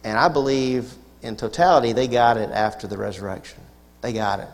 And 0.04 0.18
I 0.18 0.28
believe 0.28 0.92
in 1.22 1.36
totality, 1.36 1.92
they 1.92 2.08
got 2.08 2.36
it 2.36 2.50
after 2.50 2.86
the 2.86 2.96
resurrection. 2.96 3.60
They 4.02 4.12
got 4.12 4.40
it. 4.40 4.48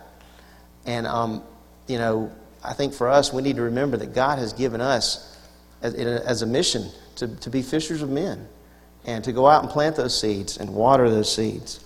And, 0.87 1.07
um, 1.07 1.43
you 1.87 1.99
know, 1.99 2.33
I 2.65 2.75
think 2.75 2.95
for 2.95 3.09
us, 3.09 3.33
we 3.33 3.43
need 3.43 3.57
to 3.57 3.63
remember 3.63 3.97
that 3.97 4.15
God 4.15 4.39
has 4.39 4.53
given 4.53 4.81
us 4.81 5.37
as, 5.83 5.95
as 5.95 6.43
a 6.43 6.47
mission 6.47 6.91
to, 7.17 7.29
to 7.37 7.51
be 7.51 7.63
fishers 7.63 8.03
of 8.03 8.11
men 8.11 8.47
and 9.05 9.25
to 9.25 9.33
go 9.33 9.49
out 9.49 9.63
and 9.63 9.71
plant 9.71 9.97
those 9.97 10.19
seeds 10.19 10.59
and 10.59 10.73
water 10.73 11.11
those 11.11 11.35
seeds. 11.35 11.81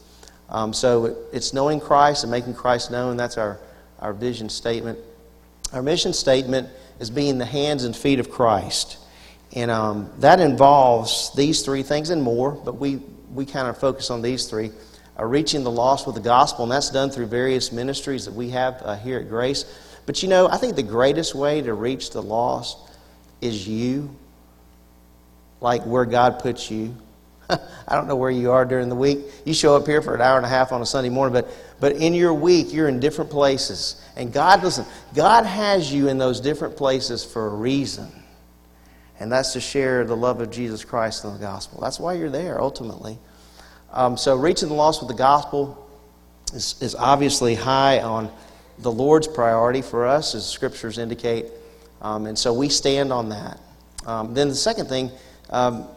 Um, 0.49 0.73
so 0.73 1.17
it's 1.33 1.53
knowing 1.53 1.81
Christ 1.81 2.25
and 2.25 2.31
making 2.31 2.55
Christ 2.55 2.91
known. 2.91 3.17
That's 3.17 3.39
our, 3.39 3.59
our 3.99 4.13
vision 4.13 4.49
statement. 4.49 4.99
Our 5.73 5.83
mission 5.83 6.13
statement 6.13 6.69
is 7.01 7.11
being 7.11 7.39
the 7.39 7.47
hands 7.47 7.85
and 7.85 7.97
feet 7.97 8.21
of 8.21 8.31
Christ. 8.31 8.99
And 9.55 9.71
um, 9.71 10.11
that 10.19 10.41
involves 10.41 11.35
these 11.35 11.63
three 11.63 11.83
things 11.83 12.11
and 12.11 12.23
more, 12.23 12.53
but 12.53 12.77
we, 12.77 13.01
we 13.33 13.47
kind 13.47 13.69
of 13.69 13.79
focus 13.79 14.11
on 14.11 14.23
these 14.23 14.47
three. 14.47 14.71
Uh, 15.19 15.25
reaching 15.25 15.65
the 15.65 15.71
lost 15.71 16.07
with 16.07 16.15
the 16.15 16.21
gospel, 16.21 16.65
and 16.65 16.73
that's 16.73 16.91
done 16.91 17.09
through 17.09 17.25
various 17.25 17.73
ministries 17.73 18.27
that 18.27 18.35
we 18.35 18.51
have 18.51 18.83
uh, 18.83 18.97
here 18.97 19.19
at 19.19 19.31
Grace. 19.31 19.65
But 20.07 20.23
you 20.23 20.29
know, 20.29 20.49
I 20.49 20.57
think 20.57 20.77
the 20.77 20.83
greatest 20.83 21.35
way 21.35 21.61
to 21.63 21.75
reach 21.75 22.11
the 22.11 22.23
lost 22.23 22.79
is 23.41 23.67
you, 23.69 24.15
like 25.61 25.83
where 25.83 26.05
God 26.05 26.39
puts 26.39 26.71
you. 26.71 26.97
I 27.51 27.95
don't 27.95 28.07
know 28.07 28.17
where 28.17 28.31
you 28.31 28.53
are 28.53 28.65
during 28.65 28.89
the 28.89 28.95
week. 28.95 29.19
You 29.45 29.53
show 29.53 29.77
up 29.77 29.87
here 29.87 30.03
for 30.03 30.15
an 30.15 30.21
hour 30.21 30.37
and 30.37 30.47
a 30.47 30.49
half 30.49 30.73
on 30.73 30.81
a 30.81 30.87
Sunday 30.87 31.11
morning, 31.11 31.33
but, 31.33 31.53
but 31.81 31.93
in 31.93 32.15
your 32.15 32.35
week, 32.35 32.73
you're 32.73 32.89
in 32.89 33.01
different 33.01 33.31
places. 33.31 34.03
And 34.17 34.33
God, 34.33 34.63
listen, 34.63 34.85
God 35.15 35.45
has 35.45 35.93
you 35.93 36.09
in 36.09 36.19
those 36.19 36.41
different 36.41 36.77
places 36.77 37.25
for 37.25 37.49
a 37.49 37.55
reason. 37.55 38.11
And 39.19 39.31
that's 39.31 39.53
to 39.55 39.61
share 39.61 40.05
the 40.05 40.17
love 40.17 40.41
of 40.41 40.51
Jesus 40.51 40.85
Christ 40.85 41.25
and 41.25 41.35
the 41.35 41.39
gospel. 41.39 41.81
That's 41.81 41.99
why 41.99 42.15
you're 42.15 42.31
there, 42.31 42.61
ultimately. 42.61 43.19
Um, 43.93 44.17
so, 44.17 44.37
reaching 44.37 44.69
the 44.69 44.75
lost 44.75 45.01
with 45.01 45.09
the 45.09 45.17
gospel 45.17 45.89
is, 46.53 46.81
is 46.83 46.95
obviously 46.95 47.55
high 47.55 48.01
on 48.01 48.31
the 48.79 48.93
Lord's 48.93 49.27
priority 49.27 49.83
for 49.83 50.07
us, 50.07 50.35
as 50.35 50.47
scriptures 50.47 50.99
indicate. 50.99 51.47
Um, 52.03 52.27
and 52.27 52.39
so 52.39 52.53
we 52.53 52.69
stand 52.69 53.13
on 53.13 53.31
that. 53.31 53.61
Um, 54.07 54.35
then 54.35 54.49
the 54.49 54.55
second 54.55 54.89
thing, 54.89 55.11
um, 55.51 55.89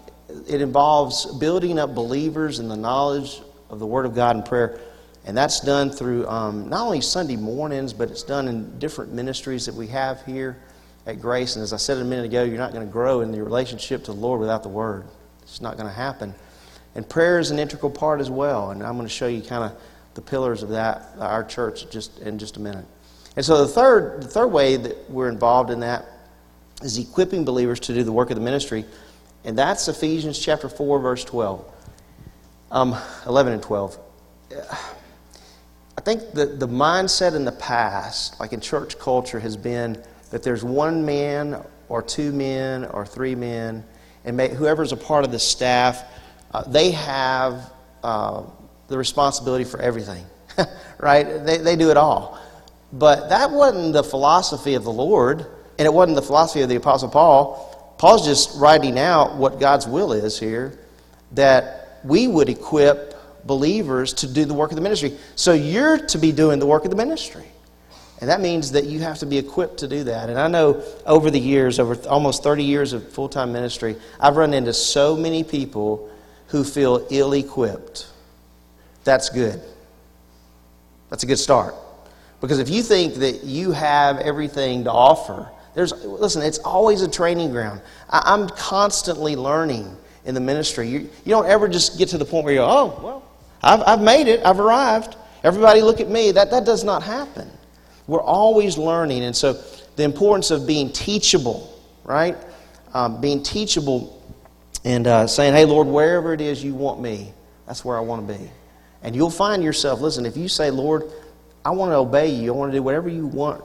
it 0.48 0.62
involves 0.62 1.26
building 1.38 1.80
up 1.80 1.94
believers 1.94 2.60
in 2.60 2.68
the 2.68 2.78
knowledge 2.78 3.42
of 3.70 3.80
the 3.80 3.86
Word 3.86 4.06
of 4.06 4.16
God 4.16 4.36
and 4.36 4.46
prayer. 4.46 4.80
And 5.26 5.36
that's 5.36 5.60
done 5.60 5.92
through 5.92 6.28
um, 6.28 6.70
not 6.70 6.86
only 6.86 7.02
Sunday 7.02 7.36
mornings, 7.36 7.94
but 7.94 8.10
it's 8.10 8.24
done 8.24 8.48
in 8.48 8.80
different 8.80 9.14
ministries 9.14 9.66
that 9.66 9.76
we 9.76 9.88
have 9.88 10.26
here 10.26 10.58
at 11.06 11.22
Grace. 11.22 11.56
And 11.56 11.64
as 11.64 11.74
I 11.74 11.78
said 11.78 11.98
a 11.98 12.04
minute 12.04 12.26
ago, 12.26 12.44
you're 12.44 12.58
not 12.58 12.74
going 12.74 12.86
to 12.86 12.92
grow 12.92 13.22
in 13.22 13.34
your 13.34 13.46
relationship 13.46 14.04
to 14.06 14.14
the 14.14 14.20
Lord 14.20 14.40
without 14.40 14.64
the 14.64 14.70
Word. 14.70 15.06
It's 15.44 15.62
not 15.62 15.76
going 15.78 15.88
to 15.88 15.94
happen. 15.94 16.34
And 16.96 17.08
prayer 17.08 17.40
is 17.40 17.52
an 17.52 17.60
integral 17.60 17.92
part 17.92 18.22
as 18.22 18.30
well. 18.30 18.72
And 18.72 18.82
I'm 18.82 18.96
going 18.96 19.08
to 19.08 19.14
show 19.14 19.28
you 19.28 19.42
kind 19.42 19.64
of 19.64 19.80
the 20.16 20.22
pillars 20.22 20.64
of 20.64 20.70
that, 20.70 21.10
our 21.20 21.44
church, 21.44 21.90
just 21.90 22.20
in 22.20 22.38
just 22.40 22.58
a 22.58 22.60
minute. 22.60 22.86
And 23.36 23.46
so 23.46 23.66
the 23.66 23.68
third, 23.68 24.24
the 24.24 24.28
third 24.28 24.48
way 24.48 24.76
that 24.76 25.10
we're 25.10 25.30
involved 25.30 25.70
in 25.70 25.80
that 25.82 26.06
is 26.82 26.98
equipping 26.98 27.46
believers 27.46 27.80
to 27.82 27.94
do 27.94 28.04
the 28.04 28.12
work 28.12 28.30
of 28.30 28.36
the 28.36 28.42
ministry. 28.42 28.86
And 29.44 29.58
that's 29.58 29.88
Ephesians 29.88 30.40
chapter 30.40 30.68
4, 30.68 31.00
verse 31.00 31.24
12. 31.24 31.66
Um, 32.72 32.96
11 33.26 33.54
and 33.54 33.64
12. 33.64 33.98
I 35.98 36.02
think 36.02 36.32
the, 36.34 36.46
the 36.46 36.68
mindset 36.68 37.36
in 37.36 37.46
the 37.46 37.52
past, 37.52 38.40
like 38.40 38.54
in 38.54 38.62
church 38.62 38.98
culture, 39.00 39.40
has 39.40 39.58
been 39.58 40.02
that 40.32 40.44
there's 40.44 40.64
one 40.64 41.06
man 41.06 41.64
or 41.88 42.02
two 42.02 42.32
men 42.32 42.86
or 42.86 43.06
three 43.06 43.36
men, 43.36 43.84
and 44.24 44.38
may, 44.38 44.50
whoever's 44.50 44.92
a 44.92 44.98
part 44.98 45.26
of 45.26 45.32
the 45.32 45.40
staff, 45.40 46.04
uh, 46.54 46.64
they 46.64 46.92
have 46.92 47.72
uh, 48.04 48.44
the 48.90 48.98
responsibility 48.98 49.64
for 49.64 49.80
everything, 49.80 50.26
right? 51.00 51.24
They, 51.46 51.58
they 51.58 51.76
do 51.76 51.90
it 51.90 51.98
all. 51.98 52.40
But 52.92 53.30
that 53.30 53.52
wasn't 53.52 53.94
the 53.94 54.04
philosophy 54.04 54.74
of 54.74 54.84
the 54.84 54.92
Lord, 54.92 55.46
and 55.78 55.86
it 55.86 55.94
wasn't 55.94 56.16
the 56.16 56.22
philosophy 56.22 56.62
of 56.62 56.70
the 56.70 56.76
Apostle 56.76 57.10
Paul. 57.10 57.96
Paul's 57.98 58.26
just 58.26 58.60
writing 58.60 58.98
out 58.98 59.36
what 59.36 59.60
God's 59.60 59.88
will 59.88 60.12
is 60.14 60.40
here 60.40 60.80
that 61.34 62.00
we 62.04 62.28
would 62.28 62.50
equip 62.50 63.16
believers 63.46 64.14
to 64.14 64.28
do 64.28 64.46
the 64.46 64.54
work 64.54 64.72
of 64.72 64.76
the 64.76 64.82
ministry. 64.82 65.18
So 65.36 65.54
you're 65.54 65.98
to 66.08 66.18
be 66.18 66.32
doing 66.32 66.60
the 66.60 66.66
work 66.66 66.86
of 66.86 66.92
the 66.92 66.98
ministry. 66.98 67.46
And 68.22 68.30
that 68.30 68.42
means 68.42 68.72
that 68.74 68.86
you 68.86 69.00
have 69.00 69.20
to 69.20 69.26
be 69.26 69.38
equipped 69.38 69.78
to 69.80 69.88
do 69.88 70.04
that. 70.06 70.30
And 70.30 70.38
I 70.38 70.48
know 70.48 70.84
over 71.06 71.32
the 71.32 71.40
years, 71.40 71.80
over 71.80 71.96
almost 72.10 72.44
30 72.44 72.64
years 72.64 72.92
of 72.92 73.10
full 73.12 73.30
time 73.30 73.54
ministry, 73.54 73.96
I've 74.20 74.36
run 74.36 74.54
into 74.54 74.74
so 74.74 75.16
many 75.16 75.44
people 75.44 76.10
who 76.48 76.64
feel 76.64 77.06
ill 77.10 77.34
equipped. 77.34 78.08
That's 79.10 79.32
good. 79.32 79.60
That's 81.10 81.24
a 81.24 81.26
good 81.26 81.40
start. 81.40 81.74
Because 82.42 82.60
if 82.60 82.70
you 82.70 82.84
think 82.84 83.16
that 83.16 83.44
you 83.44 83.72
have 83.72 84.20
everything 84.20 84.84
to 84.84 84.92
offer, 84.92 85.50
there's, 85.74 85.92
listen, 86.06 86.44
it's 86.44 86.60
always 86.60 87.02
a 87.02 87.10
training 87.10 87.50
ground. 87.50 87.82
I, 88.08 88.36
am 88.36 88.48
constantly 88.50 89.36
learning 89.36 89.98
in 90.26 90.36
the 90.36 90.40
ministry. 90.40 90.88
You, 90.88 91.00
you 91.00 91.32
don't 91.32 91.48
ever 91.48 91.68
just 91.68 91.98
get 91.98 92.10
to 92.10 92.20
the 92.20 92.24
point 92.26 92.46
where 92.46 92.54
you 92.54 92.60
go, 92.60 92.68
oh, 92.70 93.00
well, 93.04 93.24
I've, 93.64 93.82
I've 93.88 94.02
made 94.02 94.28
it, 94.28 94.46
I've 94.46 94.60
arrived. 94.60 95.16
Everybody 95.44 95.82
look 95.82 96.00
at 96.00 96.08
me. 96.08 96.32
That, 96.32 96.52
that 96.52 96.64
does 96.64 96.84
not 96.84 97.02
happen. 97.02 97.50
We're 98.06 98.22
always 98.22 98.78
learning. 98.78 99.24
And 99.24 99.36
so 99.36 99.54
the 99.96 100.04
importance 100.04 100.52
of 100.52 100.68
being 100.68 100.92
teachable, 100.92 101.82
right? 102.04 102.38
Um, 102.94 103.20
being 103.20 103.42
teachable 103.42 104.22
and 104.86 105.08
uh, 105.08 105.26
saying, 105.26 105.56
hey, 105.56 105.66
Lord, 105.66 105.88
wherever 105.88 106.32
it 106.32 106.42
is 106.42 106.64
you 106.64 106.76
want 106.76 107.02
me, 107.02 107.34
that's 107.66 107.84
where 107.84 107.98
I 107.98 108.02
want 108.02 108.28
to 108.28 108.36
be. 108.36 108.52
And 109.04 109.16
you'll 109.16 109.30
find 109.30 109.64
yourself, 109.64 110.02
listen, 110.02 110.26
if 110.26 110.36
you 110.36 110.48
say, 110.48 110.72
Lord, 110.72 111.04
I 111.64 111.72
want 111.72 111.92
to 111.92 111.96
obey 111.96 112.30
you, 112.30 112.54
I 112.54 112.58
want 112.58 112.72
to 112.72 112.78
do 112.78 112.84
whatever 112.84 113.10
you 113.10 113.28
want, 113.28 113.64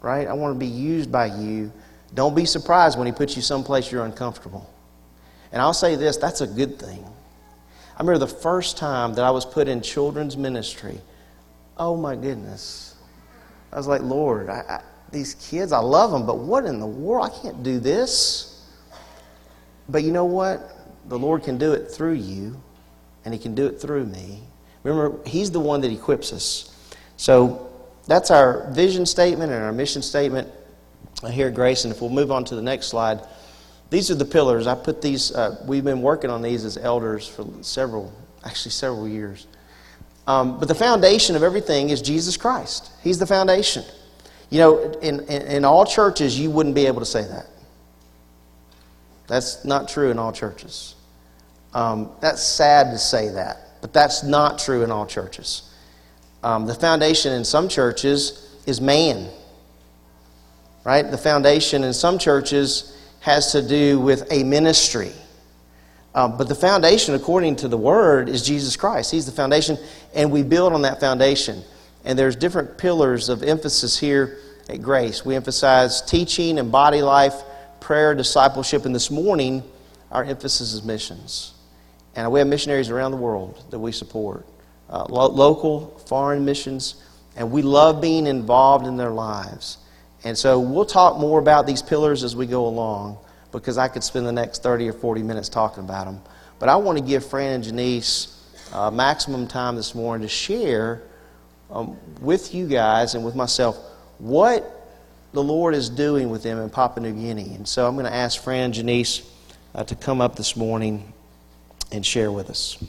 right? 0.00 0.26
I 0.26 0.32
want 0.32 0.54
to 0.54 0.58
be 0.58 0.66
used 0.66 1.10
by 1.10 1.26
you. 1.26 1.72
Don't 2.14 2.34
be 2.34 2.44
surprised 2.44 2.98
when 2.98 3.06
He 3.06 3.12
puts 3.12 3.36
you 3.36 3.42
someplace 3.42 3.90
you're 3.90 4.04
uncomfortable. 4.04 4.68
And 5.52 5.60
I'll 5.60 5.74
say 5.74 5.96
this 5.96 6.16
that's 6.16 6.40
a 6.40 6.46
good 6.46 6.78
thing. 6.78 7.04
I 7.96 8.02
remember 8.02 8.18
the 8.18 8.26
first 8.32 8.78
time 8.78 9.14
that 9.14 9.24
I 9.24 9.30
was 9.30 9.44
put 9.44 9.68
in 9.68 9.82
children's 9.82 10.36
ministry. 10.36 11.00
Oh 11.76 11.96
my 11.96 12.16
goodness. 12.16 12.96
I 13.72 13.76
was 13.76 13.86
like, 13.86 14.02
Lord, 14.02 14.48
I, 14.48 14.60
I, 14.68 14.80
these 15.12 15.34
kids, 15.34 15.72
I 15.72 15.78
love 15.78 16.10
them, 16.10 16.24
but 16.24 16.38
what 16.38 16.64
in 16.64 16.80
the 16.80 16.86
world? 16.86 17.30
I 17.30 17.42
can't 17.42 17.62
do 17.62 17.78
this. 17.78 18.64
But 19.88 20.02
you 20.02 20.12
know 20.12 20.24
what? 20.24 20.76
The 21.08 21.18
Lord 21.18 21.42
can 21.42 21.58
do 21.58 21.72
it 21.72 21.90
through 21.90 22.14
you, 22.14 22.60
and 23.24 23.34
He 23.34 23.40
can 23.40 23.54
do 23.54 23.66
it 23.66 23.80
through 23.80 24.06
me. 24.06 24.42
Remember, 24.82 25.18
He's 25.26 25.50
the 25.50 25.60
one 25.60 25.80
that 25.82 25.92
equips 25.92 26.32
us. 26.32 26.94
So 27.16 27.70
that's 28.06 28.30
our 28.30 28.70
vision 28.72 29.06
statement 29.06 29.52
and 29.52 29.62
our 29.62 29.72
mission 29.72 30.02
statement 30.02 30.48
here 31.30 31.48
at 31.48 31.54
Grace. 31.54 31.84
And 31.84 31.92
if 31.92 32.00
we'll 32.00 32.10
move 32.10 32.30
on 32.30 32.44
to 32.46 32.54
the 32.54 32.62
next 32.62 32.86
slide, 32.86 33.20
these 33.90 34.10
are 34.10 34.14
the 34.14 34.24
pillars. 34.24 34.66
I 34.66 34.74
put 34.74 35.02
these, 35.02 35.32
uh, 35.32 35.62
we've 35.66 35.84
been 35.84 36.00
working 36.00 36.30
on 36.30 36.42
these 36.42 36.64
as 36.64 36.78
elders 36.78 37.26
for 37.28 37.46
several, 37.60 38.12
actually 38.44 38.70
several 38.70 39.08
years. 39.08 39.46
Um, 40.26 40.58
but 40.58 40.68
the 40.68 40.74
foundation 40.74 41.34
of 41.34 41.42
everything 41.42 41.90
is 41.90 42.00
Jesus 42.00 42.36
Christ. 42.36 42.92
He's 43.02 43.18
the 43.18 43.26
foundation. 43.26 43.84
You 44.48 44.58
know, 44.58 44.78
in, 45.00 45.20
in, 45.20 45.42
in 45.42 45.64
all 45.64 45.84
churches, 45.84 46.38
you 46.38 46.50
wouldn't 46.50 46.74
be 46.74 46.86
able 46.86 47.00
to 47.00 47.06
say 47.06 47.22
that. 47.22 47.46
That's 49.26 49.64
not 49.64 49.88
true 49.88 50.10
in 50.10 50.18
all 50.18 50.32
churches. 50.32 50.94
Um, 51.72 52.10
that's 52.20 52.42
sad 52.42 52.90
to 52.90 52.98
say 52.98 53.28
that, 53.30 53.69
but 53.80 53.92
that's 53.92 54.22
not 54.22 54.58
true 54.58 54.82
in 54.82 54.90
all 54.90 55.06
churches. 55.06 55.62
Um, 56.42 56.66
the 56.66 56.74
foundation 56.74 57.32
in 57.32 57.44
some 57.44 57.68
churches 57.68 58.56
is 58.66 58.80
man. 58.80 59.28
Right? 60.84 61.02
The 61.02 61.18
foundation 61.18 61.84
in 61.84 61.92
some 61.92 62.18
churches 62.18 62.96
has 63.20 63.52
to 63.52 63.66
do 63.66 64.00
with 64.00 64.30
a 64.32 64.42
ministry. 64.44 65.12
Um, 66.14 66.36
but 66.36 66.48
the 66.48 66.54
foundation, 66.54 67.14
according 67.14 67.56
to 67.56 67.68
the 67.68 67.76
Word, 67.76 68.28
is 68.28 68.44
Jesus 68.44 68.76
Christ. 68.76 69.12
He's 69.12 69.26
the 69.26 69.32
foundation, 69.32 69.78
and 70.14 70.32
we 70.32 70.42
build 70.42 70.72
on 70.72 70.82
that 70.82 70.98
foundation. 70.98 71.62
And 72.04 72.18
there's 72.18 72.34
different 72.34 72.78
pillars 72.78 73.28
of 73.28 73.42
emphasis 73.42 73.98
here 73.98 74.38
at 74.68 74.82
Grace. 74.82 75.24
We 75.24 75.36
emphasize 75.36 76.02
teaching 76.02 76.58
and 76.58 76.72
body 76.72 77.02
life, 77.02 77.34
prayer, 77.78 78.14
discipleship, 78.14 78.86
and 78.86 78.94
this 78.94 79.10
morning, 79.10 79.62
our 80.10 80.24
emphasis 80.24 80.72
is 80.72 80.82
missions. 80.82 81.52
And 82.16 82.30
we 82.32 82.40
have 82.40 82.48
missionaries 82.48 82.90
around 82.90 83.12
the 83.12 83.16
world 83.16 83.64
that 83.70 83.78
we 83.78 83.92
support 83.92 84.46
uh, 84.88 85.06
lo- 85.08 85.28
local, 85.28 85.98
foreign 86.06 86.44
missions, 86.44 86.96
and 87.36 87.50
we 87.50 87.62
love 87.62 88.00
being 88.00 88.26
involved 88.26 88.86
in 88.86 88.96
their 88.96 89.10
lives. 89.10 89.78
And 90.24 90.36
so 90.36 90.58
we'll 90.60 90.84
talk 90.84 91.18
more 91.18 91.38
about 91.38 91.66
these 91.66 91.80
pillars 91.80 92.24
as 92.24 92.36
we 92.36 92.46
go 92.46 92.66
along 92.66 93.18
because 93.52 93.78
I 93.78 93.88
could 93.88 94.04
spend 94.04 94.26
the 94.26 94.32
next 94.32 94.62
30 94.62 94.88
or 94.88 94.92
40 94.92 95.22
minutes 95.22 95.48
talking 95.48 95.84
about 95.84 96.04
them. 96.06 96.20
But 96.58 96.68
I 96.68 96.76
want 96.76 96.98
to 96.98 97.04
give 97.04 97.24
Fran 97.24 97.52
and 97.52 97.64
Jenise 97.64 98.36
uh, 98.74 98.90
maximum 98.90 99.46
time 99.46 99.76
this 99.76 99.94
morning 99.94 100.26
to 100.26 100.32
share 100.32 101.02
um, 101.70 101.96
with 102.20 102.54
you 102.54 102.66
guys 102.66 103.14
and 103.14 103.24
with 103.24 103.34
myself 103.34 103.78
what 104.18 104.76
the 105.32 105.42
Lord 105.42 105.74
is 105.74 105.88
doing 105.88 106.28
with 106.28 106.42
them 106.42 106.58
in 106.58 106.68
Papua 106.68 107.08
New 107.08 107.18
Guinea. 107.18 107.54
And 107.54 107.66
so 107.66 107.86
I'm 107.86 107.94
going 107.94 108.06
to 108.06 108.12
ask 108.12 108.42
Fran 108.42 108.66
and 108.66 108.74
Jenise 108.74 109.26
uh, 109.74 109.84
to 109.84 109.94
come 109.94 110.20
up 110.20 110.36
this 110.36 110.56
morning 110.56 111.09
and 111.92 112.04
share 112.04 112.30
with 112.30 112.50
us. 112.50 112.82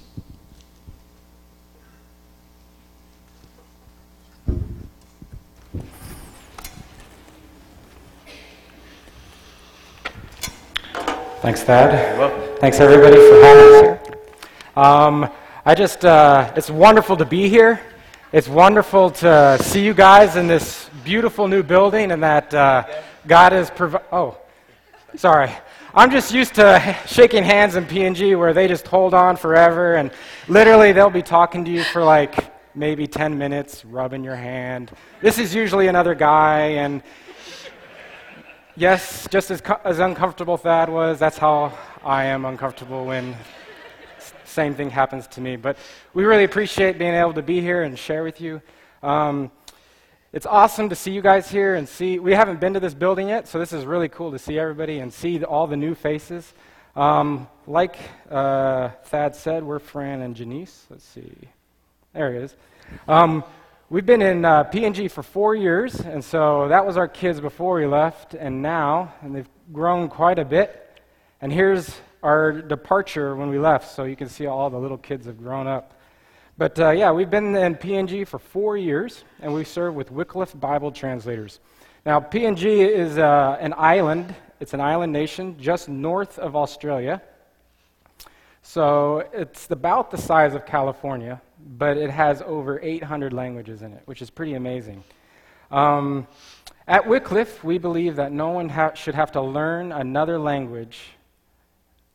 Thanks, 11.42 11.64
Thad. 11.64 12.60
Thanks, 12.60 12.80
everybody, 12.80 13.16
for 13.16 13.42
having 13.42 13.74
us 13.74 13.82
here. 13.82 14.02
Um, 14.76 15.30
I 15.66 15.74
just, 15.74 16.06
uh, 16.06 16.54
it's 16.56 16.70
wonderful 16.70 17.18
to 17.18 17.26
be 17.26 17.50
here. 17.50 17.82
It's 18.32 18.48
wonderful 18.48 19.10
to 19.10 19.58
see 19.60 19.84
you 19.84 19.96
guys 19.96 20.36
in 20.36 20.46
this 20.46 20.88
beautiful 21.04 21.48
new 21.48 21.64
building 21.64 22.12
and 22.12 22.22
that 22.22 22.54
uh, 22.54 22.86
God 23.26 23.54
is 23.54 23.72
providing. 23.72 24.08
Oh, 24.12 24.38
sorry. 25.16 25.52
I'm 25.94 26.10
just 26.10 26.34
used 26.34 26.56
to 26.56 26.98
shaking 27.06 27.44
hands 27.44 27.76
in 27.76 27.84
PNG 27.84 28.40
where 28.40 28.54
they 28.54 28.66
just 28.70 28.88
hold 28.88 29.14
on 29.14 29.36
forever, 29.36 29.96
and 29.96 30.10
literally 30.48 30.94
they'll 30.94 31.10
be 31.10 31.22
talking 31.22 31.66
to 31.66 31.72
you 31.72 31.84
for 31.84 32.02
like 32.02 32.50
maybe 32.74 33.08
10 33.08 33.38
minutes, 33.38 33.84
rubbing 33.84 34.24
your 34.24 34.38
hand. 34.38 34.92
This 35.22 35.38
is 35.38 35.54
usually 35.54 35.88
another 35.88 36.16
guy, 36.16 36.60
and 36.60 37.04
yes, 38.78 39.28
just 39.30 39.52
as, 39.52 39.62
as 39.84 40.00
uncomfortable 40.00 40.56
Thad 40.56 40.88
was, 40.88 41.20
that's 41.20 41.38
how 41.38 41.78
I 42.06 42.24
am 42.24 42.46
uncomfortable 42.46 43.06
when 43.06 43.36
same 44.46 44.74
thing 44.74 44.90
happens 44.90 45.28
to 45.28 45.42
me. 45.42 45.58
But 45.58 45.76
we 46.14 46.24
really 46.24 46.46
appreciate 46.46 47.00
being 47.00 47.16
able 47.16 47.34
to 47.34 47.42
be 47.42 47.60
here 47.60 47.84
and 47.84 48.00
share 48.00 48.24
with 48.24 48.40
you. 48.40 48.62
Um, 49.04 49.52
it's 50.34 50.46
awesome 50.46 50.88
to 50.88 50.96
see 50.96 51.12
you 51.12 51.22
guys 51.22 51.52
here 51.52 51.76
and 51.76 51.90
see. 51.90 52.18
We 52.18 52.34
haven't 52.34 52.62
been 52.62 52.74
to 52.76 52.80
this 52.80 52.94
building 52.94 53.28
yet, 53.28 53.50
so 53.50 53.60
this 53.60 53.74
is 53.74 53.86
really 53.86 54.08
cool 54.08 54.32
to 54.32 54.40
see 54.40 54.58
everybody 54.58 55.00
and 55.00 55.12
see 55.12 55.38
the, 55.40 55.46
all 55.46 55.68
the 55.68 55.76
new 55.76 55.94
faces. 55.94 56.54
Um, 56.96 57.50
like 57.68 57.98
uh, 58.30 58.90
Thad 59.04 59.36
said, 59.36 59.62
we're 59.64 59.80
Fran 59.80 60.22
and 60.22 60.34
Jenise. 60.34 60.84
Let's 60.90 61.04
see. 61.04 61.34
There 62.14 62.32
he 62.32 62.40
is. 62.40 62.56
Um, 63.10 63.44
we've 63.90 64.06
been 64.06 64.22
in 64.22 64.46
uh, 64.46 64.64
PNG 64.64 65.12
for 65.12 65.22
four 65.22 65.54
years, 65.54 66.00
and 66.00 66.24
so 66.24 66.70
that 66.70 66.86
was 66.86 66.96
our 66.96 67.10
kids 67.10 67.42
before 67.42 67.76
we 67.76 67.86
left, 67.86 68.34
and 68.34 68.62
now, 68.62 69.14
and 69.22 69.36
they've 69.36 69.50
grown 69.74 70.08
quite 70.08 70.40
a 70.40 70.46
bit. 70.46 70.98
And 71.42 71.52
here's 71.52 71.94
our 72.24 72.54
departure 72.54 73.36
when 73.36 73.50
we 73.50 73.60
left, 73.60 73.94
so 73.94 74.06
you 74.06 74.16
can 74.16 74.30
see 74.30 74.46
all 74.46 74.70
the 74.70 74.80
little 74.80 74.98
kids 74.98 75.26
have 75.26 75.38
grown 75.38 75.68
up. 75.68 76.00
But 76.62 76.80
uh, 76.80 76.92
yeah, 76.92 77.12
we've 77.12 77.32
been 77.32 77.56
in 77.56 77.74
PNG 77.74 78.28
for 78.28 78.38
four 78.38 78.78
years, 78.78 79.24
and 79.42 79.52
we 79.52 79.64
serve 79.64 79.96
with 79.96 80.12
Wycliffe 80.12 80.54
Bible 80.60 80.92
translators. 80.92 81.60
Now, 82.06 82.20
PNG 82.20 82.88
is 82.88 83.18
uh, 83.18 83.58
an 83.60 83.74
island, 83.76 84.36
it's 84.60 84.76
an 84.76 84.80
island 84.80 85.12
nation 85.12 85.58
just 85.60 85.90
north 85.90 86.38
of 86.38 86.56
Australia. 86.56 87.20
So 88.62 89.28
it's 89.34 89.72
about 89.72 90.12
the 90.12 90.20
size 90.20 90.54
of 90.54 90.68
California, 90.68 91.42
but 91.80 91.98
it 91.98 92.12
has 92.12 92.44
over 92.44 92.80
800 92.80 93.34
languages 93.34 93.82
in 93.82 93.94
it, 93.94 94.04
which 94.06 94.22
is 94.22 94.30
pretty 94.30 94.54
amazing. 94.54 95.04
Um, 95.72 96.28
at 96.88 97.08
Wycliffe, 97.08 97.64
we 97.64 97.80
believe 97.80 98.18
that 98.18 98.32
no 98.32 98.50
one 98.52 98.70
ha- 98.70 98.94
should 98.94 99.16
have 99.16 99.32
to 99.32 99.42
learn 99.42 99.92
another 99.92 100.38
language 100.38 101.00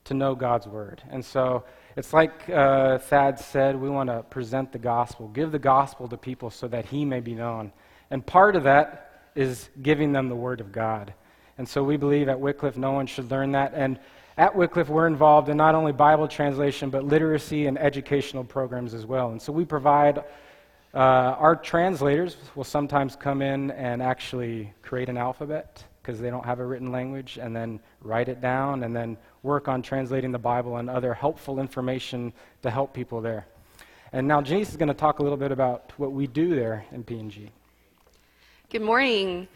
to 0.05 0.15
know 0.15 0.37
God's 0.37 0.69
word. 0.69 1.03
And 1.11 1.25
so 1.25 1.65
it's 1.97 2.13
like 2.13 2.49
uh, 2.51 2.99
Thad 2.99 3.41
said, 3.41 3.75
we 3.75 3.89
want 3.89 4.11
to 4.11 4.23
present 4.25 4.71
the 4.71 4.79
gospel, 4.79 5.29
give 5.29 5.51
the 5.51 5.59
gospel 5.59 6.07
to 6.09 6.17
people 6.19 6.51
so 6.51 6.69
that 6.69 6.85
he 6.85 7.07
may 7.07 7.21
be 7.21 7.35
known. 7.35 7.73
And 8.11 8.25
part 8.25 8.55
of 8.55 8.65
that 8.65 9.31
is 9.35 9.71
giving 9.83 10.13
them 10.13 10.29
the 10.29 10.37
word 10.37 10.61
of 10.61 10.73
God. 10.73 11.15
And 11.57 11.67
so 11.67 11.83
we 11.83 11.97
believe 11.97 12.29
at 12.29 12.39
Wycliffe 12.39 12.77
no 12.77 12.93
one 12.93 13.07
should 13.07 13.31
learn 13.31 13.53
that. 13.53 13.73
And 13.75 13.99
at 14.37 14.55
Wycliffe, 14.55 14.91
we're 14.91 15.07
involved 15.07 15.49
in 15.49 15.57
not 15.57 15.75
only 15.75 15.93
Bible 15.93 16.29
translation, 16.29 16.91
but 16.91 17.05
literacy 17.05 17.67
and 17.67 17.79
educational 17.79 18.45
programs 18.45 18.93
as 18.93 19.07
well. 19.07 19.31
And 19.31 19.41
so 19.41 19.51
we 19.51 19.65
provide, 19.65 20.19
uh, 20.93 20.99
our 21.39 21.57
translators 21.57 22.37
will 22.55 22.65
sometimes 22.65 23.17
come 23.17 23.41
in 23.41 23.71
and 23.71 24.03
actually 24.03 24.75
create 24.83 25.09
an 25.09 25.17
alphabet 25.17 25.83
because 26.07 26.21
they 26.21 26.31
don't 26.31 26.45
have 26.45 26.61
a 26.61 26.65
written 26.65 26.93
language, 26.93 27.37
and 27.37 27.55
then 27.55 27.81
write 28.01 28.29
it 28.29 28.41
down, 28.41 28.85
and 28.85 28.95
then 28.95 29.17
work 29.43 29.67
on 29.67 29.83
translating 29.83 30.31
the 30.31 30.39
Bible 30.39 30.77
and 30.77 30.89
other 30.89 31.13
helpful 31.13 31.59
information 31.59 32.33
to 32.63 32.71
help 32.71 32.95
people 32.95 33.21
there. 33.21 33.45
And 34.13 34.29
now 34.29 34.41
Jenise 34.41 34.69
is 34.69 34.77
going 34.77 34.89
to 34.89 34.95
talk 34.95 35.19
a 35.19 35.23
little 35.25 35.37
bit 35.37 35.51
about 35.51 35.93
what 35.97 36.13
we 36.13 36.29
do 36.29 36.55
there 36.55 36.85
in 36.93 37.03
PNG. 37.03 37.51
Good 38.71 38.83
morning. 38.83 39.49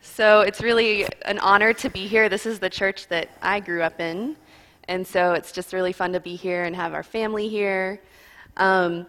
So 0.00 0.42
it's 0.42 0.60
really 0.60 1.06
an 1.22 1.40
honor 1.40 1.72
to 1.72 1.90
be 1.90 2.06
here. 2.06 2.28
This 2.28 2.46
is 2.46 2.60
the 2.60 2.70
church 2.70 3.08
that 3.08 3.28
I 3.42 3.58
grew 3.58 3.82
up 3.82 3.98
in. 3.98 4.36
And 4.86 5.04
so 5.04 5.32
it's 5.32 5.50
just 5.50 5.72
really 5.72 5.92
fun 5.92 6.12
to 6.12 6.20
be 6.20 6.36
here 6.36 6.64
and 6.64 6.76
have 6.76 6.94
our 6.94 7.02
family 7.02 7.48
here. 7.48 8.00
Um, 8.58 9.06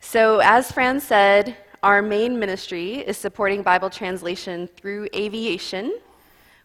so, 0.00 0.40
as 0.40 0.70
Fran 0.70 1.00
said, 1.00 1.56
our 1.84 2.00
main 2.00 2.38
ministry 2.38 2.94
is 3.00 3.18
supporting 3.18 3.62
Bible 3.62 3.90
translation 3.90 4.66
through 4.66 5.06
aviation, 5.14 5.98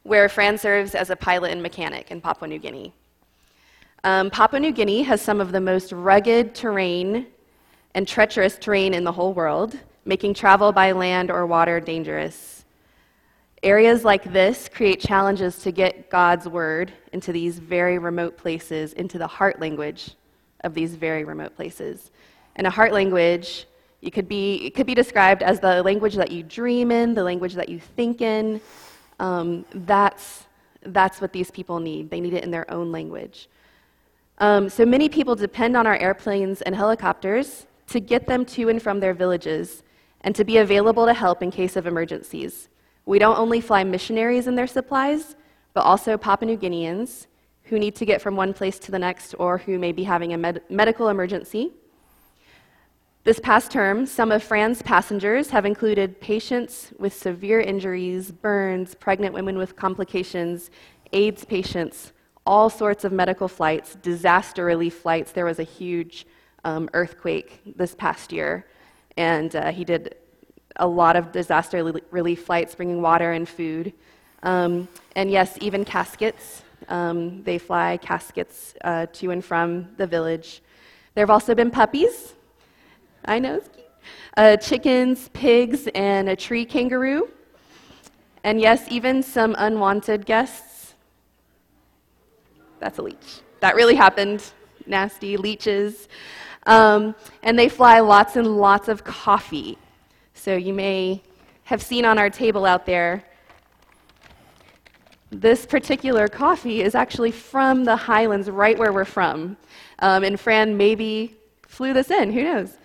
where 0.04 0.30
Fran 0.30 0.58
serves 0.58 0.96
as 0.96 1.10
a 1.10 1.16
pilot 1.16 1.52
and 1.52 1.62
mechanic 1.62 2.10
in 2.10 2.22
Papua 2.22 2.48
New 2.48 2.58
Guinea. 2.58 2.94
Um, 4.06 4.30
Papua 4.30 4.62
New 4.62 4.72
Guinea 4.72 5.02
has 5.02 5.22
some 5.22 5.42
of 5.42 5.52
the 5.52 5.60
most 5.60 5.92
rugged 5.92 6.56
terrain 6.56 7.28
and 7.96 8.08
treacherous 8.08 8.58
terrain 8.58 8.94
in 8.94 9.04
the 9.04 9.12
whole 9.12 9.34
world, 9.34 9.78
making 10.06 10.36
travel 10.36 10.72
by 10.72 10.94
land 10.94 11.32
or 11.32 11.46
water 11.46 11.82
dangerous. 11.82 12.64
Areas 13.62 14.06
like 14.06 14.24
this 14.32 14.70
create 14.74 15.02
challenges 15.02 15.58
to 15.64 15.74
get 15.74 16.10
God's 16.10 16.48
word 16.48 16.94
into 17.12 17.34
these 17.34 17.60
very 17.60 17.98
remote 17.98 18.38
places, 18.38 18.94
into 18.94 19.18
the 19.18 19.28
heart 19.28 19.60
language 19.60 20.12
of 20.64 20.74
these 20.74 20.96
very 20.96 21.26
remote 21.26 21.58
places. 21.58 22.10
And 22.56 22.66
a 22.66 22.70
heart 22.70 22.94
language, 22.94 23.66
you 24.02 24.12
could 24.12 24.28
be, 24.28 24.66
it 24.66 24.76
could 24.76 24.86
be 24.86 24.96
described 24.96 25.44
as 25.44 25.60
the 25.60 25.84
language 25.84 26.16
that 26.16 26.32
you 26.32 26.44
dream 26.44 26.92
in, 26.92 27.14
the 27.14 27.24
language 27.24 27.54
that 27.56 27.70
you 27.70 27.80
think 27.80 28.22
in. 28.22 28.62
Um, 29.20 29.66
that's, 29.74 30.46
that's 30.84 31.20
what 31.20 31.34
these 31.34 31.52
people 31.52 31.80
need. 31.80 32.10
They 32.10 32.22
need 32.22 32.34
it 32.34 32.44
in 32.44 32.52
their 32.52 32.70
own 32.72 32.92
language. 32.92 33.50
Um, 34.38 34.70
so 34.70 34.86
many 34.86 35.10
people 35.10 35.36
depend 35.36 35.76
on 35.76 35.86
our 35.86 35.98
airplanes 35.98 36.62
and 36.62 36.74
helicopters 36.76 37.68
to 37.88 38.00
get 38.00 38.26
them 38.26 38.46
to 38.46 38.70
and 38.70 38.82
from 38.82 39.02
their 39.02 39.14
villages 39.14 39.84
and 40.22 40.34
to 40.36 40.46
be 40.46 40.58
available 40.58 41.06
to 41.06 41.14
help 41.14 41.42
in 41.42 41.52
case 41.52 41.76
of 41.76 41.86
emergencies. 41.86 42.70
We 43.06 43.20
don't 43.20 43.38
only 43.38 43.60
fly 43.60 43.84
missionaries 43.84 44.48
and 44.48 44.58
their 44.58 44.68
supplies, 44.68 45.36
but 45.74 45.82
also 45.82 46.18
Papua 46.18 46.52
New 46.52 46.58
Guineans 46.58 47.28
who 47.64 47.78
need 47.78 47.96
to 47.96 48.06
get 48.06 48.22
from 48.22 48.36
one 48.36 48.54
place 48.54 48.80
to 48.80 48.92
the 48.92 49.00
next 49.00 49.36
or 49.38 49.60
who 49.60 49.78
may 49.78 49.92
be 49.92 50.04
having 50.04 50.34
a 50.34 50.38
med- 50.38 50.62
medical 50.70 51.10
emergency. 51.10 51.72
This 53.26 53.40
past 53.40 53.70
term, 53.70 54.06
some 54.06 54.32
of 54.32 54.42
Fran's 54.42 54.82
passengers 54.82 55.50
have 55.50 55.66
included 55.66 56.22
patients 56.22 56.94
with 56.98 57.14
severe 57.14 57.60
injuries, 57.60 58.32
burns, 58.32 58.96
pregnant 58.96 59.34
women 59.34 59.58
with 59.58 59.76
complications, 59.76 60.72
AIDS 61.12 61.44
patients, 61.44 62.14
all 62.46 62.70
sorts 62.70 63.04
of 63.04 63.12
medical 63.12 63.50
flights, 63.50 63.96
disaster 63.96 64.64
relief 64.64 64.96
flights. 65.00 65.34
There 65.34 65.44
was 65.44 65.60
a 65.60 65.64
huge 65.64 66.28
um, 66.64 66.90
earthquake 66.94 67.60
this 67.76 67.94
past 67.94 68.32
year, 68.32 68.66
and 69.18 69.54
uh, 69.54 69.72
he 69.74 69.84
did 69.84 70.16
a 70.78 70.88
lot 70.88 71.18
of 71.18 71.34
disaster 71.34 71.84
li- 71.84 72.02
relief 72.12 72.46
flights 72.46 72.74
bringing 72.74 73.02
water 73.02 73.34
and 73.34 73.50
food. 73.50 73.92
Um, 74.44 74.88
and 75.18 75.30
yes, 75.30 75.58
even 75.60 75.84
caskets. 75.84 76.64
Um, 76.88 77.44
they 77.44 77.58
fly 77.58 77.98
caskets 77.98 78.76
uh, 78.82 79.08
to 79.12 79.32
and 79.32 79.44
from 79.44 79.90
the 79.98 80.08
village. 80.08 80.62
There 81.16 81.22
have 81.22 81.30
also 81.30 81.54
been 81.54 81.70
puppies. 81.70 82.36
I 83.30 83.38
know. 83.38 83.62
Uh, 84.36 84.58
chickens, 84.58 85.30
pigs, 85.34 85.88
and 85.94 86.30
a 86.30 86.36
tree 86.36 86.66
kangaroo. 86.66 87.30
And 88.44 88.60
yes, 88.60 88.86
even 88.90 89.22
some 89.22 89.56
unwanted 89.60 90.26
guests. 90.26 90.96
That's 92.80 92.98
a 92.98 93.04
leech. 93.04 93.42
That 93.60 93.76
really 93.76 93.94
happened. 93.94 94.44
Nasty 94.88 95.38
leeches. 95.38 96.08
Um, 96.66 97.14
and 97.44 97.58
they 97.58 97.70
fly 97.70 98.00
lots 98.00 98.36
and 98.36 98.58
lots 98.58 98.88
of 98.88 99.04
coffee. 99.04 99.78
So 100.34 100.56
you 100.56 100.74
may 100.74 101.22
have 101.66 101.84
seen 101.84 102.06
on 102.06 102.18
our 102.18 102.32
table 102.32 102.66
out 102.66 102.88
there, 102.88 103.24
this 105.30 105.68
particular 105.68 106.28
coffee 106.28 106.82
is 106.82 106.96
actually 106.96 107.32
from 107.32 107.84
the 107.84 107.96
highlands, 107.96 108.50
right 108.50 108.76
where 108.76 108.92
we're 108.92 109.06
from. 109.06 109.56
Um, 110.00 110.24
and 110.24 110.40
Fran 110.40 110.76
maybe 110.78 111.36
flew 111.68 111.94
this 111.94 112.10
in, 112.10 112.34
who 112.34 112.44
knows? 112.44 112.80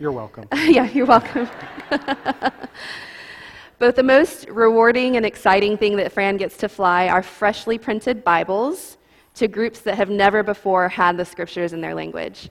You're 0.00 0.12
welcome. 0.12 0.48
yeah, 0.54 0.90
you're 0.90 1.04
welcome. 1.04 1.46
Both 3.78 3.96
the 3.96 4.02
most 4.02 4.48
rewarding 4.48 5.18
and 5.18 5.26
exciting 5.26 5.76
thing 5.76 5.94
that 5.96 6.10
Fran 6.10 6.38
gets 6.38 6.56
to 6.58 6.70
fly 6.70 7.08
are 7.08 7.22
freshly 7.22 7.76
printed 7.76 8.24
Bibles 8.24 8.96
to 9.34 9.46
groups 9.46 9.80
that 9.80 9.96
have 9.96 10.08
never 10.08 10.42
before 10.42 10.88
had 10.88 11.18
the 11.18 11.24
scriptures 11.26 11.74
in 11.74 11.82
their 11.82 11.94
language. 11.94 12.48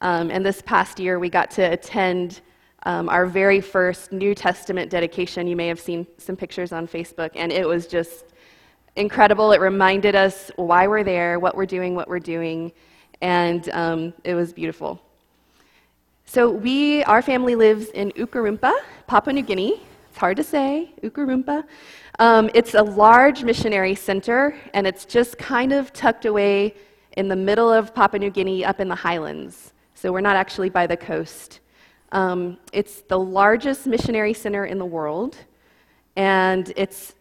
Um, 0.00 0.30
and 0.30 0.46
this 0.46 0.62
past 0.62 1.00
year, 1.00 1.18
we 1.18 1.28
got 1.28 1.50
to 1.52 1.72
attend 1.72 2.42
um, 2.84 3.08
our 3.08 3.26
very 3.26 3.60
first 3.60 4.12
New 4.12 4.32
Testament 4.32 4.88
dedication. 4.88 5.48
You 5.48 5.56
may 5.56 5.66
have 5.66 5.80
seen 5.80 6.06
some 6.18 6.36
pictures 6.36 6.70
on 6.70 6.86
Facebook, 6.86 7.30
and 7.34 7.50
it 7.50 7.66
was 7.66 7.88
just 7.88 8.26
incredible. 8.94 9.50
It 9.50 9.60
reminded 9.60 10.14
us 10.14 10.52
why 10.54 10.86
we're 10.86 11.02
there, 11.02 11.40
what 11.40 11.56
we're 11.56 11.66
doing, 11.66 11.96
what 11.96 12.06
we're 12.06 12.20
doing, 12.20 12.70
and 13.22 13.68
um, 13.70 14.14
it 14.22 14.36
was 14.36 14.52
beautiful. 14.52 15.02
So 16.28 16.50
we, 16.50 17.04
our 17.04 17.22
family 17.22 17.54
lives 17.54 17.86
in 17.90 18.10
Ukarumpa, 18.12 18.74
Papua 19.06 19.32
New 19.32 19.42
Guinea. 19.42 19.80
It's 20.10 20.18
hard 20.18 20.36
to 20.38 20.42
say, 20.42 20.92
Ukarumpa. 21.02 21.64
Um, 22.18 22.50
it's 22.52 22.74
a 22.74 22.82
large 22.82 23.44
missionary 23.44 23.94
center, 23.94 24.56
and 24.74 24.88
it's 24.88 25.04
just 25.04 25.38
kind 25.38 25.72
of 25.72 25.92
tucked 25.92 26.24
away 26.24 26.74
in 27.16 27.28
the 27.28 27.36
middle 27.36 27.72
of 27.72 27.94
Papua 27.94 28.18
New 28.18 28.30
Guinea, 28.30 28.64
up 28.64 28.80
in 28.80 28.88
the 28.88 28.94
highlands. 28.94 29.72
So 29.94 30.12
we're 30.12 30.20
not 30.20 30.34
actually 30.36 30.68
by 30.68 30.86
the 30.88 30.96
coast. 30.96 31.60
Um, 32.10 32.58
it's 32.72 33.02
the 33.02 33.18
largest 33.18 33.86
missionary 33.86 34.34
center 34.34 34.66
in 34.66 34.78
the 34.78 34.84
world, 34.84 35.36
and 36.16 36.72
it's 36.76 37.14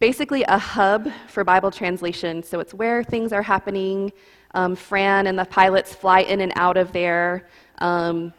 basically 0.00 0.42
a 0.44 0.58
hub 0.58 1.08
for 1.28 1.44
Bible 1.44 1.70
translation. 1.70 2.42
So 2.42 2.60
it's 2.60 2.74
where 2.74 3.02
things 3.02 3.32
are 3.32 3.42
happening. 3.42 4.12
Um, 4.54 4.76
Fran 4.76 5.28
and 5.28 5.38
the 5.38 5.46
pilots 5.46 5.94
fly 5.94 6.20
in 6.20 6.42
and 6.42 6.52
out 6.56 6.76
of 6.76 6.92
there. 6.92 7.48
Um, 7.78 8.34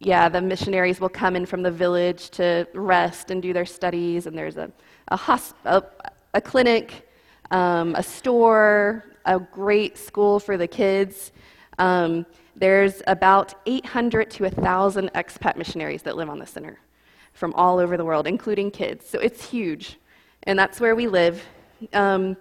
yeah, 0.00 0.30
the 0.30 0.40
missionaries 0.40 0.98
will 0.98 1.10
come 1.10 1.36
in 1.36 1.44
from 1.44 1.62
the 1.62 1.70
village 1.70 2.30
to 2.30 2.66
rest 2.72 3.30
and 3.30 3.42
do 3.42 3.52
their 3.52 3.66
studies, 3.66 4.26
and 4.26 4.36
there's 4.36 4.56
a, 4.56 4.72
a, 5.08 5.16
hosp- 5.16 5.52
a, 5.66 5.84
a 6.32 6.40
clinic, 6.40 7.06
um, 7.50 7.94
a 7.94 8.02
store, 8.02 9.04
a 9.26 9.38
great 9.38 9.98
school 9.98 10.40
for 10.40 10.56
the 10.56 10.66
kids. 10.66 11.32
Um, 11.78 12.24
there's 12.56 13.02
about 13.06 13.54
800 13.66 14.30
to 14.32 14.44
1,000 14.44 15.10
expat 15.14 15.56
missionaries 15.56 16.02
that 16.02 16.16
live 16.16 16.30
on 16.30 16.38
the 16.38 16.46
center 16.46 16.78
from 17.34 17.52
all 17.52 17.78
over 17.78 17.98
the 17.98 18.04
world, 18.04 18.26
including 18.26 18.70
kids. 18.70 19.06
So 19.06 19.18
it's 19.18 19.50
huge, 19.50 19.98
and 20.44 20.58
that's 20.58 20.80
where 20.80 20.96
we 20.96 21.08
live. 21.08 21.44
Um, 21.92 22.38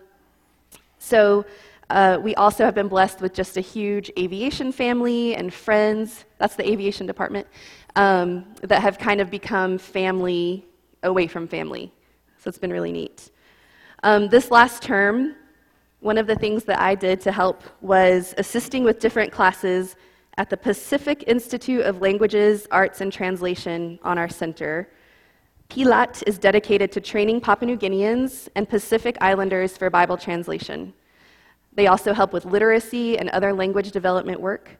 so 0.98 1.46
uh, 1.90 2.20
we 2.22 2.36
also 2.36 2.64
have 2.64 2.76
been 2.76 2.88
blessed 2.88 3.20
with 3.20 3.34
just 3.34 3.58
a 3.58 3.62
huge 3.62 4.12
aviation 4.18 4.72
family 4.72 5.36
and 5.36 5.54
friends. 5.54 6.26
That's 6.38 6.56
the 6.56 6.70
aviation 6.70 7.08
department 7.08 7.48
um, 7.96 8.46
that 8.62 8.82
have 8.82 9.00
kind 9.00 9.22
of 9.22 9.32
become 9.32 9.78
family 9.78 10.66
away 11.04 11.28
from 11.28 11.48
family. 11.48 11.92
So 12.38 12.48
it's 12.48 12.58
been 12.58 12.72
really 12.72 12.92
neat. 12.92 13.32
Um, 14.04 14.30
this 14.30 14.52
last 14.52 14.84
term, 14.84 15.36
one 16.00 16.18
of 16.18 16.28
the 16.28 16.36
things 16.36 16.64
that 16.66 16.80
I 16.80 16.96
did 16.96 17.20
to 17.22 17.32
help 17.32 17.64
was 17.82 18.34
assisting 18.38 18.84
with 18.84 19.00
different 19.00 19.32
classes 19.32 19.96
at 20.38 20.50
the 20.50 20.56
Pacific 20.56 21.26
Institute 21.28 21.82
of 21.82 22.02
Languages, 22.02 22.68
Arts, 22.72 23.02
and 23.02 23.12
Translation 23.12 24.00
on 24.04 24.18
our 24.18 24.30
center. 24.30 24.90
PILAT 25.68 26.24
is 26.26 26.38
dedicated 26.38 26.92
to 26.94 27.02
training 27.02 27.42
Papua 27.42 27.68
New 27.68 27.78
Guineans 27.78 28.48
and 28.56 28.70
Pacific 28.70 29.18
Islanders 29.22 29.76
for 29.76 29.90
Bible 29.90 30.18
translation. 30.18 30.94
They 31.80 31.88
also 31.88 32.14
help 32.14 32.34
with 32.34 32.44
literacy 32.44 33.18
and 33.18 33.30
other 33.30 33.54
language 33.54 33.92
development 33.94 34.42
work. 34.42 34.78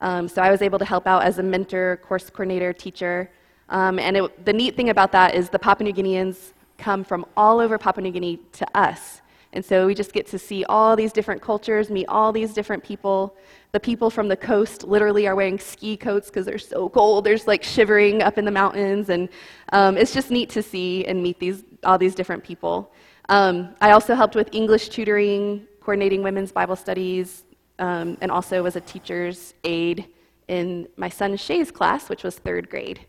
Um, 0.00 0.26
so 0.26 0.42
I 0.42 0.50
was 0.50 0.62
able 0.62 0.80
to 0.80 0.84
help 0.84 1.06
out 1.06 1.22
as 1.22 1.38
a 1.38 1.44
mentor, 1.44 2.00
course 2.02 2.28
coordinator, 2.28 2.72
teacher. 2.72 3.30
Um, 3.68 4.00
and 4.00 4.16
it, 4.16 4.44
the 4.44 4.52
neat 4.52 4.74
thing 4.74 4.88
about 4.88 5.12
that 5.12 5.36
is 5.36 5.48
the 5.48 5.60
Papua 5.60 5.88
New 5.88 5.94
Guineans 5.94 6.52
come 6.76 7.04
from 7.04 7.24
all 7.36 7.60
over 7.60 7.78
Papua 7.78 8.02
New 8.02 8.10
Guinea 8.10 8.40
to 8.54 8.66
us. 8.76 9.22
And 9.52 9.64
so 9.64 9.86
we 9.86 9.94
just 9.94 10.12
get 10.12 10.26
to 10.26 10.40
see 10.40 10.64
all 10.64 10.96
these 10.96 11.12
different 11.12 11.40
cultures, 11.40 11.88
meet 11.88 12.08
all 12.08 12.32
these 12.32 12.52
different 12.52 12.82
people. 12.82 13.36
The 13.70 13.78
people 13.78 14.10
from 14.10 14.26
the 14.26 14.36
coast 14.36 14.82
literally 14.82 15.28
are 15.28 15.36
wearing 15.36 15.56
ski 15.56 15.96
coats 15.96 16.30
because 16.30 16.46
they're 16.46 16.58
so 16.58 16.88
cold. 16.88 17.22
There's 17.22 17.46
like 17.46 17.62
shivering 17.62 18.24
up 18.24 18.38
in 18.38 18.44
the 18.44 18.50
mountains. 18.50 19.08
And 19.08 19.28
um, 19.72 19.96
it's 19.96 20.12
just 20.12 20.32
neat 20.32 20.50
to 20.50 20.64
see 20.64 21.04
and 21.04 21.22
meet 21.22 21.38
these, 21.38 21.62
all 21.84 21.96
these 21.96 22.16
different 22.16 22.42
people. 22.42 22.90
Um, 23.28 23.76
I 23.80 23.92
also 23.92 24.16
helped 24.16 24.34
with 24.34 24.48
English 24.50 24.88
tutoring, 24.88 25.68
coordinating 25.80 26.22
women's 26.22 26.52
Bible 26.52 26.76
studies, 26.76 27.44
um, 27.78 28.16
and 28.20 28.30
also 28.30 28.62
was 28.62 28.76
a 28.76 28.80
teacher's 28.80 29.54
aide 29.64 30.06
in 30.48 30.88
my 30.96 31.08
son 31.08 31.36
Shay's 31.36 31.70
class, 31.70 32.08
which 32.08 32.24
was 32.24 32.36
third 32.36 32.68
grade. 32.68 33.00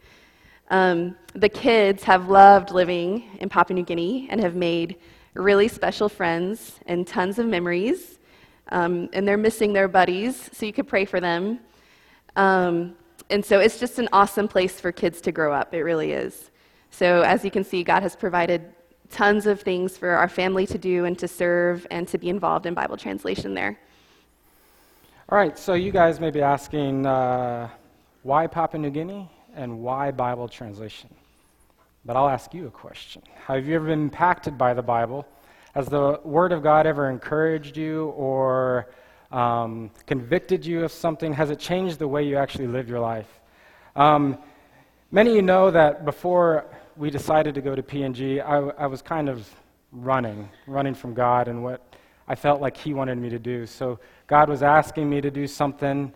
Um, 0.70 1.18
the 1.34 1.50
kids 1.50 2.04
have 2.04 2.30
loved 2.30 2.72
living 2.72 3.24
in 3.40 3.50
Papua 3.50 3.76
New 3.76 3.84
Guinea 3.84 4.28
and 4.30 4.40
have 4.42 4.56
made 4.56 4.96
really 5.34 5.68
special 5.68 6.08
friends 6.08 6.80
and 6.86 7.06
tons 7.06 7.40
of 7.40 7.46
memories. 7.46 8.20
Um, 8.70 9.10
and 9.12 9.28
they're 9.28 9.38
missing 9.38 9.74
their 9.74 9.88
buddies, 9.88 10.50
so 10.54 10.66
you 10.66 10.72
could 10.72 10.88
pray 10.88 11.04
for 11.04 11.20
them. 11.20 11.60
Um, 12.36 12.96
and 13.30 13.44
so 13.44 13.60
it's 13.60 13.80
just 13.80 14.00
an 14.00 14.08
awesome 14.14 14.48
place 14.48 14.80
for 14.80 14.92
kids 14.92 15.20
to 15.22 15.32
grow 15.32 15.54
up. 15.54 15.74
It 15.74 15.82
really 15.82 16.14
is. 16.14 16.52
So, 16.90 17.22
as 17.22 17.44
you 17.44 17.52
can 17.52 17.64
see, 17.64 17.84
God 17.84 18.04
has 18.04 18.16
provided 18.16 18.62
tons 19.12 19.46
of 19.46 19.62
things 19.62 19.98
for 19.98 20.10
our 20.10 20.30
family 20.30 20.66
to 20.68 20.78
do 20.78 21.06
and 21.06 21.18
to 21.20 21.28
serve 21.28 21.86
and 21.92 22.08
to 22.08 22.18
be 22.18 22.30
involved 22.30 22.66
in 22.66 22.74
Bible 22.74 22.98
translation 22.98 23.54
there. 23.54 23.78
All 25.30 25.38
right, 25.38 25.58
so 25.58 25.74
you 25.74 25.92
guys 25.92 26.20
may 26.20 26.32
be 26.32 26.42
asking 26.42 27.06
uh, 27.06 27.70
why 28.24 28.48
Papua 28.48 28.82
New 28.82 28.90
Guinea 28.90 29.30
and 29.56 29.82
why 29.82 30.12
Bible 30.12 30.48
translation? 30.48 31.10
But 32.04 32.16
I'll 32.16 32.30
ask 32.30 32.54
you 32.54 32.68
a 32.68 32.72
question. 32.72 33.22
Have 33.46 33.68
you 33.68 33.76
ever 33.76 33.86
been 33.86 34.02
impacted 34.02 34.58
by 34.58 34.74
the 34.74 34.82
Bible? 34.82 35.26
Has 35.74 35.88
the 35.88 36.20
Word 36.24 36.52
of 36.52 36.64
God 36.64 36.86
ever 36.88 37.10
encouraged 37.10 37.78
you 37.78 38.08
or 38.18 38.90
um, 39.32 39.92
convicted 40.06 40.66
you 40.66 40.84
of 40.84 40.92
something? 40.92 41.32
Has 41.32 41.50
it 41.50 41.60
changed 41.60 42.00
the 42.00 42.08
way 42.08 42.24
you 42.24 42.38
actually 42.38 42.68
live 42.68 42.90
your 42.90 43.00
life? 43.00 43.28
Um, 43.96 44.38
many 45.12 45.30
of 45.30 45.36
you 45.36 45.42
know 45.42 45.72
that 45.72 46.04
before 46.06 46.66
we 46.96 47.10
decided 47.10 47.56
to 47.56 47.62
go 47.62 47.76
to 47.76 47.84
PNG, 47.84 48.42
I, 48.42 48.84
I 48.84 48.88
was 48.88 49.02
kind 49.02 49.30
of 49.30 49.50
running, 49.92 50.50
running 50.68 50.94
from 50.94 51.14
God 51.14 51.48
and 51.48 51.64
what 51.64 51.96
I 52.28 52.36
felt 52.36 52.62
like 52.62 52.78
He 52.78 52.94
wanted 52.94 53.18
me 53.18 53.30
to 53.30 53.40
do. 53.40 53.66
So 53.66 54.00
God 54.28 54.50
was 54.50 54.64
asking 54.64 55.10
me 55.10 55.22
to 55.22 55.32
do 55.32 55.48
something 55.48 56.14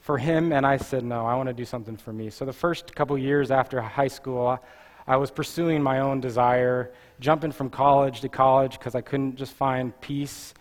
for 0.00 0.18
Him, 0.18 0.52
and 0.52 0.66
I 0.66 0.76
said, 0.76 1.04
no, 1.04 1.26
I 1.26 1.34
want 1.34 1.48
to 1.48 1.52
do 1.52 1.64
something 1.64 1.96
for 1.96 2.12
me. 2.12 2.30
So 2.30 2.44
the 2.44 2.52
first 2.52 2.94
couple 2.94 3.16
years 3.18 3.50
after 3.50 3.80
high 3.80 4.08
school, 4.08 4.58
I 5.06 5.16
was 5.16 5.30
pursuing 5.30 5.82
my 5.82 6.00
own 6.00 6.20
desire, 6.20 6.92
jumping 7.20 7.52
from 7.52 7.70
college 7.70 8.20
to 8.20 8.28
college 8.28 8.78
because 8.78 8.94
I 8.94 9.00
couldn't 9.00 9.36
just 9.36 9.52
find 9.52 9.98
peace 10.00 10.54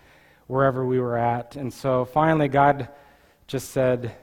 wherever 0.48 0.86
we 0.86 1.00
were 1.00 1.18
at. 1.18 1.56
And 1.56 1.72
so 1.74 2.06
finally, 2.06 2.48
God 2.48 2.90
just 3.48 3.72
said, 3.72 4.16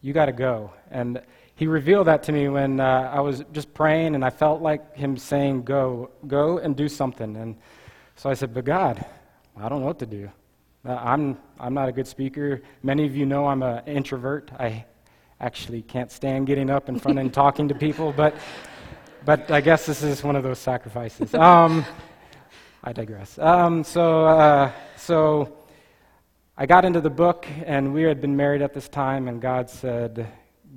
You 0.00 0.12
got 0.12 0.26
to 0.26 0.32
go. 0.32 0.72
And 0.90 1.20
He 1.56 1.66
revealed 1.66 2.08
that 2.08 2.22
to 2.24 2.32
me 2.32 2.48
when 2.48 2.80
uh, 2.80 3.10
I 3.12 3.20
was 3.20 3.44
just 3.52 3.72
praying, 3.74 4.14
and 4.14 4.24
I 4.24 4.30
felt 4.30 4.60
like 4.60 4.96
Him 4.96 5.16
saying, 5.16 5.62
Go, 5.62 6.10
go 6.26 6.58
and 6.58 6.76
do 6.76 6.88
something. 6.88 7.36
And 7.36 7.56
so 8.16 8.28
I 8.28 8.34
said, 8.34 8.52
But 8.52 8.64
God, 8.64 9.04
I 9.56 9.68
don't 9.68 9.80
know 9.80 9.86
what 9.86 10.00
to 10.00 10.06
do. 10.06 10.30
I'm, 10.84 11.38
I'm 11.58 11.72
not 11.72 11.88
a 11.88 11.92
good 11.92 12.06
speaker. 12.06 12.60
Many 12.82 13.06
of 13.06 13.16
you 13.16 13.24
know 13.24 13.46
I'm 13.46 13.62
an 13.62 13.84
introvert. 13.86 14.50
I 14.58 14.84
actually 15.40 15.82
can't 15.82 16.10
stand 16.10 16.46
getting 16.46 16.70
up 16.70 16.88
in 16.88 16.98
front 16.98 17.18
and 17.18 17.32
talking 17.42 17.68
to 17.68 17.74
people, 17.74 18.12
but 18.12 18.34
but 19.24 19.50
I 19.50 19.62
guess 19.62 19.86
this 19.86 20.02
is 20.02 20.22
one 20.22 20.36
of 20.36 20.42
those 20.42 20.58
sacrifices. 20.58 21.34
Um, 21.34 21.86
I 22.82 22.92
digress. 22.92 23.38
Um, 23.38 23.82
so, 23.82 24.26
uh, 24.26 24.70
so 24.98 25.56
I 26.58 26.66
got 26.66 26.84
into 26.84 27.00
the 27.00 27.08
book, 27.08 27.46
and 27.64 27.94
we 27.94 28.02
had 28.02 28.20
been 28.20 28.36
married 28.36 28.60
at 28.60 28.74
this 28.74 28.86
time, 28.86 29.28
and 29.28 29.40
God 29.40 29.70
said, 29.70 30.30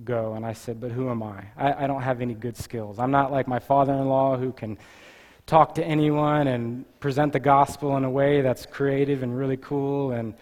Go. 0.03 0.33
And 0.33 0.45
I 0.45 0.53
said, 0.53 0.79
But 0.79 0.91
who 0.91 1.09
am 1.09 1.23
I? 1.23 1.43
I, 1.57 1.83
I 1.83 1.87
don't 1.87 2.01
have 2.01 2.21
any 2.21 2.33
good 2.33 2.57
skills. 2.57 2.99
I'm 2.99 3.11
not 3.11 3.31
like 3.31 3.47
my 3.47 3.59
father 3.59 3.93
in 3.93 4.07
law 4.07 4.37
who 4.37 4.51
can 4.51 4.77
talk 5.45 5.75
to 5.75 5.83
anyone 5.83 6.47
and 6.47 6.85
present 6.99 7.33
the 7.33 7.39
gospel 7.39 7.95
in 7.97 8.03
a 8.03 8.09
way 8.09 8.41
that's 8.41 8.65
creative 8.65 9.23
and 9.23 9.37
really 9.37 9.57
cool. 9.57 10.11
And 10.11 10.33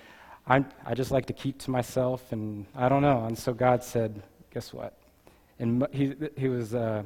i 0.47 0.63
I 0.85 0.93
just 0.93 1.11
like 1.11 1.25
to 1.27 1.33
keep 1.33 1.59
to 1.59 1.71
myself, 1.71 2.31
and 2.31 2.65
I 2.75 2.89
don't 2.89 3.01
know. 3.01 3.25
And 3.25 3.37
so 3.37 3.53
God 3.53 3.83
said, 3.83 4.21
Guess 4.53 4.73
what? 4.73 4.93
And 5.59 5.87
he, 5.91 6.13
he 6.37 6.49
was. 6.49 6.73
Uh, 6.73 7.03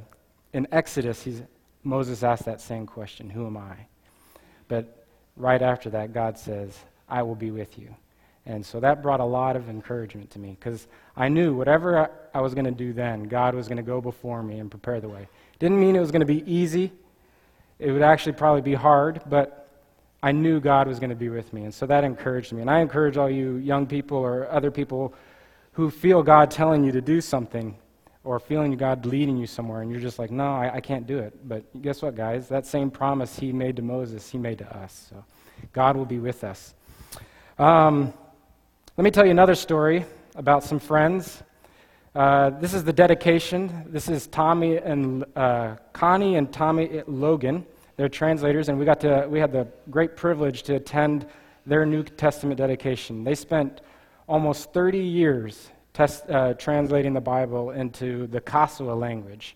in 0.53 0.67
Exodus, 0.71 1.27
Moses 1.83 2.23
asked 2.23 2.45
that 2.45 2.61
same 2.61 2.85
question 2.85 3.29
Who 3.29 3.45
am 3.45 3.57
I? 3.57 3.75
But 4.67 5.05
right 5.35 5.61
after 5.61 5.89
that, 5.91 6.13
God 6.13 6.37
says, 6.37 6.77
I 7.07 7.23
will 7.23 7.35
be 7.35 7.51
with 7.51 7.77
you. 7.77 7.95
And 8.49 8.65
so 8.65 8.79
that 8.79 9.03
brought 9.03 9.19
a 9.19 9.25
lot 9.25 9.55
of 9.55 9.69
encouragement 9.69 10.31
to 10.31 10.39
me 10.39 10.57
because 10.59 10.87
I 11.15 11.29
knew 11.29 11.53
whatever 11.53 12.09
I, 12.33 12.41
was 12.41 12.55
going 12.55 12.65
to 12.65 12.71
do 12.71 12.93
then, 12.93 13.25
God 13.25 13.53
was 13.53 13.67
going 13.67 13.77
to 13.77 13.83
go 13.83 14.01
before 14.01 14.41
me 14.41 14.57
and 14.57 14.71
prepare 14.71 14.99
the 14.99 15.07
way. 15.07 15.27
Didn't 15.59 15.79
mean 15.79 15.95
it 15.95 15.99
was 15.99 16.09
going 16.09 16.21
to 16.21 16.25
be 16.25 16.43
easy. 16.51 16.91
It 17.77 17.91
would 17.91 18.01
actually 18.01 18.33
probably 18.33 18.63
be 18.63 18.73
hard, 18.73 19.21
but 19.27 19.69
I 20.23 20.31
knew 20.31 20.59
God 20.59 20.87
was 20.87 20.99
going 20.99 21.11
to 21.11 21.15
be 21.15 21.29
with 21.29 21.53
me. 21.53 21.65
And 21.65 21.73
so 21.73 21.85
that 21.85 22.03
encouraged 22.03 22.51
me. 22.51 22.61
And 22.61 22.71
I 22.71 22.79
encourage 22.79 23.17
all 23.17 23.29
you 23.29 23.57
young 23.57 23.85
people 23.85 24.17
or 24.17 24.49
other 24.49 24.71
people 24.71 25.13
who 25.73 25.91
feel 25.91 26.23
God 26.23 26.49
telling 26.49 26.83
you 26.83 26.91
to 26.91 27.01
do 27.01 27.21
something 27.21 27.77
or 28.23 28.39
feeling 28.39 28.75
God 28.77 29.05
leading 29.05 29.37
you 29.37 29.45
somewhere 29.45 29.83
and 29.83 29.91
you're 29.91 30.01
just 30.01 30.17
like, 30.17 30.31
no, 30.31 30.55
I, 30.55 30.71
I, 30.77 30.81
can't 30.81 31.05
do 31.05 31.19
it. 31.19 31.47
But 31.47 31.81
guess 31.83 32.01
what, 32.01 32.15
guys? 32.15 32.49
That 32.49 32.65
same 32.65 32.89
promise 32.89 33.37
he 33.37 33.53
made 33.53 33.75
to 33.75 33.83
Moses, 33.83 34.27
he 34.27 34.39
made 34.39 34.57
to 34.57 34.77
us. 34.77 35.07
So 35.11 35.23
God 35.71 35.95
will 35.95 36.05
be 36.05 36.19
with 36.19 36.43
us. 36.43 36.73
Um, 37.59 38.13
let 38.99 39.05
me 39.05 39.11
tell 39.11 39.23
you 39.23 39.31
another 39.31 39.55
story 39.55 40.05
about 40.35 40.61
some 40.61 40.77
friends. 40.77 41.41
Uh, 42.13 42.49
this 42.49 42.73
is 42.73 42.83
the 42.83 42.91
dedication. 42.91 43.85
This 43.87 44.09
is 44.09 44.27
Tommy 44.27 44.75
and 44.75 45.23
uh, 45.37 45.77
Connie 45.93 46.35
and 46.35 46.51
Tommy 46.51 47.01
Logan. 47.07 47.65
They're 47.95 48.09
translators, 48.09 48.67
and 48.67 48.77
we 48.77 48.83
got 48.83 48.99
to 48.99 49.25
we 49.29 49.39
had 49.39 49.53
the 49.53 49.69
great 49.89 50.17
privilege 50.17 50.63
to 50.63 50.75
attend 50.75 51.25
their 51.65 51.85
New 51.85 52.03
Testament 52.03 52.57
dedication. 52.57 53.23
They 53.23 53.35
spent 53.35 53.79
almost 54.27 54.73
30 54.73 54.99
years 54.99 55.69
test, 55.93 56.29
uh, 56.29 56.55
translating 56.55 57.13
the 57.13 57.21
Bible 57.21 57.71
into 57.71 58.27
the 58.27 58.41
Kasua 58.41 58.99
language. 58.99 59.55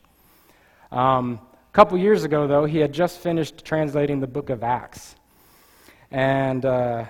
Um, 0.90 1.42
a 1.70 1.74
couple 1.74 1.98
years 1.98 2.24
ago, 2.24 2.48
though, 2.48 2.64
he 2.64 2.78
had 2.78 2.94
just 2.94 3.20
finished 3.20 3.66
translating 3.66 4.22
the 4.22 4.28
book 4.28 4.50
of 4.50 4.64
Acts. 4.64 5.16
And 6.12 6.66
uh, 6.66 7.04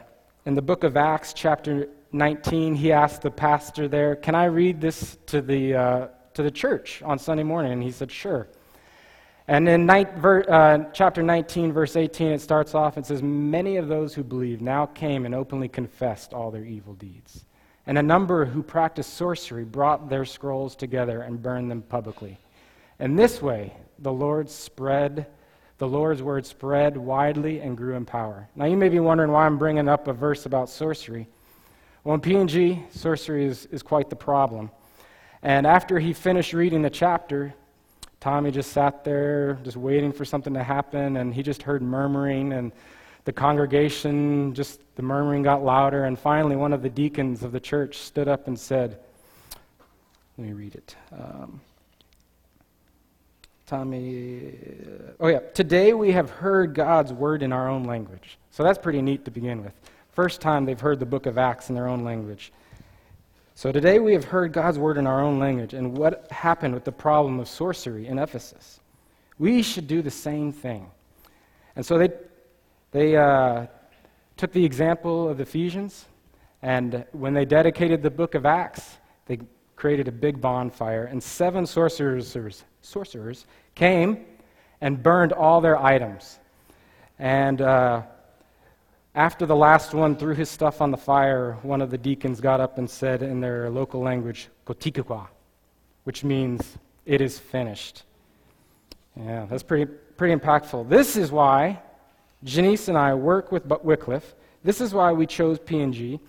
in 0.48 0.56
the 0.56 0.64
book 0.64 0.84
of 0.84 0.98
Acts, 0.98 1.34
chapter 1.34 1.90
19, 2.14 2.76
he 2.76 2.92
asked 2.92 3.24
the 3.24 3.32
pastor 3.32 3.88
there, 3.88 4.16
Can 4.16 4.36
I 4.36 4.46
read 4.46 4.80
this 4.80 5.18
to 5.28 5.42
the, 5.42 5.76
uh, 5.76 6.08
to 6.36 6.44
the 6.44 6.52
church 6.52 7.02
on 7.04 7.18
Sunday 7.18 7.44
morning? 7.44 7.74
And 7.74 7.84
he 7.84 7.92
said, 7.92 8.12
Sure. 8.12 8.48
And 9.48 9.68
in 9.68 9.86
night, 9.86 10.16
ver, 10.16 10.46
uh, 10.48 10.92
chapter 10.94 11.22
19, 11.22 11.74
verse 11.74 11.98
18, 11.98 12.32
it 12.32 12.42
starts 12.42 12.76
off 12.76 12.96
and 12.96 13.06
says, 13.06 13.22
Many 13.22 13.78
of 13.78 13.88
those 13.88 14.14
who 14.14 14.24
believed 14.24 14.62
now 14.62 14.86
came 14.86 15.26
and 15.26 15.36
openly 15.36 15.68
confessed 15.68 16.34
all 16.34 16.52
their 16.52 16.64
evil 16.64 16.94
deeds. 16.94 17.44
And 17.86 17.98
a 17.98 18.04
number 18.04 18.46
who 18.46 18.64
practiced 18.64 19.16
sorcery 19.16 19.66
brought 19.66 20.08
their 20.08 20.24
scrolls 20.24 20.76
together 20.76 21.22
and 21.22 21.42
burned 21.42 21.70
them 21.70 21.82
publicly. 21.82 22.40
And 23.00 23.20
this 23.20 23.42
way, 23.42 23.74
the 24.00 24.14
Lord 24.14 24.50
spread, 24.50 25.28
the 25.78 25.88
Lord's 25.88 26.22
word 26.22 26.46
spread 26.46 26.96
widely 26.96 27.60
and 27.60 27.76
grew 27.76 27.96
in 27.96 28.06
power. 28.06 28.48
Now, 28.56 28.66
you 28.66 28.78
may 28.78 28.88
be 28.88 29.00
wondering 29.00 29.32
why 29.32 29.46
I'm 29.46 29.58
bringing 29.58 29.90
up 29.90 30.08
a 30.08 30.14
verse 30.14 30.46
about 30.46 30.70
sorcery. 30.70 31.28
Well, 32.04 32.16
in 32.16 32.22
PNG, 32.22 32.84
sorcery 32.92 33.46
is, 33.46 33.66
is 33.68 33.82
quite 33.82 34.10
the 34.10 34.16
problem. 34.18 34.72
And 35.42 35.66
after 35.66 36.00
he 36.00 36.12
finished 36.12 36.52
reading 36.52 36.82
the 36.82 36.90
chapter, 36.90 37.54
Tommy 38.20 38.52
just 38.52 38.74
sat 38.74 39.06
there, 39.06 39.58
just 39.64 39.78
waiting 39.78 40.12
for 40.12 40.26
something 40.26 40.54
to 40.54 40.64
happen, 40.64 41.16
and 41.16 41.34
he 41.34 41.42
just 41.44 41.64
heard 41.64 41.82
murmuring, 41.82 42.52
and 42.52 42.74
the 43.24 43.32
congregation, 43.32 44.54
just 44.54 44.82
the 44.96 45.02
murmuring 45.02 45.44
got 45.44 45.64
louder, 45.64 46.04
and 46.04 46.20
finally, 46.20 46.58
one 46.58 46.74
of 46.74 46.82
the 46.82 46.90
deacons 46.90 47.42
of 47.42 47.54
the 47.54 47.60
church 47.60 48.00
stood 48.00 48.28
up 48.28 48.48
and 48.48 48.60
said, 48.60 49.00
Let 50.38 50.48
me 50.48 50.54
read 50.54 50.76
it. 50.76 50.98
Um, 51.14 51.62
Tommy, 53.66 54.56
oh 55.22 55.30
yeah, 55.30 55.40
today 55.54 55.94
we 55.94 56.12
have 56.12 56.30
heard 56.30 56.74
God's 56.74 57.14
word 57.14 57.42
in 57.42 57.54
our 57.54 57.70
own 57.70 57.86
language. 57.86 58.38
So 58.52 58.62
that's 58.62 58.78
pretty 58.78 59.02
neat 59.02 59.24
to 59.24 59.32
begin 59.32 59.64
with. 59.64 59.74
First 60.14 60.42
time 60.42 60.66
they've 60.66 60.80
heard 60.80 61.00
the 61.00 61.08
book 61.08 61.26
of 61.26 61.40
Acts 61.40 61.70
in 61.70 61.76
their 61.76 61.88
own 61.88 62.04
language. 62.04 62.54
So 63.56 63.72
today 63.72 63.98
we 63.98 64.14
have 64.14 64.26
heard 64.26 64.54
God's 64.54 64.78
word 64.78 64.98
in 64.98 65.08
our 65.08 65.22
own 65.22 65.40
language 65.40 65.74
and 65.74 65.98
what 65.98 66.32
happened 66.32 66.76
with 66.76 66.84
the 66.84 66.92
problem 66.92 67.40
of 67.40 67.48
sorcery 67.48 68.06
in 68.06 68.20
Ephesus. 68.20 68.80
We 69.40 69.64
should 69.64 69.88
do 69.88 70.04
the 70.04 70.12
same 70.12 70.52
thing. 70.52 70.92
And 71.76 71.84
so 71.84 71.98
they, 71.98 72.10
they 72.92 73.18
uh, 73.18 73.66
took 74.38 74.52
the 74.52 74.64
example 74.64 75.28
of 75.28 75.40
Ephesians, 75.40 76.06
and 76.62 77.06
when 77.12 77.34
they 77.34 77.46
dedicated 77.46 78.04
the 78.04 78.12
book 78.12 78.36
of 78.36 78.46
Acts, 78.46 78.98
they 79.26 79.40
created 79.76 80.08
a 80.08 80.12
big 80.12 80.40
bonfire, 80.40 81.06
and 81.06 81.22
seven 81.22 81.66
sorcerers, 81.66 82.64
sorcerers 82.84 83.48
came 83.74 84.26
and 84.80 85.02
burned 85.02 85.34
all 85.34 85.60
their 85.60 85.82
items. 85.82 86.38
And 87.18 87.62
uh, 87.62 88.04
after 89.16 89.46
the 89.46 89.56
last 89.56 89.94
one 89.94 90.16
threw 90.16 90.34
his 90.34 90.50
stuff 90.50 90.82
on 90.82 90.90
the 90.90 90.98
fire, 90.98 91.58
one 91.62 91.82
of 91.82 91.92
the 91.92 91.98
deacons 91.98 92.42
got 92.42 92.60
up 92.60 92.78
and 92.78 92.90
said 92.90 93.22
in 93.22 93.42
their 93.42 93.70
local 93.70 94.02
language, 94.02 94.50
Kotikukwa, 94.66 95.28
which 96.04 96.24
means 96.24 96.78
it 97.06 97.22
is 97.22 97.38
finished. 97.38 98.04
Yeah, 99.16 99.46
that's 99.50 99.62
pretty, 99.62 99.92
pretty 100.18 100.40
impactful. 100.40 100.90
This 100.90 101.16
is 101.16 101.32
why 101.32 101.80
Jenise 102.44 102.90
and 102.90 102.98
I 102.98 103.14
work 103.14 103.52
with 103.52 103.66
Wycliffe. 103.84 104.34
This 104.64 104.82
is 104.82 104.94
why 104.94 105.12
we 105.12 105.28
chose 105.28 105.60
PNG. 105.60 106.20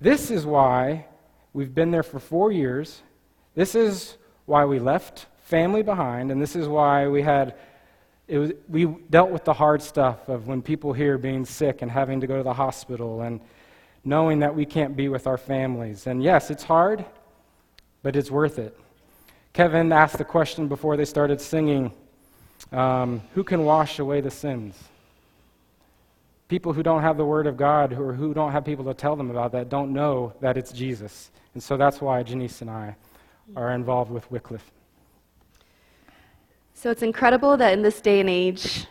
This 0.00 0.30
is 0.30 0.46
why 0.46 1.06
we've 1.52 1.74
been 1.74 1.90
there 1.90 2.02
for 2.02 2.18
four 2.18 2.50
years. 2.50 3.02
This 3.54 3.74
is 3.74 4.16
why 4.46 4.64
we 4.64 4.78
left 4.78 5.26
family 5.42 5.82
behind, 5.82 6.30
and 6.30 6.40
this 6.40 6.56
is 6.56 6.66
why 6.66 7.06
we 7.06 7.20
had 7.20 7.54
it 8.28 8.38
was, 8.38 8.52
we 8.68 8.86
dealt 9.10 9.30
with 9.30 9.44
the 9.44 9.52
hard 9.52 9.82
stuff 9.82 10.28
of 10.28 10.46
when 10.46 10.62
people 10.62 10.92
here 10.92 11.18
being 11.18 11.44
sick 11.44 11.82
and 11.82 11.90
having 11.90 12.20
to 12.20 12.26
go 12.26 12.36
to 12.36 12.42
the 12.42 12.54
hospital 12.54 13.22
and 13.22 13.40
knowing 14.04 14.40
that 14.40 14.54
we 14.54 14.64
can't 14.64 14.96
be 14.96 15.08
with 15.08 15.26
our 15.26 15.38
families. 15.38 16.06
And 16.06 16.22
yes, 16.22 16.50
it's 16.50 16.62
hard, 16.62 17.04
but 18.02 18.16
it's 18.16 18.30
worth 18.30 18.58
it. 18.58 18.78
Kevin 19.52 19.92
asked 19.92 20.18
the 20.18 20.24
question 20.24 20.68
before 20.68 20.96
they 20.96 21.04
started 21.04 21.40
singing 21.40 21.92
um, 22.72 23.20
Who 23.34 23.44
can 23.44 23.64
wash 23.64 23.98
away 23.98 24.20
the 24.20 24.30
sins? 24.30 24.76
People 26.48 26.72
who 26.72 26.82
don't 26.82 27.02
have 27.02 27.16
the 27.16 27.24
Word 27.24 27.46
of 27.46 27.56
God 27.56 27.92
or 27.92 28.12
who 28.12 28.34
don't 28.34 28.52
have 28.52 28.64
people 28.64 28.84
to 28.86 28.94
tell 28.94 29.16
them 29.16 29.30
about 29.30 29.52
that 29.52 29.68
don't 29.68 29.92
know 29.92 30.32
that 30.40 30.56
it's 30.56 30.72
Jesus. 30.72 31.30
And 31.54 31.62
so 31.62 31.76
that's 31.76 32.00
why 32.00 32.22
Jenise 32.22 32.60
and 32.60 32.70
I 32.70 32.96
are 33.56 33.72
involved 33.72 34.10
with 34.10 34.30
Wycliffe. 34.30 34.70
So 36.82 36.90
it's 36.90 37.02
incredible 37.02 37.56
that 37.58 37.74
in 37.74 37.82
this 37.82 38.00
day 38.00 38.18
and 38.18 38.28
age, 38.28 38.88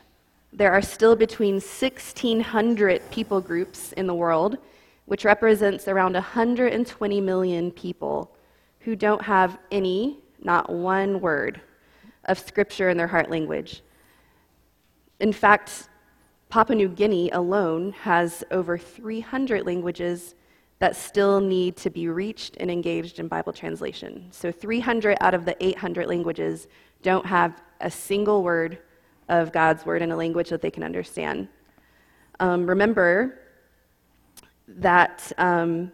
there 0.54 0.72
are 0.72 0.82
still 0.82 1.14
between 1.14 1.56
1,600 1.56 3.12
people 3.12 3.42
groups 3.42 3.92
in 3.92 4.08
the 4.08 4.14
world, 4.14 4.58
which 5.08 5.26
represents 5.26 5.90
around 5.90 6.14
120 6.14 7.20
million 7.20 7.70
people 7.70 8.34
who 8.80 8.96
don't 8.96 9.22
have 9.22 9.60
any, 9.72 10.20
not 10.42 10.70
one 10.70 11.20
word, 11.20 11.60
of 12.24 12.40
scripture 12.40 12.88
in 12.88 12.96
their 12.96 13.08
heart 13.08 13.30
language. 13.30 13.82
In 15.20 15.34
fact, 15.34 15.90
Papua 16.48 16.78
New 16.78 16.88
Guinea 16.88 17.30
alone 17.32 17.92
has 17.92 18.42
over 18.52 18.78
300 18.78 19.66
languages 19.66 20.36
that 20.82 20.96
still 20.96 21.40
need 21.40 21.78
to 21.78 21.92
be 21.92 22.08
reached 22.08 22.58
and 22.60 22.72
engaged 22.72 23.20
in 23.20 23.28
Bible 23.28 23.54
translation. 23.54 24.26
So 24.32 24.52
300 24.52 25.16
out 25.22 25.36
of 25.36 25.46
the 25.46 25.56
800 25.64 26.08
languages 26.08 26.68
don't 27.04 27.24
have 27.24 27.62
a 27.82 27.92
single 27.92 28.42
word 28.42 28.80
of 29.30 29.52
God's 29.52 29.86
word 29.86 30.02
in 30.02 30.12
a 30.12 30.16
language 30.16 30.50
that 30.50 30.60
they 30.60 30.72
can 30.72 30.82
understand. 30.82 31.48
Um, 32.40 32.66
remember 32.66 33.42
that 34.68 35.32
um, 35.38 35.92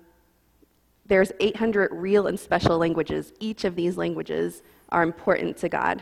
there's 1.05 1.33
800 1.41 1.89
real 1.91 2.27
and 2.27 2.39
special 2.39 2.77
languages. 2.77 3.33
Each 3.41 3.65
of 3.65 3.75
these 3.75 3.97
languages 3.97 4.63
are 4.87 5.03
important 5.03 5.57
to 5.57 5.67
God. 5.67 6.01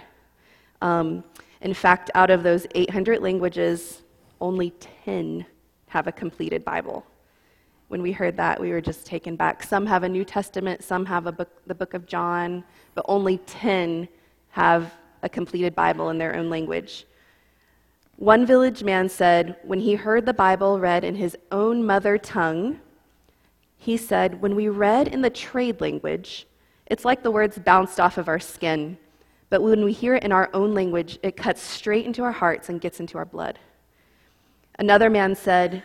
Um, 0.83 1.23
in 1.61 1.73
fact, 1.73 2.11
out 2.13 2.29
of 2.29 2.43
those 2.43 2.67
800 2.75 3.19
languages, 3.19 4.03
only 4.39 4.69
10 5.05 5.43
have 5.87 6.05
a 6.05 6.11
completed 6.11 6.63
Bible. 6.63 7.03
When 7.87 8.01
we 8.01 8.11
heard 8.11 8.35
that, 8.37 8.59
we 8.59 8.71
were 8.71 8.81
just 8.81 9.05
taken 9.05 9.35
back. 9.35 9.61
Some 9.63 9.85
have 9.85 10.03
a 10.03 10.09
New 10.09 10.25
Testament, 10.25 10.83
some 10.83 11.05
have 11.05 11.27
a 11.27 11.31
book, 11.31 11.49
the 11.67 11.75
book 11.75 11.93
of 11.93 12.07
John, 12.07 12.63
but 12.95 13.05
only 13.07 13.37
10 13.39 14.07
have 14.49 14.93
a 15.21 15.29
completed 15.29 15.75
Bible 15.75 16.09
in 16.09 16.17
their 16.17 16.35
own 16.35 16.49
language. 16.49 17.05
One 18.17 18.45
village 18.45 18.83
man 18.83 19.09
said, 19.09 19.57
when 19.63 19.79
he 19.79 19.95
heard 19.95 20.25
the 20.25 20.33
Bible 20.33 20.79
read 20.79 21.03
in 21.03 21.15
his 21.15 21.37
own 21.51 21.85
mother 21.85 22.17
tongue, 22.17 22.79
he 23.77 23.97
said, 23.97 24.41
when 24.41 24.55
we 24.55 24.69
read 24.69 25.09
in 25.09 25.21
the 25.21 25.29
trade 25.29 25.81
language, 25.81 26.47
it's 26.87 27.05
like 27.05 27.23
the 27.23 27.31
words 27.31 27.57
bounced 27.57 27.99
off 27.99 28.17
of 28.17 28.27
our 28.27 28.39
skin. 28.39 28.97
But 29.49 29.61
when 29.61 29.83
we 29.83 29.91
hear 29.91 30.15
it 30.15 30.23
in 30.23 30.31
our 30.31 30.49
own 30.53 30.73
language, 30.73 31.19
it 31.21 31.37
cuts 31.37 31.61
straight 31.61 32.05
into 32.05 32.23
our 32.23 32.31
hearts 32.31 32.69
and 32.69 32.81
gets 32.81 32.99
into 32.99 33.17
our 33.17 33.25
blood. 33.25 33.59
Another 34.79 35.09
man 35.09 35.35
said, 35.35 35.83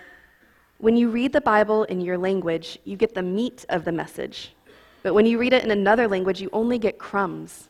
When 0.80 0.96
you 0.96 1.10
read 1.10 1.34
the 1.34 1.42
Bible 1.42 1.84
in 1.84 2.00
your 2.00 2.16
language, 2.16 2.78
you 2.84 2.96
get 2.96 3.14
the 3.14 3.22
meat 3.22 3.66
of 3.68 3.84
the 3.84 3.92
message. 3.92 4.54
But 5.02 5.12
when 5.12 5.26
you 5.26 5.36
read 5.36 5.52
it 5.52 5.62
in 5.62 5.70
another 5.70 6.08
language, 6.08 6.40
you 6.40 6.48
only 6.54 6.78
get 6.78 6.98
crumbs. 6.98 7.68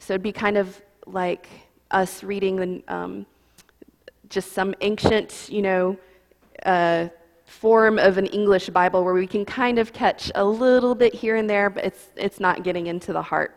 So 0.00 0.14
it'd 0.14 0.24
be 0.24 0.32
kind 0.32 0.56
of 0.56 0.82
like 1.06 1.48
us 1.92 2.24
reading 2.24 2.82
um, 2.88 3.26
just 4.28 4.52
some 4.54 4.74
ancient, 4.80 5.48
you 5.48 5.62
know, 5.62 5.96
uh, 6.66 7.08
form 7.46 7.96
of 7.96 8.18
an 8.18 8.26
English 8.26 8.70
Bible 8.70 9.04
where 9.04 9.14
we 9.14 9.28
can 9.28 9.44
kind 9.44 9.78
of 9.78 9.92
catch 9.92 10.32
a 10.34 10.44
little 10.44 10.96
bit 10.96 11.14
here 11.14 11.36
and 11.36 11.48
there, 11.48 11.70
but 11.70 11.84
it's, 11.84 12.08
it's 12.16 12.40
not 12.40 12.64
getting 12.64 12.88
into 12.88 13.12
the 13.12 13.22
heart. 13.22 13.54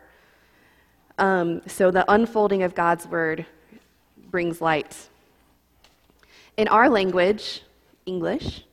Um, 1.18 1.60
so 1.66 1.90
the 1.90 2.10
unfolding 2.10 2.62
of 2.62 2.76
God's 2.76 3.08
word 3.08 3.46
brings 4.30 4.60
light. 4.60 4.96
In 6.56 6.68
our 6.68 6.88
language, 6.88 7.62
English, 8.06 8.64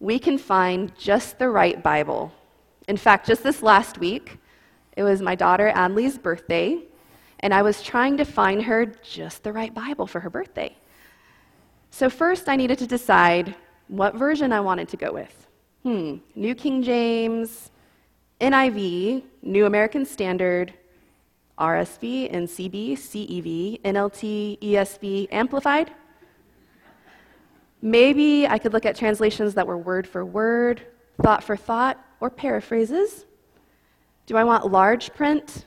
we 0.00 0.18
can 0.18 0.38
find 0.38 0.94
just 0.96 1.38
the 1.38 1.48
right 1.48 1.82
Bible. 1.82 2.32
In 2.88 2.96
fact, 2.96 3.26
just 3.26 3.42
this 3.42 3.62
last 3.62 3.98
week, 3.98 4.38
it 4.96 5.02
was 5.02 5.20
my 5.20 5.34
daughter 5.34 5.72
Adley's 5.74 6.18
birthday, 6.18 6.82
and 7.40 7.52
I 7.52 7.62
was 7.62 7.82
trying 7.82 8.16
to 8.18 8.24
find 8.24 8.62
her 8.62 8.86
just 8.86 9.42
the 9.42 9.52
right 9.52 9.74
Bible 9.74 10.06
for 10.06 10.20
her 10.20 10.30
birthday. 10.30 10.76
So, 11.90 12.10
first, 12.10 12.48
I 12.48 12.56
needed 12.56 12.78
to 12.78 12.86
decide 12.86 13.54
what 13.88 14.14
version 14.14 14.52
I 14.52 14.60
wanted 14.60 14.88
to 14.88 14.96
go 14.96 15.12
with. 15.12 15.46
Hmm, 15.82 16.16
New 16.34 16.54
King 16.54 16.82
James, 16.82 17.70
NIV, 18.40 19.22
New 19.42 19.66
American 19.66 20.04
Standard, 20.04 20.74
RSV, 21.58 22.32
NCB, 22.32 22.92
CEV, 22.92 23.80
NLT, 23.82 24.58
ESV, 24.60 25.28
Amplified. 25.30 25.90
Maybe 27.82 28.46
I 28.46 28.58
could 28.58 28.72
look 28.72 28.86
at 28.86 28.96
translations 28.96 29.54
that 29.54 29.66
were 29.66 29.78
word 29.78 30.06
for 30.06 30.24
word, 30.24 30.82
thought 31.22 31.44
for 31.44 31.56
thought, 31.56 32.02
or 32.20 32.30
paraphrases. 32.30 33.26
Do 34.26 34.36
I 34.36 34.44
want 34.44 34.70
large 34.70 35.12
print, 35.14 35.66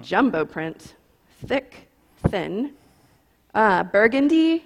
jumbo 0.00 0.44
print, 0.44 0.94
thick, 1.46 1.88
thin, 2.28 2.72
uh, 3.54 3.82
burgundy, 3.84 4.64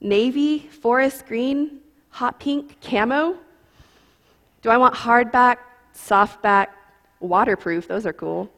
navy, 0.00 0.58
forest 0.58 1.26
green, 1.26 1.80
hot 2.10 2.38
pink, 2.38 2.80
camo? 2.80 3.36
Do 4.62 4.70
I 4.70 4.76
want 4.76 4.94
hardback, 4.94 5.58
softback, 5.94 6.68
waterproof? 7.20 7.86
Those 7.86 8.04
are 8.04 8.12
cool. 8.12 8.50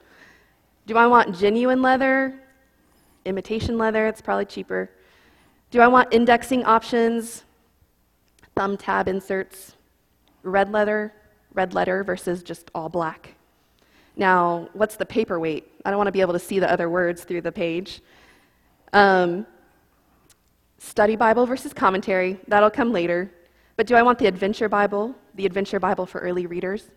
Do 0.86 0.96
I 0.96 1.06
want 1.06 1.36
genuine 1.36 1.82
leather, 1.82 2.40
imitation 3.26 3.76
leather, 3.76 4.06
it's 4.06 4.22
probably 4.22 4.46
cheaper. 4.46 4.90
Do 5.70 5.80
I 5.80 5.86
want 5.86 6.14
indexing 6.14 6.64
options, 6.64 7.44
thumb 8.58 8.76
tab 8.76 9.06
inserts, 9.06 9.76
red 10.42 10.72
leather, 10.72 11.12
red 11.54 11.74
letter 11.74 12.02
versus 12.02 12.42
just 12.42 12.72
all 12.74 12.88
black? 12.88 13.36
Now, 14.16 14.68
what's 14.72 14.96
the 14.96 15.06
paperweight? 15.06 15.64
I 15.84 15.90
don't 15.90 15.96
want 15.96 16.08
to 16.08 16.12
be 16.12 16.20
able 16.20 16.32
to 16.32 16.40
see 16.40 16.58
the 16.58 16.68
other 16.68 16.90
words 16.90 17.22
through 17.22 17.42
the 17.42 17.52
page. 17.52 18.02
Um, 18.92 19.46
study 20.78 21.14
Bible 21.14 21.46
versus 21.46 21.72
commentary, 21.72 22.40
that'll 22.48 22.70
come 22.70 22.90
later. 22.90 23.30
But 23.76 23.86
do 23.86 23.94
I 23.94 24.02
want 24.02 24.18
the 24.18 24.26
Adventure 24.26 24.68
Bible, 24.68 25.14
the 25.36 25.46
Adventure 25.46 25.78
Bible 25.78 26.04
for 26.04 26.20
early 26.20 26.46
readers, 26.46 26.90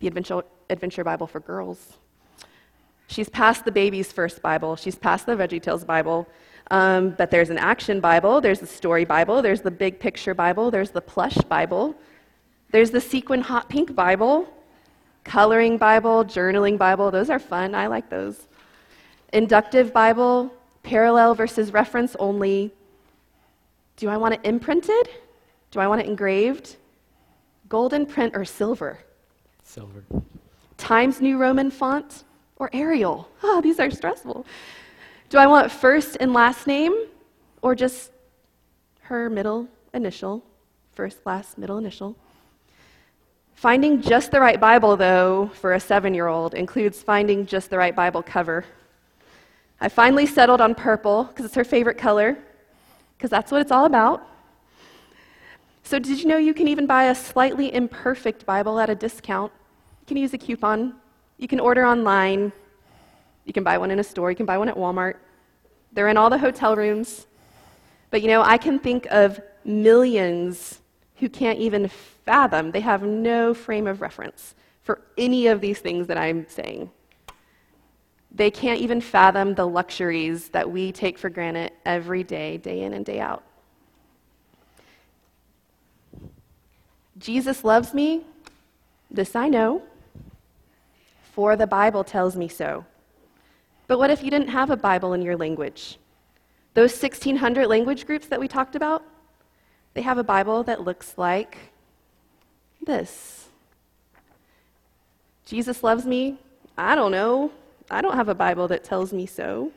the 0.00 0.08
Adventure, 0.08 0.42
Adventure 0.68 1.04
Bible 1.04 1.26
for 1.26 1.40
girls? 1.40 1.96
She's 3.06 3.30
past 3.30 3.64
the 3.64 3.72
baby's 3.72 4.12
first 4.12 4.42
Bible, 4.42 4.76
she's 4.76 4.96
past 4.96 5.24
the 5.24 5.36
VeggieTales 5.36 5.86
Bible. 5.86 6.28
Um, 6.70 7.10
but 7.10 7.30
there's 7.30 7.50
an 7.50 7.58
action 7.58 8.00
Bible, 8.00 8.40
there's 8.40 8.60
the 8.60 8.66
story 8.66 9.04
Bible, 9.04 9.42
there's 9.42 9.60
the 9.60 9.70
big 9.70 9.98
picture 9.98 10.34
Bible, 10.34 10.70
there's 10.70 10.90
the 10.90 11.00
plush 11.00 11.36
Bible, 11.36 11.94
there's 12.70 12.90
the 12.90 13.00
sequin 13.00 13.42
hot 13.42 13.68
pink 13.68 13.94
Bible, 13.94 14.48
coloring 15.24 15.76
Bible, 15.76 16.24
journaling 16.24 16.78
Bible. 16.78 17.10
Those 17.10 17.30
are 17.30 17.38
fun, 17.38 17.74
I 17.74 17.86
like 17.88 18.08
those. 18.08 18.48
Inductive 19.32 19.92
Bible, 19.92 20.52
parallel 20.82 21.34
versus 21.34 21.72
reference 21.72 22.16
only. 22.18 22.72
Do 23.96 24.08
I 24.08 24.16
want 24.16 24.34
it 24.34 24.40
imprinted? 24.44 25.08
Do 25.70 25.80
I 25.80 25.86
want 25.88 26.00
it 26.00 26.06
engraved? 26.06 26.76
Golden 27.68 28.06
print 28.06 28.34
or 28.36 28.44
silver? 28.44 28.98
Silver. 29.62 30.04
Times 30.76 31.20
New 31.20 31.38
Roman 31.38 31.70
font 31.70 32.24
or 32.56 32.68
Arial? 32.72 33.28
Oh, 33.42 33.60
these 33.60 33.78
are 33.80 33.90
stressful. 33.90 34.44
Do 35.32 35.38
I 35.38 35.46
want 35.46 35.72
first 35.72 36.18
and 36.20 36.34
last 36.34 36.66
name 36.66 37.06
or 37.62 37.74
just 37.74 38.12
her 39.00 39.30
middle 39.30 39.66
initial, 39.94 40.44
first, 40.92 41.24
last, 41.24 41.56
middle 41.56 41.78
initial? 41.78 42.14
Finding 43.54 44.02
just 44.02 44.30
the 44.30 44.38
right 44.38 44.60
Bible, 44.60 44.94
though, 44.94 45.50
for 45.54 45.72
a 45.72 45.80
seven 45.80 46.12
year 46.12 46.26
old 46.26 46.52
includes 46.52 47.02
finding 47.02 47.46
just 47.46 47.70
the 47.70 47.78
right 47.78 47.96
Bible 47.96 48.22
cover. 48.22 48.66
I 49.80 49.88
finally 49.88 50.26
settled 50.26 50.60
on 50.60 50.74
purple 50.74 51.24
because 51.24 51.46
it's 51.46 51.54
her 51.54 51.64
favorite 51.64 51.96
color, 51.96 52.36
because 53.16 53.30
that's 53.30 53.50
what 53.50 53.62
it's 53.62 53.72
all 53.72 53.86
about. 53.86 54.28
So, 55.82 55.98
did 55.98 56.20
you 56.20 56.28
know 56.28 56.36
you 56.36 56.52
can 56.52 56.68
even 56.68 56.84
buy 56.84 57.04
a 57.04 57.14
slightly 57.14 57.72
imperfect 57.72 58.44
Bible 58.44 58.78
at 58.78 58.90
a 58.90 58.94
discount? 58.94 59.50
You 60.02 60.06
can 60.08 60.18
use 60.18 60.34
a 60.34 60.38
coupon, 60.38 60.92
you 61.38 61.48
can 61.48 61.58
order 61.58 61.86
online, 61.86 62.52
you 63.44 63.52
can 63.52 63.64
buy 63.64 63.78
one 63.78 63.90
in 63.90 63.98
a 63.98 64.04
store, 64.04 64.30
you 64.30 64.36
can 64.36 64.46
buy 64.46 64.58
one 64.58 64.68
at 64.68 64.76
Walmart. 64.76 65.16
They're 65.92 66.08
in 66.08 66.16
all 66.16 66.30
the 66.30 66.38
hotel 66.38 66.76
rooms. 66.76 67.26
But 68.10 68.22
you 68.22 68.28
know, 68.28 68.42
I 68.42 68.58
can 68.58 68.78
think 68.78 69.06
of 69.10 69.40
millions 69.64 70.80
who 71.16 71.28
can't 71.28 71.58
even 71.58 71.88
fathom, 72.24 72.70
they 72.70 72.80
have 72.80 73.02
no 73.02 73.54
frame 73.54 73.86
of 73.86 74.00
reference 74.00 74.54
for 74.82 75.00
any 75.16 75.46
of 75.46 75.60
these 75.60 75.78
things 75.78 76.06
that 76.08 76.18
I'm 76.18 76.46
saying. 76.48 76.90
They 78.34 78.50
can't 78.50 78.80
even 78.80 79.00
fathom 79.00 79.54
the 79.54 79.66
luxuries 79.66 80.48
that 80.48 80.70
we 80.70 80.90
take 80.90 81.18
for 81.18 81.28
granted 81.28 81.72
every 81.84 82.24
day, 82.24 82.56
day 82.56 82.82
in 82.82 82.94
and 82.94 83.04
day 83.04 83.20
out. 83.20 83.44
Jesus 87.18 87.62
loves 87.62 87.94
me, 87.94 88.24
this 89.10 89.36
I 89.36 89.48
know, 89.48 89.82
for 91.34 91.56
the 91.56 91.66
Bible 91.66 92.04
tells 92.04 92.34
me 92.36 92.48
so. 92.48 92.84
But 93.86 93.98
what 93.98 94.10
if 94.10 94.22
you 94.22 94.30
didn't 94.30 94.48
have 94.48 94.70
a 94.70 94.76
Bible 94.76 95.12
in 95.12 95.22
your 95.22 95.36
language? 95.36 95.98
Those 96.74 96.92
1,600 96.92 97.66
language 97.66 98.06
groups 98.06 98.26
that 98.28 98.40
we 98.40 98.48
talked 98.48 98.76
about, 98.76 99.02
they 99.94 100.02
have 100.02 100.18
a 100.18 100.24
Bible 100.24 100.62
that 100.64 100.82
looks 100.82 101.14
like 101.16 101.56
this. 102.80 103.48
Jesus 105.44 105.82
loves 105.82 106.06
me? 106.06 106.38
I 106.78 106.94
don't 106.94 107.12
know. 107.12 107.52
I 107.90 108.00
don't 108.00 108.14
have 108.14 108.28
a 108.28 108.34
Bible 108.34 108.68
that 108.68 108.84
tells 108.84 109.12
me 109.12 109.26
so. 109.26 109.70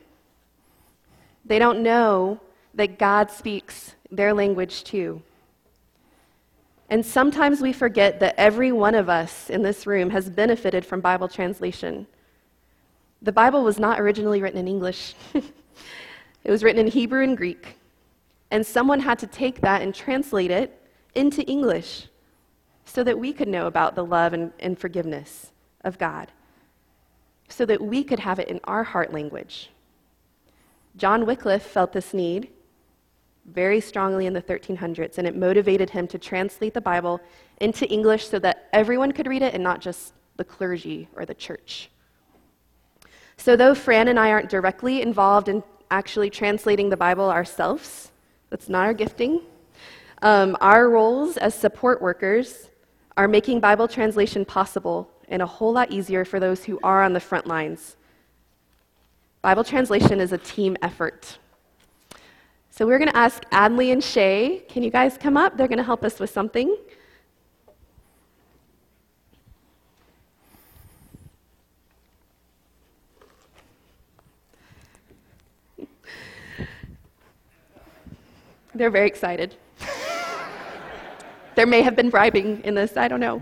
They 1.46 1.60
don't 1.60 1.84
know 1.84 2.40
that 2.74 2.98
God 2.98 3.30
speaks 3.30 3.96
their 4.10 4.34
language 4.34 4.84
too. 4.84 5.22
And 6.90 7.06
sometimes 7.06 7.62
we 7.62 7.74
forget 7.74 8.20
that 8.20 8.36
every 8.38 8.72
one 8.72 8.96
of 8.96 9.10
us 9.10 9.50
in 9.50 9.64
this 9.64 9.88
room 9.88 10.12
has 10.12 10.30
benefited 10.30 10.86
from 10.86 11.02
Bible 11.02 11.28
translation. 11.28 12.08
The 13.26 13.32
Bible 13.32 13.64
was 13.64 13.80
not 13.80 14.00
originally 14.00 14.40
written 14.40 14.60
in 14.60 14.68
English, 14.68 15.16
it 15.34 16.52
was 16.52 16.64
written 16.64 16.80
in 16.80 16.92
Hebrew 16.92 17.24
and 17.24 17.36
Greek. 17.36 17.80
And 18.52 18.64
someone 18.64 19.00
had 19.00 19.18
to 19.18 19.26
take 19.26 19.62
that 19.62 19.82
and 19.82 19.96
translate 19.96 20.52
it 20.52 20.80
into 21.16 21.42
English 21.46 22.08
so 22.86 23.04
that 23.04 23.18
we 23.18 23.34
could 23.34 23.48
know 23.48 23.66
about 23.66 23.96
the 23.96 24.06
love 24.06 24.34
and, 24.34 24.54
and 24.60 24.78
forgiveness 24.78 25.52
of 25.84 25.98
God, 25.98 26.32
so 27.50 27.66
that 27.66 27.82
we 27.82 28.04
could 28.04 28.20
have 28.20 28.38
it 28.38 28.48
in 28.48 28.60
our 28.66 28.84
heart 28.84 29.12
language. 29.12 29.72
John 30.96 31.26
Wycliffe 31.26 31.66
felt 31.66 31.94
this 31.94 32.14
need 32.14 32.50
very 33.46 33.82
strongly 33.82 34.28
in 34.28 34.34
the 34.34 34.42
1300s, 34.42 35.18
and 35.18 35.28
it 35.28 35.36
motivated 35.36 35.90
him 35.90 36.08
to 36.10 36.20
translate 36.20 36.76
the 36.76 36.82
Bible 36.82 37.20
into 37.60 37.88
English 37.88 38.28
so 38.28 38.38
that 38.38 38.70
everyone 38.72 39.12
could 39.12 39.26
read 39.26 39.42
it 39.42 39.56
and 39.56 39.64
not 39.64 39.82
just 39.82 40.14
the 40.38 40.46
clergy 40.46 41.10
or 41.16 41.26
the 41.26 41.34
church. 41.34 41.90
So, 43.38 43.56
though 43.56 43.76
Fran 43.76 44.08
and 44.08 44.20
I 44.20 44.32
aren't 44.32 44.50
directly 44.50 45.02
involved 45.02 45.50
in 45.50 45.64
actually 45.92 46.30
translating 46.30 46.90
the 46.90 46.98
Bible 46.98 47.30
ourselves, 47.30 48.12
that's 48.50 48.70
not 48.70 48.86
our 48.86 48.94
gifting, 48.94 49.42
um, 50.22 50.58
our 50.62 50.90
roles 50.90 51.38
as 51.38 51.54
support 51.54 52.02
workers 52.02 52.70
are 53.18 53.28
making 53.28 53.60
Bible 53.60 53.88
translation 53.88 54.46
possible 54.46 55.10
and 55.30 55.42
a 55.42 55.46
whole 55.46 55.74
lot 55.74 55.92
easier 55.92 56.26
for 56.26 56.40
those 56.40 56.64
who 56.64 56.80
are 56.84 57.04
on 57.04 57.14
the 57.14 57.20
front 57.20 57.48
lines. 57.48 57.98
Bible 59.42 59.64
translation 59.64 60.20
is 60.20 60.32
a 60.32 60.38
team 60.38 60.76
effort. 60.82 61.38
So 62.72 62.86
we're 62.86 62.98
going 62.98 63.12
to 63.12 63.18
ask 63.18 63.44
Adley 63.52 63.94
and 63.94 64.04
Shay, 64.04 64.64
can 64.68 64.84
you 64.84 64.90
guys 64.90 65.18
come 65.18 65.38
up? 65.38 65.56
They're 65.56 65.68
going 65.68 65.78
to 65.78 65.84
help 65.84 66.04
us 66.04 66.20
with 66.20 66.30
something. 66.30 66.76
They're 78.76 78.92
very 78.92 79.08
excited. 79.08 79.56
there 81.56 81.66
may 81.66 81.82
have 81.82 81.96
been 81.96 82.10
bribing 82.10 82.62
in 82.66 82.76
this, 82.76 82.98
I 82.98 83.08
don't 83.08 83.22
know. 83.22 83.42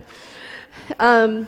Um, 1.00 1.48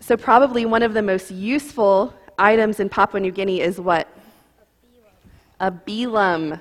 so, 0.00 0.16
probably 0.16 0.64
one 0.64 0.82
of 0.82 0.94
the 0.94 1.02
most 1.02 1.30
useful 1.30 2.14
items 2.38 2.80
in 2.80 2.88
Papua 2.88 3.20
New 3.20 3.32
Guinea 3.32 3.60
is 3.60 3.78
what? 3.78 4.08
A 5.60 5.70
bilum. 5.70 6.58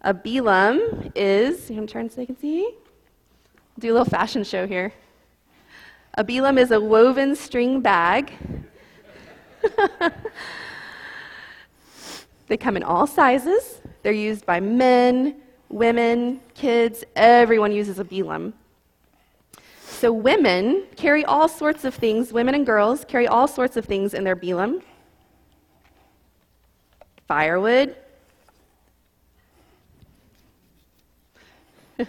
A 0.00 0.14
bilum 0.14 1.12
is, 1.14 1.68
I'm 1.68 1.86
trying 1.86 2.08
so 2.08 2.22
you 2.22 2.26
can 2.26 2.38
see. 2.38 2.72
Do 3.78 3.88
a 3.88 3.92
little 3.92 4.06
fashion 4.06 4.42
show 4.42 4.66
here. 4.66 4.94
A 6.14 6.24
bilum 6.24 6.58
is 6.58 6.70
a 6.70 6.80
woven 6.80 7.36
string 7.36 7.82
bag. 7.82 8.32
they 12.46 12.56
come 12.56 12.78
in 12.78 12.82
all 12.82 13.06
sizes. 13.06 13.82
They're 14.08 14.14
used 14.14 14.46
by 14.46 14.58
men, 14.58 15.36
women, 15.68 16.40
kids. 16.54 17.04
Everyone 17.14 17.72
uses 17.72 17.98
a 17.98 18.04
bilum. 18.04 18.54
So 19.82 20.10
women 20.10 20.86
carry 20.96 21.26
all 21.26 21.46
sorts 21.46 21.84
of 21.84 21.94
things, 21.94 22.32
women 22.32 22.54
and 22.54 22.64
girls 22.64 23.04
carry 23.04 23.26
all 23.26 23.46
sorts 23.46 23.76
of 23.76 23.84
things 23.84 24.14
in 24.14 24.24
their 24.24 24.34
bilum. 24.34 24.80
Firewood. 27.26 27.96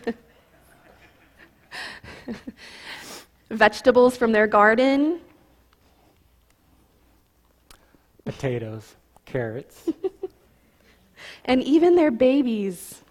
Vegetables 3.51 4.15
from 4.15 4.31
their 4.31 4.47
garden. 4.47 5.19
Potatoes, 8.23 8.95
carrots. 9.25 9.89
And 11.49 11.63
even 11.63 11.95
their 11.95 12.11
babies. 12.11 13.01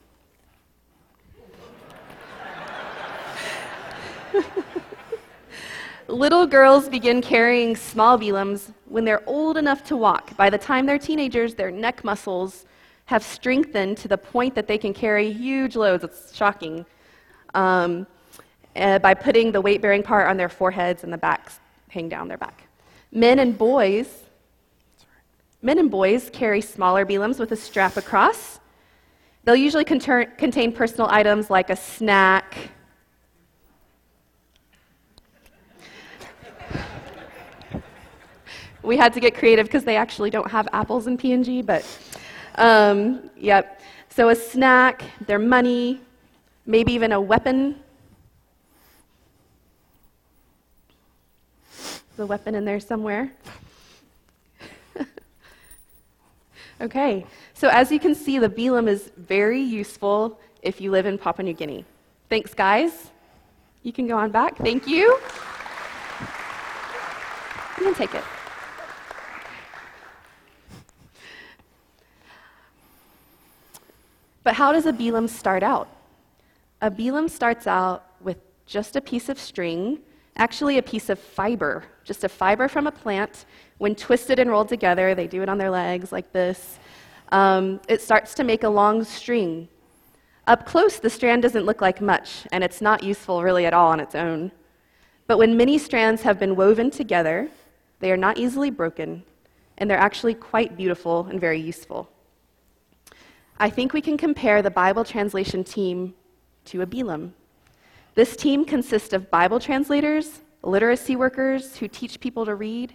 Little 6.06 6.46
girls 6.46 6.88
begin 6.88 7.20
carrying 7.20 7.74
small 7.74 8.16
bilums 8.16 8.72
when 8.84 9.04
they're 9.04 9.28
old 9.28 9.56
enough 9.56 9.82
to 9.88 9.96
walk. 9.96 10.36
By 10.36 10.50
the 10.50 10.56
time 10.56 10.86
they're 10.86 11.00
teenagers, 11.00 11.56
their 11.56 11.72
neck 11.72 12.04
muscles 12.04 12.64
have 13.06 13.24
strengthened 13.24 13.96
to 13.98 14.06
the 14.06 14.16
point 14.16 14.54
that 14.54 14.68
they 14.68 14.78
can 14.78 14.94
carry 14.94 15.32
huge 15.32 15.74
loads. 15.74 16.04
It's 16.04 16.32
shocking. 16.32 16.86
Um, 17.54 18.06
uh, 18.76 19.00
by 19.00 19.14
putting 19.14 19.50
the 19.50 19.60
weight 19.60 19.82
bearing 19.82 20.04
part 20.04 20.28
on 20.28 20.36
their 20.36 20.48
foreheads 20.48 21.02
and 21.02 21.12
the 21.12 21.18
backs 21.18 21.58
hang 21.88 22.08
down 22.08 22.28
their 22.28 22.38
back. 22.38 22.62
Men 23.10 23.40
and 23.40 23.58
boys 23.58 24.27
Men 25.60 25.78
and 25.78 25.90
boys 25.90 26.30
carry 26.30 26.60
smaller 26.60 27.04
bilums 27.04 27.40
with 27.40 27.50
a 27.50 27.56
strap 27.56 27.96
across. 27.96 28.60
They'll 29.44 29.56
usually 29.56 29.84
contain 29.84 30.72
personal 30.72 31.08
items 31.10 31.50
like 31.50 31.70
a 31.70 31.76
snack. 31.76 32.70
We 38.82 38.96
had 38.96 39.12
to 39.14 39.20
get 39.20 39.34
creative 39.34 39.66
because 39.66 39.84
they 39.84 39.96
actually 39.96 40.30
don't 40.30 40.50
have 40.50 40.68
apples 40.72 41.08
in 41.08 41.18
PNG, 41.18 41.66
but 41.66 41.84
um, 42.54 43.30
yep. 43.36 43.80
So 44.10 44.28
a 44.28 44.36
snack, 44.36 45.02
their 45.26 45.38
money, 45.38 46.00
maybe 46.64 46.92
even 46.92 47.12
a 47.12 47.20
weapon. 47.20 47.76
There's 51.70 52.20
a 52.20 52.26
weapon 52.26 52.54
in 52.54 52.64
there 52.64 52.80
somewhere. 52.80 53.32
Okay, 56.80 57.26
so 57.54 57.68
as 57.68 57.90
you 57.90 57.98
can 57.98 58.14
see, 58.14 58.38
the 58.38 58.48
Bilum 58.48 58.88
is 58.88 59.10
very 59.16 59.60
useful 59.60 60.38
if 60.62 60.80
you 60.80 60.92
live 60.92 61.06
in 61.06 61.18
Papua 61.18 61.44
New 61.44 61.52
Guinea. 61.52 61.84
Thanks, 62.28 62.54
guys. 62.54 63.10
You 63.82 63.92
can 63.92 64.06
go 64.06 64.16
on 64.16 64.30
back. 64.30 64.56
Thank 64.56 64.86
you. 64.86 65.18
You 67.78 67.84
can 67.84 67.94
take 67.94 68.14
it. 68.14 68.24
But 74.44 74.54
how 74.54 74.72
does 74.72 74.86
a 74.86 74.92
Bilum 74.92 75.28
start 75.28 75.62
out? 75.62 75.88
A 76.80 76.90
Bilum 76.90 77.28
starts 77.28 77.66
out 77.66 78.04
with 78.20 78.38
just 78.66 78.94
a 78.94 79.00
piece 79.00 79.28
of 79.28 79.38
string, 79.38 79.98
actually 80.36 80.78
a 80.78 80.82
piece 80.82 81.08
of 81.10 81.18
fiber, 81.18 81.84
just 82.04 82.24
a 82.24 82.28
fiber 82.28 82.68
from 82.68 82.86
a 82.86 82.92
plant. 82.92 83.46
When 83.78 83.94
twisted 83.94 84.38
and 84.38 84.50
rolled 84.50 84.68
together, 84.68 85.14
they 85.14 85.26
do 85.26 85.42
it 85.42 85.48
on 85.48 85.58
their 85.58 85.70
legs 85.70 86.12
like 86.12 86.32
this. 86.32 86.78
Um, 87.30 87.80
it 87.88 88.02
starts 88.02 88.34
to 88.34 88.44
make 88.44 88.64
a 88.64 88.68
long 88.68 89.04
string. 89.04 89.68
Up 90.46 90.66
close, 90.66 90.98
the 90.98 91.10
strand 91.10 91.42
doesn't 91.42 91.64
look 91.64 91.80
like 91.80 92.00
much, 92.00 92.46
and 92.52 92.64
it's 92.64 92.80
not 92.80 93.02
useful 93.02 93.42
really 93.42 93.66
at 93.66 93.74
all 93.74 93.90
on 93.90 94.00
its 94.00 94.14
own. 94.14 94.50
But 95.26 95.38
when 95.38 95.56
many 95.56 95.78
strands 95.78 96.22
have 96.22 96.38
been 96.38 96.56
woven 96.56 96.90
together, 96.90 97.50
they 98.00 98.10
are 98.10 98.16
not 98.16 98.38
easily 98.38 98.70
broken, 98.70 99.22
and 99.76 99.90
they're 99.90 99.98
actually 99.98 100.34
quite 100.34 100.76
beautiful 100.76 101.26
and 101.26 101.40
very 101.40 101.60
useful. 101.60 102.08
I 103.58 103.70
think 103.70 103.92
we 103.92 104.00
can 104.00 104.16
compare 104.16 104.62
the 104.62 104.70
Bible 104.70 105.04
translation 105.04 105.64
team 105.64 106.14
to 106.66 106.82
a 106.82 106.86
Bilum. 106.86 107.32
This 108.14 108.36
team 108.36 108.64
consists 108.64 109.12
of 109.12 109.30
Bible 109.30 109.60
translators, 109.60 110.40
literacy 110.62 111.14
workers 111.14 111.76
who 111.76 111.88
teach 111.88 112.20
people 112.20 112.44
to 112.46 112.54
read, 112.54 112.94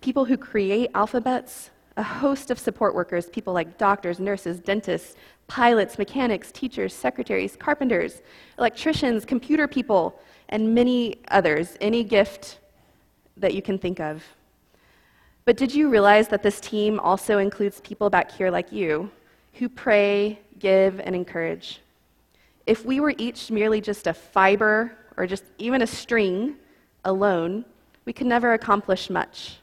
people 0.00 0.24
who 0.24 0.36
create 0.36 0.90
alphabets, 0.94 1.70
a 1.96 2.02
host 2.02 2.50
of 2.50 2.58
support 2.58 2.94
workers, 2.94 3.28
people 3.28 3.52
like 3.52 3.76
doctors, 3.78 4.18
nurses, 4.18 4.60
dentists, 4.60 5.16
pilots, 5.46 5.98
mechanics, 5.98 6.50
teachers, 6.52 6.94
secretaries, 6.94 7.56
carpenters, 7.56 8.22
electricians, 8.58 9.24
computer 9.24 9.66
people, 9.66 10.20
and 10.48 10.74
many 10.74 11.20
others, 11.28 11.76
any 11.80 12.04
gift 12.04 12.58
that 13.36 13.54
you 13.54 13.62
can 13.62 13.78
think 13.78 14.00
of. 14.00 14.22
But 15.44 15.56
did 15.56 15.74
you 15.74 15.88
realize 15.88 16.28
that 16.28 16.42
this 16.42 16.60
team 16.60 17.00
also 17.00 17.38
includes 17.38 17.80
people 17.80 18.10
back 18.10 18.30
here 18.30 18.50
like 18.50 18.70
you 18.70 19.10
who 19.54 19.68
pray, 19.68 20.38
give, 20.58 21.00
and 21.00 21.14
encourage? 21.14 21.80
If 22.66 22.84
we 22.84 23.00
were 23.00 23.14
each 23.18 23.50
merely 23.50 23.80
just 23.80 24.06
a 24.06 24.14
fiber 24.14 24.96
or 25.16 25.26
just 25.26 25.44
even 25.58 25.82
a 25.82 25.86
string 25.86 26.56
alone, 27.04 27.64
we 28.04 28.12
could 28.12 28.26
never 28.26 28.52
accomplish 28.52 29.10
much. 29.10 29.59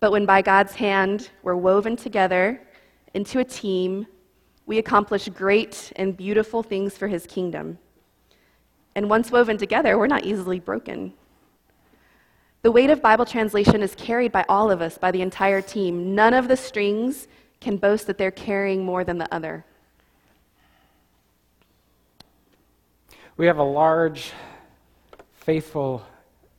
But 0.00 0.12
when 0.12 0.24
by 0.24 0.40
God's 0.42 0.74
hand 0.74 1.30
we're 1.42 1.56
woven 1.56 1.94
together 1.94 2.60
into 3.12 3.38
a 3.38 3.44
team, 3.44 4.06
we 4.66 4.78
accomplish 4.78 5.28
great 5.28 5.92
and 5.96 6.16
beautiful 6.16 6.62
things 6.62 6.96
for 6.96 7.06
his 7.06 7.26
kingdom. 7.26 7.78
And 8.94 9.10
once 9.10 9.30
woven 9.30 9.58
together, 9.58 9.98
we're 9.98 10.06
not 10.06 10.24
easily 10.24 10.58
broken. 10.58 11.12
The 12.62 12.72
weight 12.72 12.90
of 12.90 13.00
Bible 13.00 13.24
translation 13.24 13.82
is 13.82 13.94
carried 13.94 14.32
by 14.32 14.44
all 14.48 14.70
of 14.70 14.82
us, 14.82 14.98
by 14.98 15.10
the 15.10 15.22
entire 15.22 15.62
team. 15.62 16.14
None 16.14 16.34
of 16.34 16.48
the 16.48 16.56
strings 16.56 17.28
can 17.60 17.76
boast 17.76 18.06
that 18.06 18.18
they're 18.18 18.30
carrying 18.30 18.84
more 18.84 19.04
than 19.04 19.18
the 19.18 19.32
other. 19.34 19.64
We 23.36 23.46
have 23.46 23.58
a 23.58 23.62
large, 23.62 24.32
faithful 25.32 26.04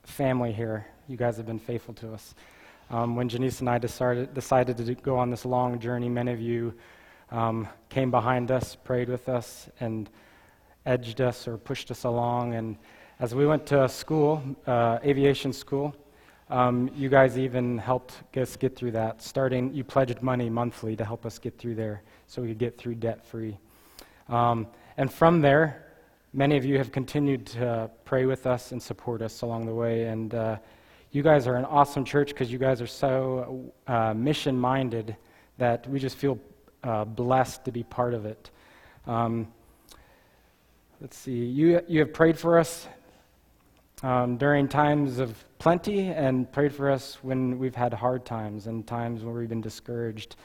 family 0.02 0.52
here. 0.52 0.86
You 1.06 1.16
guys 1.16 1.36
have 1.36 1.46
been 1.46 1.58
faithful 1.58 1.94
to 1.94 2.12
us. 2.12 2.34
Um, 2.92 3.16
when 3.16 3.26
Jenise 3.26 3.60
and 3.60 3.70
I 3.70 3.78
decided, 3.78 4.34
decided 4.34 4.76
to 4.76 4.94
go 4.96 5.16
on 5.16 5.30
this 5.30 5.46
long 5.46 5.78
journey, 5.78 6.10
many 6.10 6.30
of 6.30 6.42
you 6.42 6.74
um, 7.30 7.66
came 7.88 8.10
behind 8.10 8.50
us, 8.50 8.76
prayed 8.76 9.08
with 9.08 9.30
us, 9.30 9.70
and 9.80 10.10
edged 10.84 11.22
us 11.22 11.48
or 11.48 11.56
pushed 11.56 11.90
us 11.90 12.04
along. 12.04 12.52
And 12.52 12.76
as 13.18 13.34
we 13.34 13.46
went 13.46 13.64
to 13.68 13.88
school, 13.88 14.42
uh, 14.66 14.98
aviation 15.02 15.54
school, 15.54 15.96
um, 16.50 16.90
you 16.94 17.08
guys 17.08 17.38
even 17.38 17.78
helped 17.78 18.12
us 18.36 18.56
get 18.56 18.76
through 18.76 18.90
that. 18.90 19.22
Starting, 19.22 19.72
you 19.72 19.84
pledged 19.84 20.20
money 20.20 20.50
monthly 20.50 20.94
to 20.96 21.04
help 21.04 21.24
us 21.24 21.38
get 21.38 21.56
through 21.56 21.76
there 21.76 22.02
so 22.26 22.42
we 22.42 22.48
could 22.48 22.58
get 22.58 22.76
through 22.76 22.96
debt 22.96 23.24
free. 23.24 23.56
Um, 24.28 24.66
and 24.98 25.10
from 25.10 25.40
there, 25.40 25.86
many 26.34 26.58
of 26.58 26.64
you 26.66 26.76
have 26.76 26.92
continued 26.92 27.46
to 27.46 27.90
pray 28.04 28.26
with 28.26 28.46
us 28.46 28.72
and 28.72 28.82
support 28.82 29.22
us 29.22 29.40
along 29.40 29.64
the 29.64 29.74
way. 29.74 30.04
And 30.08 30.34
uh, 30.34 30.58
you 31.12 31.22
guys 31.22 31.46
are 31.46 31.56
an 31.56 31.66
awesome 31.66 32.06
church 32.06 32.28
because 32.28 32.50
you 32.50 32.58
guys 32.58 32.80
are 32.80 32.86
so 32.86 33.70
uh, 33.86 34.14
mission 34.14 34.58
minded 34.58 35.14
that 35.58 35.86
we 35.86 35.98
just 35.98 36.16
feel 36.16 36.38
uh, 36.84 37.04
blessed 37.04 37.66
to 37.66 37.70
be 37.70 37.82
part 37.82 38.14
of 38.14 38.24
it. 38.24 38.50
Um, 39.06 39.46
let's 41.02 41.18
see, 41.18 41.44
you, 41.44 41.82
you 41.86 42.00
have 42.00 42.14
prayed 42.14 42.38
for 42.38 42.58
us 42.58 42.88
um, 44.02 44.38
during 44.38 44.68
times 44.68 45.18
of 45.18 45.44
plenty 45.58 46.08
and 46.08 46.50
prayed 46.50 46.74
for 46.74 46.90
us 46.90 47.18
when 47.20 47.58
we've 47.58 47.74
had 47.74 47.92
hard 47.92 48.24
times 48.24 48.66
and 48.66 48.86
times 48.86 49.22
where 49.22 49.34
we've 49.34 49.50
been 49.50 49.60
discouraged. 49.60 50.36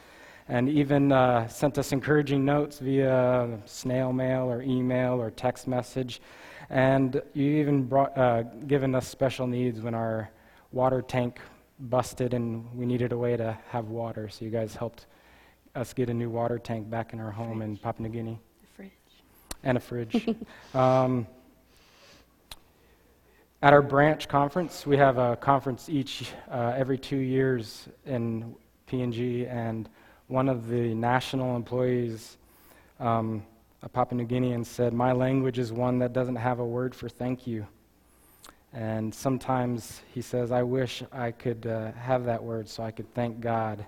And 0.48 0.68
even 0.68 1.12
uh, 1.12 1.48
sent 1.48 1.78
us 1.78 1.92
encouraging 1.92 2.44
notes 2.44 2.78
via 2.78 3.58
snail 3.64 4.12
mail 4.12 4.50
or 4.50 4.60
email 4.60 5.14
or 5.14 5.30
text 5.30 5.66
message. 5.66 6.20
And 6.68 7.22
you 7.32 7.56
even 7.56 7.84
brought, 7.84 8.16
uh, 8.18 8.42
given 8.66 8.94
us 8.94 9.08
special 9.08 9.46
needs 9.46 9.80
when 9.80 9.94
our 9.94 10.30
water 10.72 11.02
tank 11.02 11.40
busted 11.80 12.34
and 12.34 12.66
we 12.74 12.86
needed 12.86 13.12
a 13.12 13.18
way 13.18 13.36
to 13.36 13.56
have 13.70 13.88
water. 13.88 14.28
So 14.28 14.44
you 14.44 14.50
guys 14.50 14.74
helped 14.74 15.06
us 15.74 15.92
get 15.92 16.10
a 16.10 16.14
new 16.14 16.30
water 16.30 16.58
tank 16.58 16.90
back 16.90 17.12
in 17.12 17.20
our 17.20 17.30
home 17.30 17.62
in 17.62 17.76
Papua 17.76 18.08
New 18.08 18.12
Guinea. 18.12 18.38
A 18.62 18.76
Fridge. 18.76 18.90
And 19.62 19.76
a 19.76 19.80
fridge. 19.80 20.36
um, 20.74 21.26
at 23.60 23.72
our 23.72 23.82
branch 23.82 24.28
conference, 24.28 24.86
we 24.86 24.96
have 24.96 25.18
a 25.18 25.36
conference 25.36 25.88
each 25.88 26.30
uh, 26.50 26.74
every 26.76 26.96
two 26.96 27.16
years 27.16 27.88
in 28.06 28.54
PNG, 28.88 29.50
and 29.52 29.88
one 30.28 30.48
of 30.48 30.68
the 30.68 30.94
national 30.94 31.56
employees, 31.56 32.36
um, 33.00 33.44
a 33.82 33.88
Papua 33.88 34.22
New 34.22 34.28
Guinean, 34.28 34.64
said, 34.64 34.92
My 34.92 35.10
language 35.10 35.58
is 35.58 35.72
one 35.72 35.98
that 35.98 36.12
doesn't 36.12 36.36
have 36.36 36.60
a 36.60 36.64
word 36.64 36.94
for 36.94 37.08
thank 37.08 37.46
you. 37.46 37.66
And 38.72 39.14
sometimes 39.14 40.02
he 40.12 40.20
says, 40.20 40.52
I 40.52 40.62
wish 40.62 41.02
I 41.10 41.30
could 41.30 41.66
uh, 41.66 41.92
have 41.92 42.24
that 42.26 42.42
word 42.42 42.68
so 42.68 42.82
I 42.82 42.90
could 42.90 43.12
thank 43.14 43.40
God. 43.40 43.84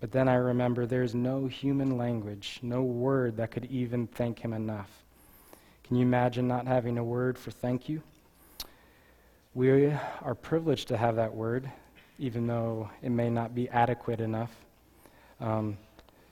But 0.00 0.12
then 0.12 0.28
I 0.28 0.34
remember 0.34 0.86
there's 0.86 1.14
no 1.14 1.46
human 1.46 1.96
language, 1.96 2.58
no 2.62 2.82
word 2.82 3.36
that 3.36 3.50
could 3.50 3.66
even 3.66 4.06
thank 4.06 4.38
him 4.38 4.52
enough. 4.52 4.90
Can 5.84 5.96
you 5.96 6.02
imagine 6.02 6.48
not 6.48 6.66
having 6.66 6.98
a 6.98 7.04
word 7.04 7.38
for 7.38 7.50
thank 7.50 7.88
you? 7.88 8.02
We 9.54 9.86
are 10.22 10.34
privileged 10.34 10.88
to 10.88 10.96
have 10.96 11.16
that 11.16 11.34
word, 11.34 11.70
even 12.18 12.46
though 12.46 12.90
it 13.02 13.10
may 13.10 13.30
not 13.30 13.54
be 13.54 13.68
adequate 13.70 14.20
enough. 14.20 14.50
Um, 15.40 15.78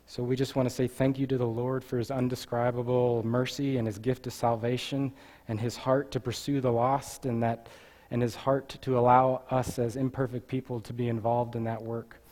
so 0.07 0.23
we 0.23 0.37
just 0.37 0.55
want 0.55 0.69
to 0.69 0.75
say 0.75 0.87
thank 0.87 1.19
you 1.19 1.27
to 1.27 1.39
the 1.39 1.47
Lord 1.47 1.83
for 1.83 1.99
his 1.99 2.11
undescribable 2.11 3.23
mercy 3.25 3.79
and 3.79 3.87
his 3.87 3.99
gift 3.99 4.27
of 4.27 4.33
salvation 4.33 5.13
and 5.49 5.59
his 5.59 5.77
heart 5.77 6.11
to 6.13 6.21
pursue 6.21 6.61
the 6.61 6.71
lost 6.71 7.27
and 7.27 7.43
that 7.43 7.69
and 8.11 8.21
his 8.23 8.35
heart 8.35 8.77
to 8.83 8.99
allow 8.99 9.43
us 9.51 9.79
as 9.79 9.97
imperfect 9.97 10.47
people 10.47 10.81
to 10.81 10.93
be 10.93 11.09
involved 11.09 11.57
in 11.57 11.65
that 11.65 11.83
work. 11.83 12.23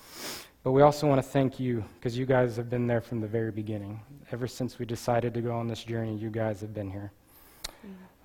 But 0.63 0.73
we 0.73 0.83
also 0.83 1.09
want 1.09 1.21
to 1.21 1.29
thank 1.29 1.59
you 1.59 1.83
because 1.95 2.17
you 2.17 2.25
guys 2.25 2.57
have 2.57 2.71
been 2.71 2.87
there 2.87 3.01
from 3.01 3.21
the 3.21 3.27
very 3.27 3.51
beginning. 3.51 4.01
Ever 4.31 4.47
since 4.47 4.79
we 4.79 4.87
decided 4.87 5.35
to 5.35 5.41
go 5.41 5.53
on 5.53 5.67
this 5.67 5.83
journey, 5.83 6.17
you 6.17 6.31
guys 6.31 6.61
have 6.61 6.73
been 6.73 6.91
here. 6.91 7.11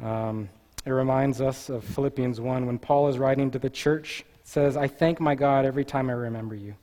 Um, 0.04 0.50
it 0.86 0.92
reminds 0.92 1.42
us 1.42 1.70
of 1.70 1.84
Philippians 1.84 2.40
1 2.40 2.66
when 2.66 2.78
Paul 2.78 3.08
is 3.08 3.18
writing 3.18 3.50
to 3.52 3.60
the 3.60 3.70
church. 3.70 4.24
Says, 4.44 4.78
I 4.78 4.88
thank 4.88 5.20
my 5.20 5.34
God 5.34 5.66
every 5.66 5.84
time 5.84 6.10
I 6.10 6.14
remember 6.14 6.54
you. 6.54 6.76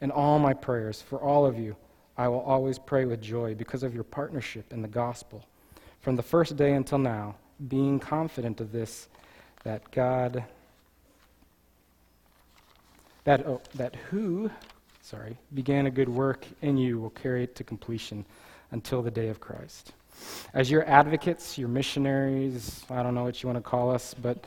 In 0.00 0.10
all 0.10 0.38
my 0.38 0.54
prayers, 0.54 1.02
for 1.02 1.20
all 1.20 1.44
of 1.44 1.58
you, 1.58 1.76
I 2.20 2.28
will 2.28 2.40
always 2.40 2.78
pray 2.78 3.06
with 3.06 3.22
joy 3.22 3.54
because 3.54 3.82
of 3.82 3.94
your 3.94 4.04
partnership 4.04 4.74
in 4.74 4.82
the 4.82 4.88
gospel. 4.88 5.42
From 6.02 6.16
the 6.16 6.22
first 6.22 6.54
day 6.54 6.74
until 6.74 6.98
now, 6.98 7.36
being 7.68 7.98
confident 7.98 8.60
of 8.60 8.72
this, 8.72 9.08
that 9.64 9.90
God, 9.90 10.44
that, 13.24 13.46
oh, 13.46 13.62
that 13.74 13.96
who 14.10 14.50
sorry, 15.00 15.38
began 15.54 15.86
a 15.86 15.90
good 15.90 16.10
work 16.10 16.46
in 16.60 16.76
you 16.76 17.00
will 17.00 17.08
carry 17.08 17.42
it 17.42 17.56
to 17.56 17.64
completion 17.64 18.26
until 18.70 19.00
the 19.00 19.10
day 19.10 19.28
of 19.28 19.40
Christ. 19.40 19.92
As 20.52 20.70
your 20.70 20.86
advocates, 20.86 21.56
your 21.56 21.68
missionaries, 21.68 22.84
I 22.90 23.02
don't 23.02 23.14
know 23.14 23.24
what 23.24 23.42
you 23.42 23.46
want 23.46 23.56
to 23.56 23.62
call 23.62 23.90
us, 23.90 24.12
but 24.12 24.44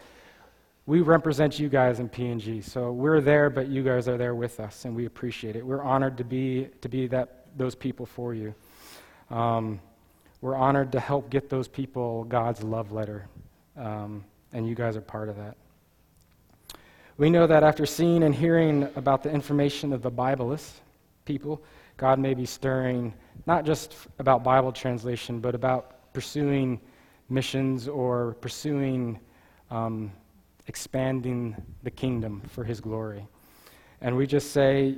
we 0.86 1.02
represent 1.02 1.58
you 1.58 1.70
guys 1.70 2.00
in 2.00 2.08
PNG. 2.08 2.64
So 2.64 2.92
we're 2.92 3.20
there, 3.20 3.50
but 3.50 3.68
you 3.68 3.82
guys 3.82 4.08
are 4.08 4.18
there 4.18 4.36
with 4.36 4.60
us, 4.60 4.86
and 4.86 4.96
we 4.96 5.08
appreciate 5.08 5.56
it. 5.56 5.66
We're 5.66 5.82
honored 5.82 6.18
to 6.20 6.24
be, 6.24 6.70
to 6.82 6.88
be 6.88 7.08
that, 7.08 7.43
those 7.56 7.76
people 7.76 8.06
for 8.06 8.34
you. 8.34 8.54
Um, 9.30 9.80
we're 10.42 10.56
honored 10.56 10.92
to 10.92 11.00
help 11.00 11.30
get 11.30 11.50
those 11.50 11.68
people 11.68 12.26
God's 12.26 12.64
love 12.64 12.92
letter, 12.92 13.28
um, 13.78 14.26
and 14.52 14.68
you 14.68 14.76
guys 14.76 14.98
are 14.98 15.02
part 15.02 15.30
of 15.30 15.38
that. 15.38 15.56
We 17.18 17.30
know 17.30 17.48
that 17.48 17.64
after 17.64 17.86
seeing 17.86 18.24
and 18.24 18.34
hearing 18.34 18.90
about 18.96 19.24
the 19.24 19.32
information 19.32 19.94
of 19.94 20.02
the 20.02 20.12
Bibleless 20.12 20.72
people, 21.26 21.64
God 21.98 22.20
may 22.20 22.34
be 22.34 22.46
stirring 22.46 23.14
not 23.46 23.66
just 23.66 23.96
about 24.20 24.44
Bible 24.44 24.72
translation, 24.72 25.40
but 25.40 25.56
about 25.56 26.12
pursuing 26.14 26.82
missions 27.30 27.88
or 27.88 28.36
pursuing 28.42 29.20
um, 29.70 30.12
expanding 30.68 31.56
the 31.84 31.92
kingdom 31.92 32.42
for 32.48 32.64
His 32.64 32.80
glory. 32.80 33.28
And 34.02 34.16
we 34.16 34.28
just 34.28 34.52
say, 34.52 34.96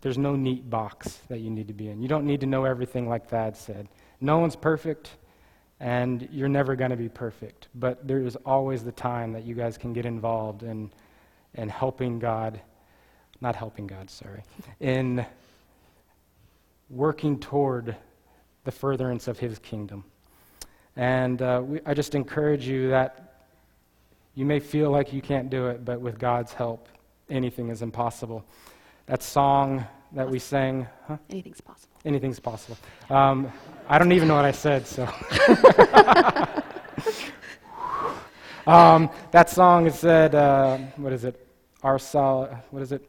there's 0.00 0.18
no 0.18 0.36
neat 0.36 0.68
box 0.70 1.20
that 1.28 1.38
you 1.38 1.50
need 1.50 1.68
to 1.68 1.74
be 1.74 1.88
in. 1.88 2.00
You 2.00 2.08
don't 2.08 2.24
need 2.24 2.40
to 2.40 2.46
know 2.46 2.64
everything 2.64 3.08
like 3.08 3.28
Thad 3.28 3.56
said. 3.56 3.88
No 4.20 4.38
one's 4.38 4.56
perfect, 4.56 5.10
and 5.80 6.28
you're 6.30 6.48
never 6.48 6.76
going 6.76 6.90
to 6.90 6.96
be 6.96 7.08
perfect. 7.08 7.68
But 7.74 8.06
there 8.06 8.20
is 8.20 8.36
always 8.46 8.84
the 8.84 8.92
time 8.92 9.32
that 9.32 9.44
you 9.44 9.54
guys 9.54 9.76
can 9.76 9.92
get 9.92 10.06
involved 10.06 10.62
in, 10.62 10.90
in 11.54 11.68
helping 11.68 12.18
God, 12.18 12.60
not 13.40 13.56
helping 13.56 13.86
God, 13.86 14.10
sorry, 14.10 14.42
in 14.80 15.26
working 16.90 17.38
toward 17.38 17.96
the 18.64 18.70
furtherance 18.70 19.28
of 19.28 19.38
His 19.38 19.58
kingdom. 19.58 20.04
And 20.96 21.42
uh, 21.42 21.62
we, 21.64 21.80
I 21.86 21.94
just 21.94 22.14
encourage 22.14 22.66
you 22.66 22.90
that 22.90 23.46
you 24.34 24.44
may 24.44 24.60
feel 24.60 24.90
like 24.90 25.12
you 25.12 25.20
can't 25.20 25.50
do 25.50 25.66
it, 25.66 25.84
but 25.84 26.00
with 26.00 26.18
God's 26.18 26.52
help, 26.52 26.88
anything 27.28 27.70
is 27.70 27.82
impossible. 27.82 28.44
That 29.08 29.22
song 29.22 29.86
that 30.12 30.28
we 30.28 30.38
sang, 30.38 30.86
huh? 31.06 31.16
Anything's 31.30 31.62
possible. 31.62 31.96
Anything's 32.04 32.38
possible. 32.38 32.76
Um, 33.08 33.50
I 33.88 33.98
don't 33.98 34.12
even 34.12 34.28
know 34.28 34.34
what 34.34 34.44
I 34.44 34.52
said, 34.52 34.86
so. 34.86 35.04
um, 38.66 39.08
that 39.30 39.48
song 39.48 39.86
is 39.86 39.94
said, 39.94 40.34
uh, 40.34 40.76
what 40.96 41.14
is 41.14 41.24
it? 41.24 41.46
Our 41.82 41.98
sol- 41.98 42.50
what 42.70 42.82
is 42.82 42.92
it? 42.92 43.08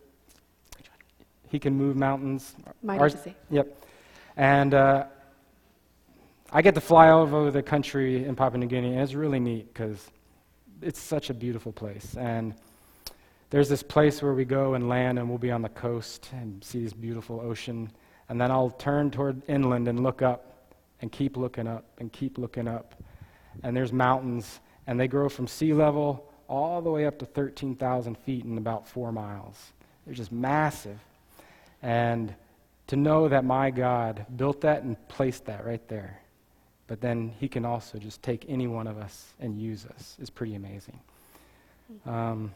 He 1.50 1.60
can 1.60 1.74
move 1.74 1.98
mountains. 1.98 2.56
Mighty 2.82 3.18
to 3.18 3.22
see. 3.22 3.36
Yep. 3.50 3.84
And 4.38 4.74
uh, 4.74 5.04
I 6.54 6.62
get 6.62 6.76
to 6.76 6.82
fly 6.82 7.10
over 7.10 7.52
the 7.52 7.62
country 7.62 8.24
in 8.24 8.38
Papua 8.38 8.58
New 8.58 8.68
Guinea, 8.68 8.94
and 8.94 9.02
it's 9.02 9.16
really 9.16 9.42
neat 9.42 9.74
because 9.74 10.10
it's 10.82 11.02
such 11.02 11.30
a 11.30 11.34
beautiful 11.34 11.74
place. 11.74 12.16
And 12.16 12.56
there's 13.50 13.70
this 13.70 13.82
place 13.82 14.22
where 14.22 14.34
we 14.34 14.46
go 14.46 14.76
and 14.76 14.88
land, 14.88 15.18
and 15.18 15.28
we'll 15.28 15.40
be 15.40 15.52
on 15.52 15.62
the 15.62 15.70
coast 15.70 16.30
and 16.34 16.64
see 16.64 16.84
this 16.84 16.94
beautiful 16.94 17.42
ocean. 17.42 17.92
And 18.30 18.40
then 18.40 18.52
I'll 18.52 18.70
turn 18.70 19.10
toward 19.10 19.42
inland 19.48 19.88
and 19.88 20.04
look 20.04 20.22
up 20.22 20.74
and 21.02 21.12
keep 21.12 21.36
looking 21.36 21.68
up 21.68 21.86
and 21.98 22.12
keep 22.12 22.38
looking 22.38 22.68
up. 22.68 22.96
And 23.64 23.76
there's 23.76 23.92
mountains, 23.92 24.60
and 24.86 25.00
they 25.00 25.08
grow 25.08 25.30
from 25.30 25.48
sea 25.48 25.74
level 25.74 26.32
all 26.48 26.82
the 26.82 26.92
way 26.92 27.06
up 27.06 27.18
to 27.20 27.26
13,000 27.26 28.18
feet 28.20 28.46
in 28.46 28.58
about 28.58 28.88
four 28.88 29.12
miles. 29.12 29.74
They're 30.06 30.16
just 30.16 30.32
massive. 30.32 31.00
And 31.82 32.34
to 32.88 32.96
know 32.96 33.30
that 33.30 33.46
my 33.46 33.72
God 33.72 34.26
built 34.36 34.62
that 34.62 34.84
and 34.84 34.96
placed 35.08 35.46
that 35.46 35.66
right 35.66 35.86
there, 35.88 36.22
but 36.88 37.02
then 37.02 37.34
He 37.40 37.48
can 37.48 37.66
also 37.66 37.98
just 37.98 38.22
take 38.22 38.46
any 38.48 38.68
one 38.68 38.88
of 38.88 38.98
us 38.98 39.34
and 39.40 39.60
use 39.60 39.86
us 39.86 40.18
is 40.20 40.30
pretty 40.30 40.56
amazing. 40.56 41.00
Um, 42.06 42.52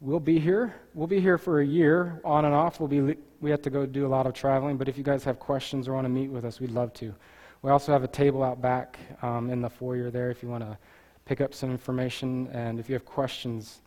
we'll 0.00 0.20
be 0.20 0.38
here. 0.38 0.74
We'll 0.94 1.06
be 1.06 1.20
here 1.20 1.38
for 1.38 1.60
a 1.60 1.66
year, 1.66 2.20
on 2.24 2.44
and 2.44 2.54
off. 2.54 2.80
We'll 2.80 2.88
be, 2.88 3.16
we 3.40 3.50
have 3.50 3.62
to 3.62 3.70
go 3.70 3.86
do 3.86 4.06
a 4.06 4.08
lot 4.08 4.26
of 4.26 4.34
traveling, 4.34 4.76
but 4.76 4.88
if 4.88 4.96
you 4.96 5.04
guys 5.04 5.24
have 5.24 5.38
questions 5.38 5.88
or 5.88 5.94
want 5.94 6.04
to 6.04 6.10
meet 6.10 6.28
with 6.28 6.44
us, 6.44 6.60
we'd 6.60 6.70
love 6.70 6.92
to. 6.94 7.14
We 7.62 7.70
also 7.70 7.92
have 7.92 8.04
a 8.04 8.08
table 8.08 8.42
out 8.42 8.60
back 8.60 8.98
um, 9.22 9.50
in 9.50 9.60
the 9.60 9.70
foyer 9.70 10.10
there 10.10 10.30
if 10.30 10.42
you 10.42 10.48
want 10.48 10.62
to 10.64 10.76
pick 11.24 11.40
up 11.40 11.54
some 11.54 11.70
information, 11.70 12.48
and 12.52 12.78
if 12.78 12.88
you 12.88 12.94
have 12.94 13.04
questions, 13.04 13.80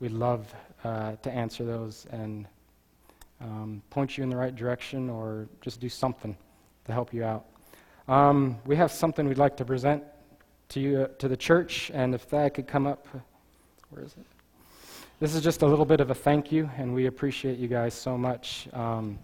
we'd 0.00 0.12
love 0.12 0.52
uh, 0.84 1.16
to 1.22 1.30
answer 1.30 1.64
those 1.64 2.06
and 2.10 2.46
um, 3.40 3.82
point 3.90 4.16
you 4.16 4.24
in 4.24 4.30
the 4.30 4.36
right 4.36 4.54
direction 4.54 5.10
or 5.10 5.48
just 5.60 5.80
do 5.80 5.88
something 5.88 6.36
to 6.84 6.92
help 6.92 7.12
you 7.12 7.24
out. 7.24 7.44
Um, 8.08 8.56
we 8.66 8.76
have 8.76 8.90
something 8.90 9.28
we'd 9.28 9.38
like 9.38 9.56
to 9.58 9.64
present 9.64 10.02
to 10.70 10.80
you, 10.80 11.02
uh, 11.02 11.06
to 11.18 11.28
the 11.28 11.36
church, 11.36 11.90
and 11.92 12.14
if 12.14 12.28
that 12.30 12.54
could 12.54 12.66
come 12.66 12.86
up, 12.86 13.06
where 13.90 14.04
is 14.04 14.12
it? 14.12 14.31
This 15.22 15.36
is 15.36 15.42
just 15.44 15.62
a 15.62 15.66
little 15.66 15.84
bit 15.84 16.00
of 16.00 16.10
a 16.10 16.16
thank 16.16 16.50
you, 16.50 16.68
and 16.76 16.92
we 16.92 17.06
appreciate 17.06 17.56
you 17.56 17.68
guys 17.68 17.94
so 17.94 18.18
much. 18.18 18.66
Um, 18.72 19.20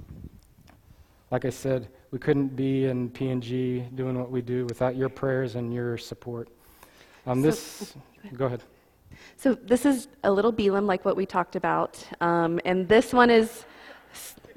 like 1.32 1.44
I 1.44 1.50
said, 1.50 1.88
we 2.12 2.20
couldn't 2.20 2.54
be 2.54 2.84
in 2.84 3.10
PNG 3.10 3.92
doing 3.96 4.16
what 4.16 4.30
we 4.30 4.40
do 4.40 4.64
without 4.66 4.94
your 4.94 5.08
prayers 5.08 5.56
and 5.56 5.74
your 5.74 5.98
support. 5.98 6.50
Um, 7.26 7.42
So- 7.42 7.46
this, 7.48 7.96
go 8.32 8.46
ahead. 8.46 8.62
So 9.36 9.54
this 9.54 9.84
is 9.84 10.06
a 10.22 10.30
little 10.30 10.52
Bilum, 10.52 10.86
like 10.86 11.04
what 11.04 11.16
we 11.16 11.26
talked 11.26 11.56
about, 11.56 12.00
um, 12.20 12.60
and 12.64 12.88
this 12.88 13.12
one 13.12 13.28
is 13.28 13.64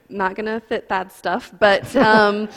not 0.10 0.36
going 0.36 0.46
to 0.46 0.60
fit 0.60 0.90
that 0.90 1.12
stuff, 1.12 1.52
but 1.60 1.96
um, 2.12 2.50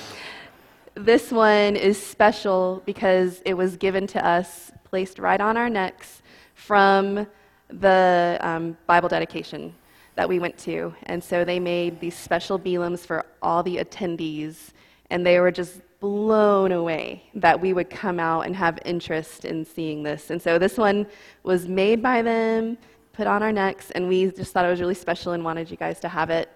this 0.94 1.32
one 1.32 1.74
is 1.74 1.97
special 1.97 2.82
because 2.85 3.40
it 3.47 3.55
was 3.55 3.78
given 3.78 4.06
to 4.09 4.23
us, 4.23 4.73
placed 4.85 5.19
right 5.19 5.40
on 5.40 5.56
our 5.56 5.70
necks 5.70 6.20
from 6.55 7.27
the 7.69 8.39
um, 8.41 8.77
Bible 8.86 9.09
dedication 9.09 9.74
that 10.16 10.28
we 10.28 10.39
went 10.39 10.57
to, 10.59 10.95
and 11.05 11.23
so 11.23 11.45
they 11.45 11.59
made 11.59 12.01
these 12.01 12.16
special 12.16 12.59
Bilums 12.59 13.01
for 13.01 13.27
all 13.43 13.62
the 13.62 13.78
attendees, 13.78 14.70
and 15.11 15.27
they 15.27 15.41
were 15.41 15.51
just 15.51 15.81
blown 16.01 16.73
away 16.73 17.23
that 17.35 17.59
we 17.59 17.73
would 17.73 17.89
come 17.89 18.20
out 18.20 18.43
and 18.43 18.55
have 18.55 18.78
interest 18.85 19.45
in 19.45 19.65
seeing 19.65 20.03
this. 20.03 20.31
And 20.31 20.41
so 20.41 20.59
this 20.59 20.77
one 20.77 21.07
was 21.45 21.66
made 21.66 22.03
by 22.03 22.20
them, 22.20 22.77
put 23.15 23.27
on 23.27 23.43
our 23.43 23.53
necks, 23.53 23.91
and 23.93 24.07
we 24.07 24.31
just 24.31 24.53
thought 24.53 24.66
it 24.66 24.69
was 24.69 24.81
really 24.81 24.95
special 24.95 25.32
and 25.32 25.43
wanted 25.43 25.70
you 25.70 25.77
guys 25.77 26.01
to 26.01 26.09
have 26.09 26.31
it. 26.31 26.51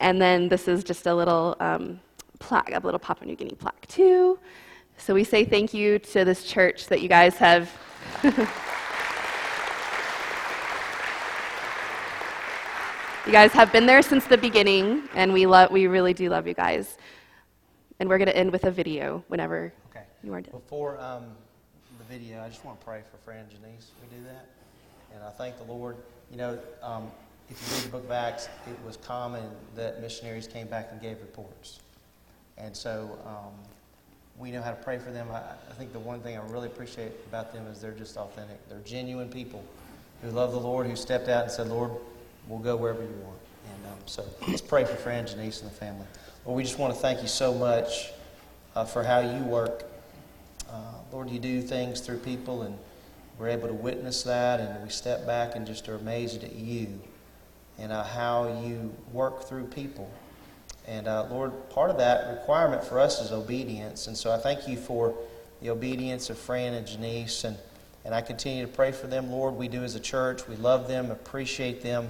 And 0.00 0.20
then 0.20 0.48
this 0.48 0.68
is 0.68 0.82
just 0.84 1.06
a 1.06 1.14
little 1.14 1.54
um, 1.60 2.00
plaque, 2.38 2.70
a 2.72 2.80
little 2.80 2.98
Papua 2.98 3.26
New 3.26 3.36
Guinea 3.36 3.54
plaque 3.54 3.86
too. 3.88 4.38
So 4.96 5.14
we 5.14 5.24
say 5.24 5.44
thank 5.44 5.74
you 5.74 5.98
to 5.98 6.24
this 6.24 6.44
church 6.44 6.86
that 6.86 7.02
you 7.02 7.08
guys 7.08 7.36
have. 7.36 7.70
you 13.26 13.32
guys 13.32 13.52
have 13.52 13.70
been 13.72 13.86
there 13.86 14.02
since 14.02 14.24
the 14.24 14.36
beginning, 14.36 15.08
and 15.14 15.32
we 15.32 15.46
love, 15.46 15.70
we 15.70 15.86
really 15.86 16.12
do 16.12 16.28
love 16.28 16.46
you 16.46 16.54
guys. 16.54 16.96
And 18.00 18.08
we're 18.08 18.18
going 18.18 18.26
to 18.28 18.36
end 18.36 18.50
with 18.50 18.64
a 18.64 18.70
video 18.70 19.22
whenever 19.28 19.72
Okay. 19.90 20.02
you 20.24 20.32
are 20.32 20.40
done. 20.40 20.50
Before 20.52 20.98
um, 21.00 21.26
the 21.98 22.04
video, 22.04 22.42
I 22.42 22.48
just 22.48 22.64
want 22.64 22.80
to 22.80 22.84
pray 22.84 23.02
for 23.10 23.18
Fran 23.18 23.44
Jenise. 23.44 23.86
We 24.00 24.16
do 24.16 24.24
that. 24.24 24.46
And 25.14 25.22
I 25.22 25.30
thank 25.30 25.56
the 25.58 25.72
Lord. 25.72 25.96
You 26.30 26.36
know, 26.38 26.58
um, 26.82 27.08
if 27.48 27.60
you 27.60 27.76
read 27.76 27.84
the 27.84 27.90
book 27.90 28.04
of 28.04 28.10
Acts, 28.10 28.48
it 28.66 28.76
was 28.84 28.96
common 28.96 29.44
that 29.76 30.00
missionaries 30.00 30.48
came 30.48 30.66
back 30.66 30.88
and 30.90 31.00
gave 31.00 31.20
reports. 31.20 31.78
And 32.58 32.76
so 32.76 33.18
um, 33.24 33.52
we 34.36 34.50
know 34.50 34.62
how 34.62 34.70
to 34.70 34.76
pray 34.76 34.98
for 34.98 35.10
them. 35.10 35.28
I, 35.30 35.36
I 35.36 35.74
think 35.78 35.92
the 35.92 36.00
one 36.00 36.20
thing 36.20 36.36
I 36.36 36.42
really 36.50 36.66
appreciate 36.66 37.12
about 37.28 37.52
them 37.52 37.66
is 37.68 37.80
they're 37.80 37.92
just 37.92 38.16
authentic. 38.16 38.68
They're 38.68 38.80
genuine 38.80 39.28
people 39.28 39.62
who 40.22 40.30
love 40.30 40.50
the 40.52 40.60
Lord, 40.60 40.86
who 40.86 40.96
stepped 40.96 41.28
out 41.28 41.44
and 41.44 41.52
said, 41.52 41.68
Lord, 41.68 41.92
we'll 42.48 42.58
go 42.58 42.76
wherever 42.76 43.02
you 43.02 43.14
want. 43.24 43.38
And 43.66 43.92
um, 43.92 43.98
so 44.06 44.24
let's 44.48 44.60
pray 44.60 44.84
for 44.84 44.94
Fran 44.96 45.26
Jenise 45.26 45.62
and 45.62 45.70
the 45.70 45.74
family. 45.74 46.06
Lord, 46.44 46.56
we 46.56 46.62
just 46.62 46.78
want 46.78 46.94
to 46.94 47.00
thank 47.00 47.22
you 47.22 47.28
so 47.28 47.54
much 47.54 48.10
uh, 48.74 48.84
for 48.84 49.02
how 49.02 49.20
you 49.20 49.42
work. 49.44 49.84
Uh, 50.68 50.94
Lord, 51.12 51.30
you 51.30 51.38
do 51.38 51.60
things 51.60 52.00
through 52.00 52.18
people, 52.18 52.62
and 52.62 52.76
we're 53.38 53.48
able 53.48 53.68
to 53.68 53.74
witness 53.74 54.22
that, 54.24 54.60
and 54.60 54.82
we 54.82 54.90
step 54.90 55.26
back 55.26 55.54
and 55.56 55.66
just 55.66 55.88
are 55.88 55.94
amazed 55.94 56.44
at 56.44 56.54
you 56.54 57.00
and 57.78 57.92
uh, 57.92 58.04
how 58.04 58.62
you 58.64 58.94
work 59.12 59.44
through 59.44 59.64
people. 59.64 60.10
And 60.86 61.06
uh, 61.06 61.26
Lord, 61.30 61.70
part 61.70 61.90
of 61.90 61.98
that 61.98 62.38
requirement 62.38 62.82
for 62.84 62.98
us 62.98 63.20
is 63.20 63.32
obedience. 63.32 64.06
And 64.06 64.16
so 64.16 64.32
I 64.32 64.38
thank 64.38 64.66
you 64.66 64.76
for 64.76 65.14
the 65.60 65.70
obedience 65.70 66.28
of 66.28 66.38
Fran 66.38 66.74
and 66.74 66.86
Jenise. 66.86 67.44
And, 67.44 67.56
and 68.04 68.14
I 68.14 68.20
continue 68.20 68.66
to 68.66 68.72
pray 68.72 68.92
for 68.92 69.06
them, 69.06 69.30
Lord. 69.30 69.54
We 69.54 69.68
do 69.68 69.84
as 69.84 69.94
a 69.94 70.00
church. 70.00 70.48
We 70.48 70.56
love 70.56 70.88
them, 70.88 71.10
appreciate 71.10 71.82
them. 71.82 72.08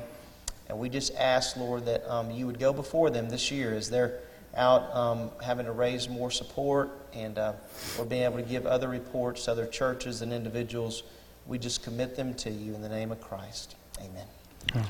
And 0.68 0.78
we 0.78 0.88
just 0.88 1.14
ask, 1.16 1.56
Lord, 1.56 1.84
that 1.86 2.08
um, 2.10 2.30
you 2.30 2.46
would 2.46 2.58
go 2.58 2.72
before 2.72 3.10
them 3.10 3.28
this 3.28 3.50
year 3.50 3.74
as 3.74 3.90
they're 3.90 4.20
out 4.56 4.94
um, 4.94 5.30
having 5.42 5.66
to 5.66 5.72
raise 5.72 6.08
more 6.08 6.30
support 6.30 6.90
and 7.14 7.38
uh, 7.38 7.52
or 7.98 8.04
being 8.04 8.22
able 8.22 8.36
to 8.36 8.42
give 8.42 8.66
other 8.66 8.88
reports 8.88 9.46
to 9.46 9.50
other 9.50 9.66
churches 9.66 10.22
and 10.22 10.32
individuals. 10.32 11.02
We 11.46 11.58
just 11.58 11.82
commit 11.82 12.16
them 12.16 12.34
to 12.34 12.50
you 12.50 12.74
in 12.74 12.82
the 12.82 12.88
name 12.88 13.12
of 13.12 13.20
Christ. 13.20 13.76
Amen. 14.00 14.86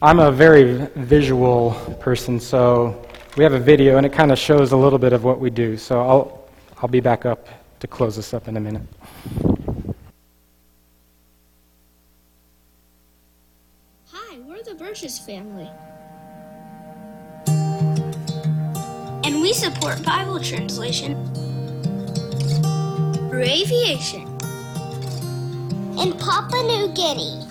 I'm 0.00 0.20
a 0.20 0.30
very 0.30 0.86
visual 0.96 1.72
person, 2.00 2.38
so 2.40 3.04
we 3.36 3.44
have 3.44 3.52
a 3.52 3.60
video 3.60 3.96
and 3.96 4.06
it 4.06 4.12
kind 4.12 4.32
of 4.32 4.38
shows 4.38 4.72
a 4.72 4.76
little 4.76 4.98
bit 4.98 5.12
of 5.12 5.24
what 5.24 5.40
we 5.40 5.50
do. 5.50 5.76
So 5.76 6.00
I'll, 6.00 6.48
I'll 6.82 6.88
be 6.88 7.00
back 7.00 7.26
up 7.26 7.48
to 7.80 7.86
close 7.86 8.16
this 8.16 8.34
up 8.34 8.48
in 8.48 8.56
a 8.56 8.60
minute. 8.60 8.82
Hi, 14.06 14.38
Burgess 14.98 15.18
family. 15.20 15.70
And 19.24 19.40
we 19.40 19.52
support 19.52 20.02
Bible 20.02 20.40
translation 20.40 21.14
through 23.30 23.44
aviation 23.44 24.22
in 26.00 26.14
Papua 26.18 26.62
New 26.64 26.88
Guinea. 26.94 27.46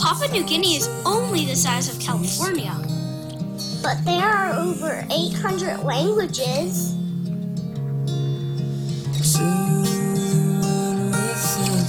Papua 0.00 0.28
New 0.32 0.44
Guinea 0.44 0.76
is 0.76 0.88
only 1.04 1.44
the 1.44 1.54
size 1.54 1.94
of 1.94 2.00
California. 2.00 2.74
But 3.82 4.02
there 4.06 4.24
are 4.24 4.54
over 4.54 5.06
800 5.10 5.80
languages. 5.80 6.94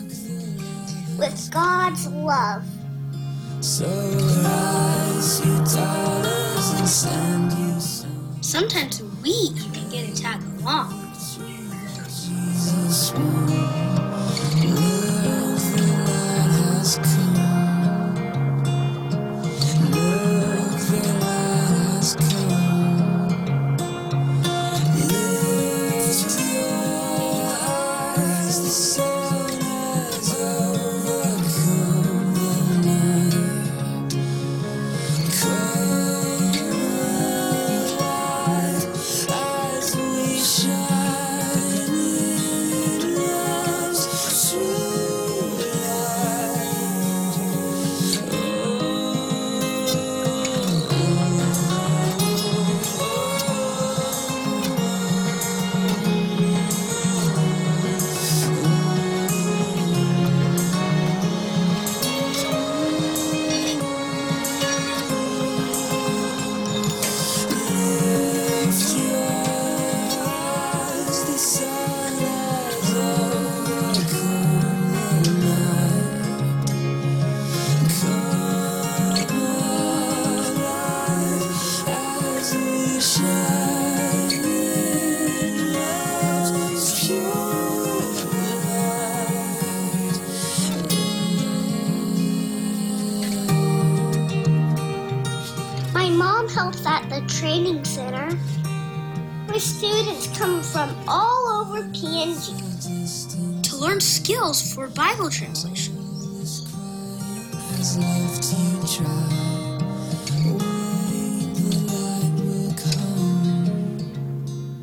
with 1.18 1.50
God's 1.52 2.06
love. 2.08 2.64
Sometimes 8.40 9.02
we 9.22 9.50
learn 104.48 104.54
for 104.54 104.88
Bible 104.88 105.28
translation. 105.28 105.94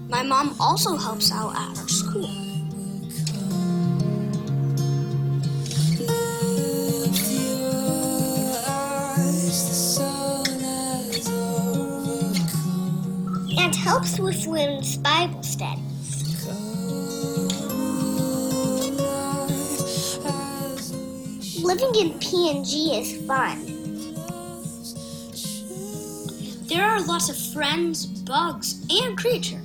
My 0.07 0.21
mom 0.23 0.55
also 0.59 0.95
helps 0.97 1.31
Living 21.75 21.95
in 21.99 22.19
PNG 22.19 22.73
is 23.01 23.27
fun. 23.27 23.59
There 26.67 26.85
are 26.85 27.01
lots 27.05 27.27
of 27.27 27.37
friends, 27.53 28.05
bugs, 28.05 28.85
and 28.89 29.17
creatures. 29.17 29.64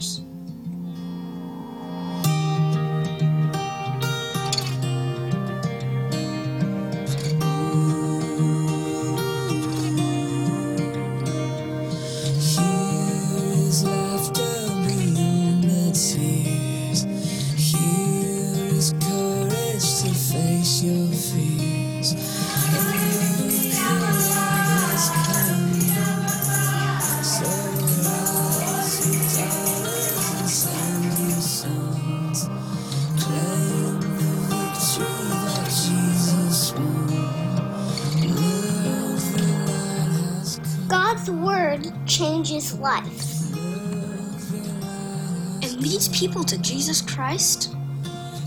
Jesus 46.80 47.02
Christ 47.02 47.74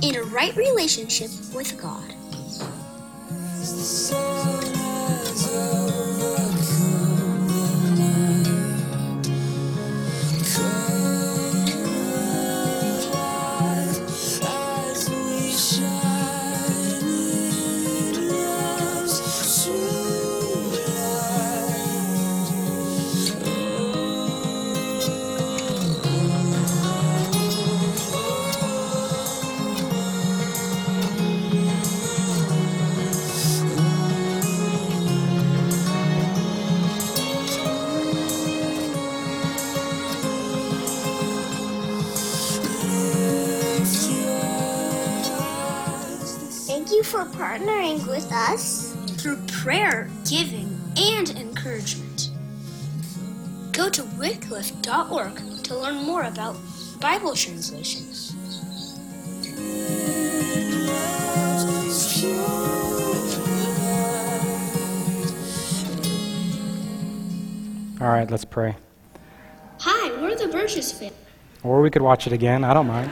in 0.02 0.16
a 0.16 0.24
right 0.24 0.56
relationship 0.56 1.30
with 1.54 1.80
God. 1.80 2.13
For 47.14 47.26
partnering 47.26 48.08
with 48.08 48.32
us 48.32 48.96
through 49.22 49.38
prayer, 49.46 50.10
giving, 50.28 50.82
and 50.98 51.30
encouragement. 51.38 52.32
Go 53.72 53.88
to 53.88 54.02
wycliffe.org 54.02 55.64
to 55.64 55.78
learn 55.78 56.04
more 56.08 56.24
about 56.24 56.56
Bible 57.00 57.36
translations. 57.36 58.34
All 68.02 68.08
right, 68.08 68.32
let's 68.32 68.44
pray. 68.44 68.76
Hi, 69.82 70.20
we're 70.20 70.36
the 70.36 70.48
Burgess 70.48 70.92
family. 70.92 71.14
Or 71.62 71.80
we 71.82 71.92
could 71.92 72.02
watch 72.02 72.26
it 72.26 72.34
again. 72.34 72.64
I 72.64 72.74
don't 72.74 72.88
mind. 72.88 73.12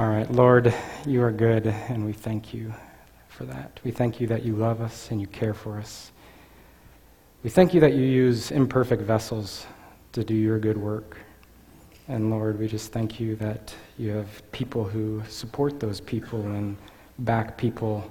All 0.00 0.08
right, 0.08 0.32
Lord, 0.32 0.72
you 1.06 1.22
are 1.22 1.30
good, 1.30 1.66
and 1.66 2.06
we 2.06 2.14
thank 2.14 2.54
you 2.54 2.72
for 3.28 3.44
that. 3.44 3.78
We 3.84 3.90
thank 3.90 4.18
you 4.18 4.26
that 4.28 4.42
you 4.42 4.56
love 4.56 4.80
us 4.80 5.10
and 5.10 5.20
you 5.20 5.26
care 5.26 5.52
for 5.52 5.76
us. 5.76 6.10
We 7.42 7.50
thank 7.50 7.74
you 7.74 7.80
that 7.80 7.92
you 7.92 8.06
use 8.06 8.50
imperfect 8.50 9.02
vessels 9.02 9.66
to 10.12 10.24
do 10.24 10.32
your 10.32 10.58
good 10.58 10.78
work. 10.78 11.18
And 12.08 12.30
Lord, 12.30 12.58
we 12.58 12.66
just 12.66 12.92
thank 12.92 13.20
you 13.20 13.36
that 13.36 13.74
you 13.98 14.08
have 14.12 14.50
people 14.52 14.84
who 14.84 15.22
support 15.28 15.78
those 15.78 16.00
people 16.00 16.40
and 16.40 16.78
back 17.18 17.58
people 17.58 18.10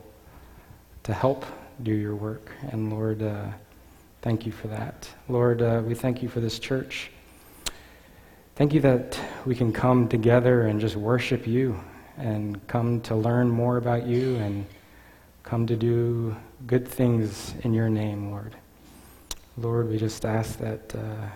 to 1.02 1.12
help 1.12 1.44
do 1.82 1.92
your 1.92 2.16
work. 2.16 2.52
And 2.72 2.92
Lord, 2.92 3.24
uh, 3.24 3.48
thank 4.22 4.46
you 4.46 4.52
for 4.52 4.68
that. 4.68 5.10
Lord, 5.28 5.64
uh, 5.64 5.82
we 5.84 5.96
thank 5.96 6.22
you 6.22 6.30
for 6.30 6.40
this 6.40 6.60
church. 6.60 7.10
Thank 8.60 8.74
you 8.74 8.82
that 8.82 9.18
we 9.46 9.56
can 9.56 9.72
come 9.72 10.10
together 10.10 10.64
and 10.64 10.82
just 10.82 10.98
worship 10.98 11.48
you 11.48 11.80
and 12.18 12.60
come 12.68 13.00
to 13.04 13.16
learn 13.16 13.50
more 13.50 13.78
about 13.78 14.06
you 14.06 14.36
and 14.36 14.66
come 15.44 15.66
to 15.66 15.78
do 15.78 16.36
good 16.68 16.86
things 16.86 17.56
in 17.64 17.74
your 17.74 17.88
name, 17.88 18.32
Lord. 18.32 18.58
Lord, 19.56 19.88
we 19.88 19.98
just 19.98 20.26
ask 20.26 20.60
that 20.60 20.94
uh, 20.94 21.30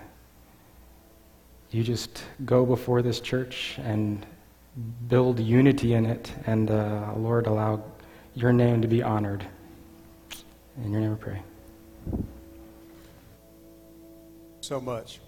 you 1.70 1.82
just 1.82 2.24
go 2.44 2.66
before 2.66 3.00
this 3.00 3.20
church 3.20 3.76
and 3.78 4.26
build 5.08 5.40
unity 5.40 5.94
in 5.94 6.04
it, 6.04 6.30
and 6.44 6.70
uh, 6.70 7.10
Lord, 7.16 7.46
allow 7.46 7.82
your 8.34 8.52
name 8.52 8.82
to 8.82 8.86
be 8.86 9.02
honored. 9.02 9.46
In 10.84 10.92
your 10.92 11.00
name 11.00 11.12
we 11.12 11.16
pray. 11.16 11.42
so 14.60 14.78
much. 14.78 15.20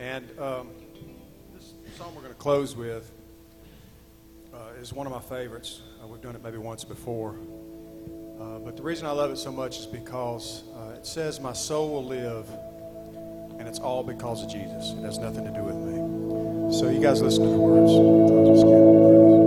And 0.00 0.26
um, 0.40 0.70
song 2.00 2.14
we're 2.14 2.22
going 2.22 2.32
to 2.32 2.40
close 2.40 2.74
with 2.74 3.12
uh, 4.54 4.80
is 4.80 4.90
one 4.90 5.06
of 5.06 5.12
my 5.12 5.20
favorites. 5.20 5.82
Uh, 6.02 6.06
we've 6.06 6.22
done 6.22 6.34
it 6.34 6.42
maybe 6.42 6.56
once 6.56 6.82
before. 6.82 7.34
Uh, 8.40 8.58
but 8.60 8.74
the 8.74 8.82
reason 8.82 9.06
I 9.06 9.10
love 9.10 9.30
it 9.30 9.36
so 9.36 9.52
much 9.52 9.78
is 9.80 9.86
because 9.86 10.62
uh, 10.74 10.94
it 10.96 11.04
says, 11.04 11.40
My 11.40 11.52
soul 11.52 11.92
will 11.92 12.06
live, 12.06 12.48
and 13.58 13.68
it's 13.68 13.80
all 13.80 14.02
because 14.02 14.42
of 14.42 14.50
Jesus. 14.50 14.92
It 14.92 15.04
has 15.04 15.18
nothing 15.18 15.44
to 15.44 15.50
do 15.50 15.62
with 15.62 15.76
me. 15.76 16.78
So 16.78 16.88
you 16.88 17.02
guys 17.02 17.20
listen 17.20 17.42
to 17.42 17.50
the 17.50 17.58
words. 17.58 19.39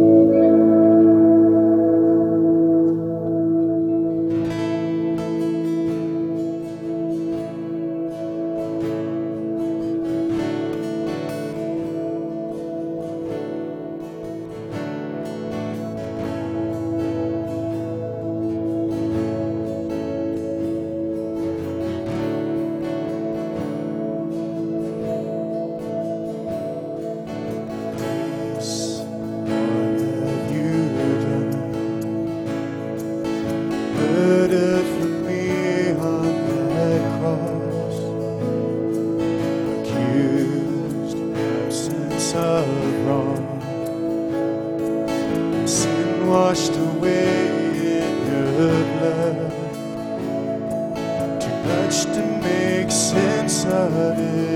Sense 53.74 54.53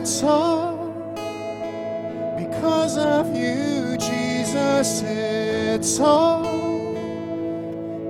It's 0.00 0.22
all 0.22 0.76
because 2.38 2.96
of 2.96 3.34
you, 3.34 3.96
Jesus, 3.98 5.02
it's 5.02 5.98
all. 5.98 6.44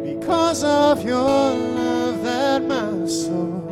Because 0.05 0.65
of 0.65 1.03
your 1.03 1.25
love 1.25 2.23
that 2.25 2.63
my 2.63 3.07
soul 3.07 3.63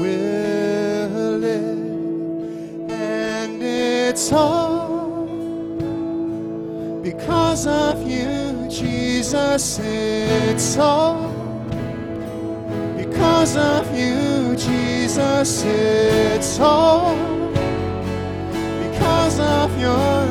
will 0.00 1.38
live. 1.38 2.90
And 2.90 3.62
it's 3.62 4.32
all 4.32 5.26
because 7.04 7.68
of 7.68 8.02
you, 8.02 8.66
Jesus, 8.68 9.78
it's 9.78 10.76
all. 10.76 11.30
Because 12.96 13.56
of 13.56 13.96
you, 13.96 14.21
Jesus, 14.66 15.64
it's 15.64 16.60
all. 16.60 17.16
Because 18.82 19.40
of 19.40 19.76
your 19.80 20.21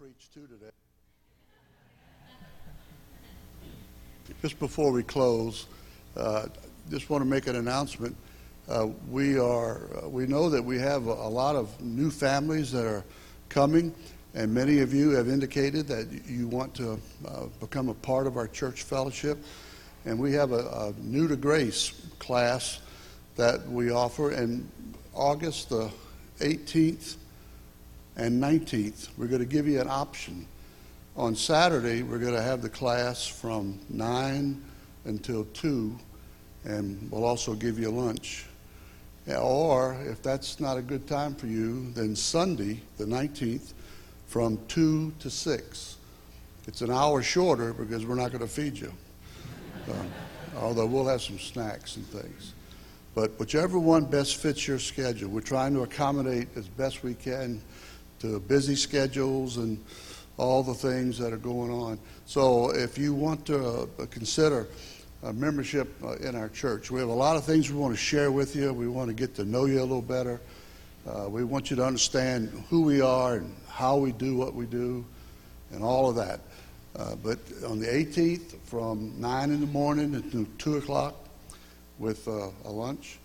preach 0.00 0.30
to 0.32 0.40
today. 0.46 0.70
Just 4.40 4.58
before 4.58 4.92
we 4.92 5.02
close, 5.02 5.66
uh, 6.16 6.46
just 6.88 7.10
want 7.10 7.20
to 7.20 7.28
make 7.28 7.46
an 7.48 7.56
announcement. 7.56 8.16
Uh, 8.66 8.86
we 9.10 9.38
are 9.38 9.90
uh, 10.02 10.08
we 10.08 10.26
know 10.26 10.48
that 10.48 10.64
we 10.64 10.78
have 10.78 11.06
a, 11.06 11.10
a 11.10 11.28
lot 11.28 11.54
of 11.54 11.78
new 11.82 12.10
families 12.10 12.72
that 12.72 12.86
are 12.86 13.04
coming, 13.50 13.94
and 14.32 14.54
many 14.54 14.78
of 14.78 14.94
you 14.94 15.10
have 15.10 15.28
indicated 15.28 15.86
that 15.88 16.08
you 16.26 16.48
want 16.48 16.74
to 16.76 16.98
uh, 17.28 17.44
become 17.60 17.90
a 17.90 17.94
part 17.94 18.26
of 18.26 18.38
our 18.38 18.48
church 18.48 18.84
fellowship. 18.84 19.36
And 20.06 20.18
we 20.18 20.32
have 20.32 20.52
a, 20.52 20.94
a 20.94 20.94
new 21.02 21.28
to 21.28 21.36
grace 21.36 21.92
class 22.18 22.80
that 23.36 23.68
we 23.68 23.90
offer, 23.90 24.30
and 24.30 24.66
August 25.14 25.68
the 25.68 25.90
18th 26.38 27.16
and 28.16 28.42
19th, 28.42 29.08
we're 29.16 29.26
going 29.26 29.40
to 29.40 29.46
give 29.46 29.66
you 29.66 29.80
an 29.80 29.88
option. 29.88 30.46
On 31.16 31.34
Saturday, 31.34 32.02
we're 32.02 32.18
going 32.18 32.34
to 32.34 32.42
have 32.42 32.62
the 32.62 32.68
class 32.68 33.26
from 33.26 33.78
9 33.88 34.62
until 35.04 35.44
2, 35.44 35.96
and 36.64 37.10
we'll 37.10 37.24
also 37.24 37.54
give 37.54 37.78
you 37.78 37.90
lunch. 37.90 38.46
Or, 39.28 39.96
if 40.06 40.22
that's 40.22 40.60
not 40.60 40.76
a 40.76 40.82
good 40.82 41.06
time 41.06 41.34
for 41.34 41.46
you, 41.46 41.90
then 41.92 42.16
Sunday, 42.16 42.80
the 42.96 43.04
19th, 43.04 43.72
from 44.26 44.58
2 44.68 45.12
to 45.18 45.30
6. 45.30 45.96
It's 46.66 46.80
an 46.80 46.90
hour 46.90 47.22
shorter 47.22 47.72
because 47.72 48.06
we're 48.06 48.14
not 48.14 48.32
going 48.32 48.42
to 48.42 48.48
feed 48.48 48.78
you. 48.78 48.92
Uh, 49.88 49.92
although 50.56 50.86
we'll 50.86 51.06
have 51.06 51.22
some 51.22 51.38
snacks 51.38 51.96
and 51.96 52.06
things. 52.06 52.54
But 53.14 53.38
whichever 53.38 53.78
one 53.78 54.04
best 54.04 54.36
fits 54.36 54.68
your 54.68 54.78
schedule, 54.78 55.30
we're 55.30 55.40
trying 55.40 55.74
to 55.74 55.82
accommodate 55.82 56.48
as 56.56 56.68
best 56.68 57.02
we 57.02 57.14
can 57.14 57.60
to 58.20 58.40
busy 58.40 58.76
schedules 58.76 59.56
and 59.56 59.82
all 60.36 60.62
the 60.62 60.74
things 60.74 61.18
that 61.18 61.32
are 61.32 61.38
going 61.38 61.70
on. 61.70 61.98
So 62.26 62.70
if 62.70 62.96
you 62.96 63.12
want 63.12 63.44
to 63.46 63.88
uh, 63.98 64.06
consider 64.10 64.68
membership 65.34 65.88
uh, 66.02 66.16
in 66.16 66.34
our 66.34 66.48
church, 66.48 66.90
we 66.90 67.00
have 67.00 67.08
a 67.08 67.12
lot 67.12 67.36
of 67.36 67.44
things 67.44 67.70
we 67.70 67.78
want 67.78 67.92
to 67.92 68.00
share 68.00 68.32
with 68.32 68.56
you. 68.56 68.72
We 68.72 68.88
want 68.88 69.08
to 69.08 69.14
get 69.14 69.34
to 69.36 69.44
know 69.44 69.66
you 69.66 69.80
a 69.80 69.82
little 69.82 70.00
better. 70.00 70.40
Uh, 71.06 71.28
we 71.28 71.44
want 71.44 71.70
you 71.70 71.76
to 71.76 71.84
understand 71.84 72.64
who 72.68 72.82
we 72.82 73.00
are 73.00 73.36
and 73.36 73.54
how 73.68 73.96
we 73.96 74.12
do 74.12 74.36
what 74.36 74.54
we 74.54 74.66
do 74.66 75.04
and 75.72 75.82
all 75.82 76.08
of 76.08 76.16
that. 76.16 76.40
Uh, 76.96 77.14
but 77.16 77.38
on 77.66 77.78
the 77.78 77.86
18th, 77.86 78.58
from 78.64 79.18
9 79.18 79.50
in 79.50 79.60
the 79.60 79.66
morning 79.66 80.14
until 80.14 80.46
2 80.58 80.76
o'clock 80.76 81.14
with 81.98 82.26
uh, 82.28 82.48
a 82.64 82.70
lunch. 82.70 83.18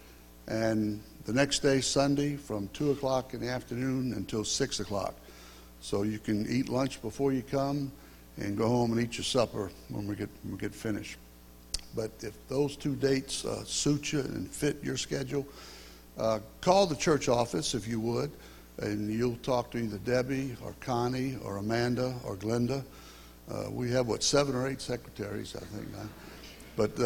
And 0.47 1.01
the 1.25 1.33
next 1.33 1.59
day, 1.59 1.81
Sunday, 1.81 2.35
from 2.35 2.69
2 2.69 2.91
o'clock 2.91 3.33
in 3.33 3.41
the 3.41 3.49
afternoon 3.49 4.13
until 4.13 4.43
6 4.43 4.79
o'clock. 4.79 5.15
So 5.81 6.03
you 6.03 6.19
can 6.19 6.47
eat 6.47 6.69
lunch 6.69 7.01
before 7.01 7.33
you 7.33 7.41
come 7.41 7.91
and 8.37 8.57
go 8.57 8.67
home 8.67 8.91
and 8.91 9.01
eat 9.01 9.17
your 9.17 9.23
supper 9.23 9.71
when 9.89 10.07
we 10.07 10.15
get, 10.15 10.29
when 10.43 10.53
we 10.53 10.59
get 10.59 10.73
finished. 10.73 11.17
But 11.95 12.11
if 12.21 12.33
those 12.47 12.75
two 12.75 12.95
dates 12.95 13.43
uh, 13.45 13.63
suit 13.63 14.13
you 14.13 14.19
and 14.19 14.49
fit 14.49 14.83
your 14.83 14.97
schedule, 14.97 15.47
uh, 16.17 16.39
call 16.61 16.85
the 16.85 16.95
church 16.95 17.27
office 17.27 17.73
if 17.73 17.87
you 17.87 17.99
would, 17.99 18.31
and 18.79 19.11
you'll 19.11 19.37
talk 19.37 19.71
to 19.71 19.77
either 19.77 19.97
Debbie 19.99 20.55
or 20.63 20.75
Connie 20.79 21.37
or 21.43 21.57
Amanda 21.57 22.13
or 22.23 22.35
Glenda. 22.35 22.83
Uh, 23.49 23.69
we 23.71 23.89
have, 23.91 24.07
what, 24.07 24.21
seven 24.21 24.55
or 24.55 24.67
eight 24.67 24.81
secretaries, 24.81 25.55
I 25.55 25.65
think. 25.65 25.87
Huh? 25.95 26.03
But, 26.75 26.99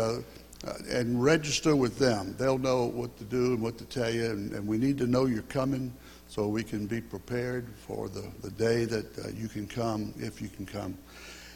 uh, 0.67 0.73
and 0.89 1.21
register 1.23 1.75
with 1.75 1.97
them. 1.97 2.35
They'll 2.37 2.57
know 2.57 2.85
what 2.85 3.17
to 3.17 3.23
do 3.23 3.53
and 3.53 3.61
what 3.61 3.77
to 3.77 3.85
tell 3.85 4.09
you, 4.13 4.25
and, 4.25 4.51
and 4.53 4.67
we 4.67 4.77
need 4.77 4.97
to 4.97 5.07
know 5.07 5.25
you're 5.25 5.41
coming 5.43 5.93
so 6.27 6.47
we 6.47 6.63
can 6.63 6.85
be 6.85 7.01
prepared 7.01 7.67
for 7.87 8.09
the, 8.09 8.23
the 8.41 8.51
day 8.51 8.85
that 8.85 9.17
uh, 9.19 9.29
you 9.29 9.47
can 9.47 9.67
come, 9.67 10.13
if 10.17 10.41
you 10.41 10.47
can 10.47 10.65
come. 10.65 10.97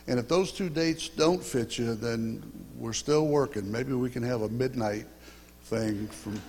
And 0.08 0.20
if 0.20 0.28
those 0.28 0.52
two 0.52 0.70
dates 0.70 1.10
don't 1.10 1.44
fit 1.44 1.78
you, 1.78 1.96
then 1.96 2.44
we're 2.78 2.94
still 2.94 3.28
working. 3.28 3.72
Maybe 3.72 3.94
we 3.94 4.10
can 4.10 4.24
have 4.24 4.42
a 4.42 4.50
midnight 4.50 5.06
thing 5.66 6.08
from, 6.08 6.42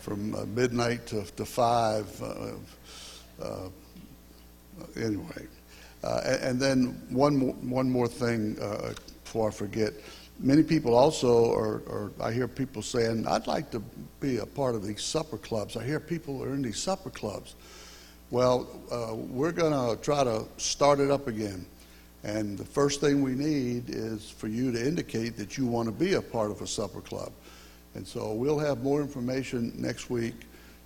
from 0.00 0.34
uh, 0.34 0.44
midnight 0.46 1.06
to, 1.08 1.22
to 1.36 1.44
5. 1.44 2.22
Uh, 2.22 3.42
uh, 3.42 3.68
anyway. 4.96 5.46
Uh, 6.04 6.20
a- 6.24 6.44
and 6.44 6.60
then 6.60 7.00
one 7.10 7.36
more, 7.36 7.54
one 7.54 7.90
more 7.90 8.08
thing 8.08 8.54
before 9.24 9.48
I 9.48 9.52
forget. 9.52 9.92
Many 10.44 10.64
people 10.64 10.96
also, 10.96 11.32
or, 11.32 11.82
or 11.86 12.10
I 12.20 12.32
hear 12.32 12.48
people 12.48 12.82
saying, 12.82 13.28
I'd 13.28 13.46
like 13.46 13.70
to 13.70 13.80
be 14.18 14.38
a 14.38 14.46
part 14.46 14.74
of 14.74 14.84
these 14.84 15.00
supper 15.00 15.38
clubs. 15.38 15.76
I 15.76 15.84
hear 15.84 16.00
people 16.00 16.42
are 16.42 16.52
in 16.52 16.62
these 16.62 16.80
supper 16.80 17.10
clubs. 17.10 17.54
Well, 18.32 18.66
uh, 18.90 19.14
we're 19.14 19.52
going 19.52 19.72
to 19.72 20.02
try 20.02 20.24
to 20.24 20.44
start 20.56 20.98
it 20.98 21.12
up 21.12 21.28
again. 21.28 21.64
And 22.24 22.58
the 22.58 22.64
first 22.64 23.00
thing 23.00 23.22
we 23.22 23.36
need 23.36 23.84
is 23.88 24.30
for 24.30 24.48
you 24.48 24.72
to 24.72 24.84
indicate 24.84 25.36
that 25.36 25.56
you 25.56 25.66
want 25.66 25.86
to 25.86 25.92
be 25.92 26.14
a 26.14 26.22
part 26.22 26.50
of 26.50 26.60
a 26.60 26.66
supper 26.66 27.02
club. 27.02 27.30
And 27.94 28.04
so 28.04 28.32
we'll 28.32 28.58
have 28.58 28.82
more 28.82 29.00
information 29.00 29.72
next 29.76 30.10
week, 30.10 30.34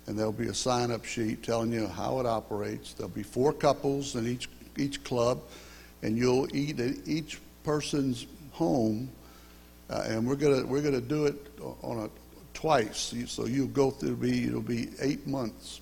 and 0.05 0.19
there'll 0.19 0.31
be 0.31 0.49
a 0.49 0.53
sign 0.53 0.91
up 0.91 1.03
sheet 1.03 1.41
telling 1.41 1.71
you 1.71 1.87
how 1.87 2.19
it 2.19 2.27
operates. 2.27 2.93
There'll 2.93 3.09
be 3.09 3.23
four 3.23 3.53
couples 3.53 4.15
in 4.15 4.27
each, 4.27 4.49
each 4.77 5.03
club, 5.03 5.41
and 6.03 6.15
you'll 6.15 6.47
eat 6.55 6.79
at 6.79 6.95
each 7.07 7.39
person's 7.63 8.27
home. 8.51 9.09
Uh, 9.89 10.05
and 10.07 10.27
we're 10.27 10.35
gonna 10.35 10.65
we're 10.65 10.81
gonna 10.81 11.01
do 11.01 11.25
it 11.25 11.35
on 11.81 11.99
a 11.99 12.09
twice. 12.53 13.13
So 13.27 13.45
you'll 13.45 13.67
go 13.67 13.91
through 13.91 14.17
be 14.17 14.45
it'll 14.45 14.61
be 14.61 14.89
eight 15.01 15.27
months, 15.27 15.81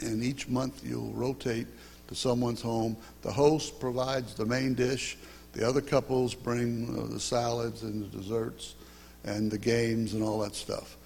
and 0.00 0.22
each 0.22 0.48
month 0.48 0.82
you'll 0.84 1.12
rotate 1.12 1.66
to 2.08 2.14
someone's 2.14 2.60
home. 2.60 2.96
The 3.22 3.32
host 3.32 3.80
provides 3.80 4.34
the 4.34 4.44
main 4.44 4.74
dish. 4.74 5.16
The 5.52 5.66
other 5.66 5.80
couples 5.80 6.34
bring 6.34 6.98
uh, 6.98 7.12
the 7.12 7.20
salads 7.20 7.82
and 7.82 8.04
the 8.04 8.16
desserts, 8.16 8.74
and 9.24 9.50
the 9.50 9.58
games 9.58 10.14
and 10.14 10.22
all 10.22 10.40
that 10.40 10.54
stuff. 10.54 10.96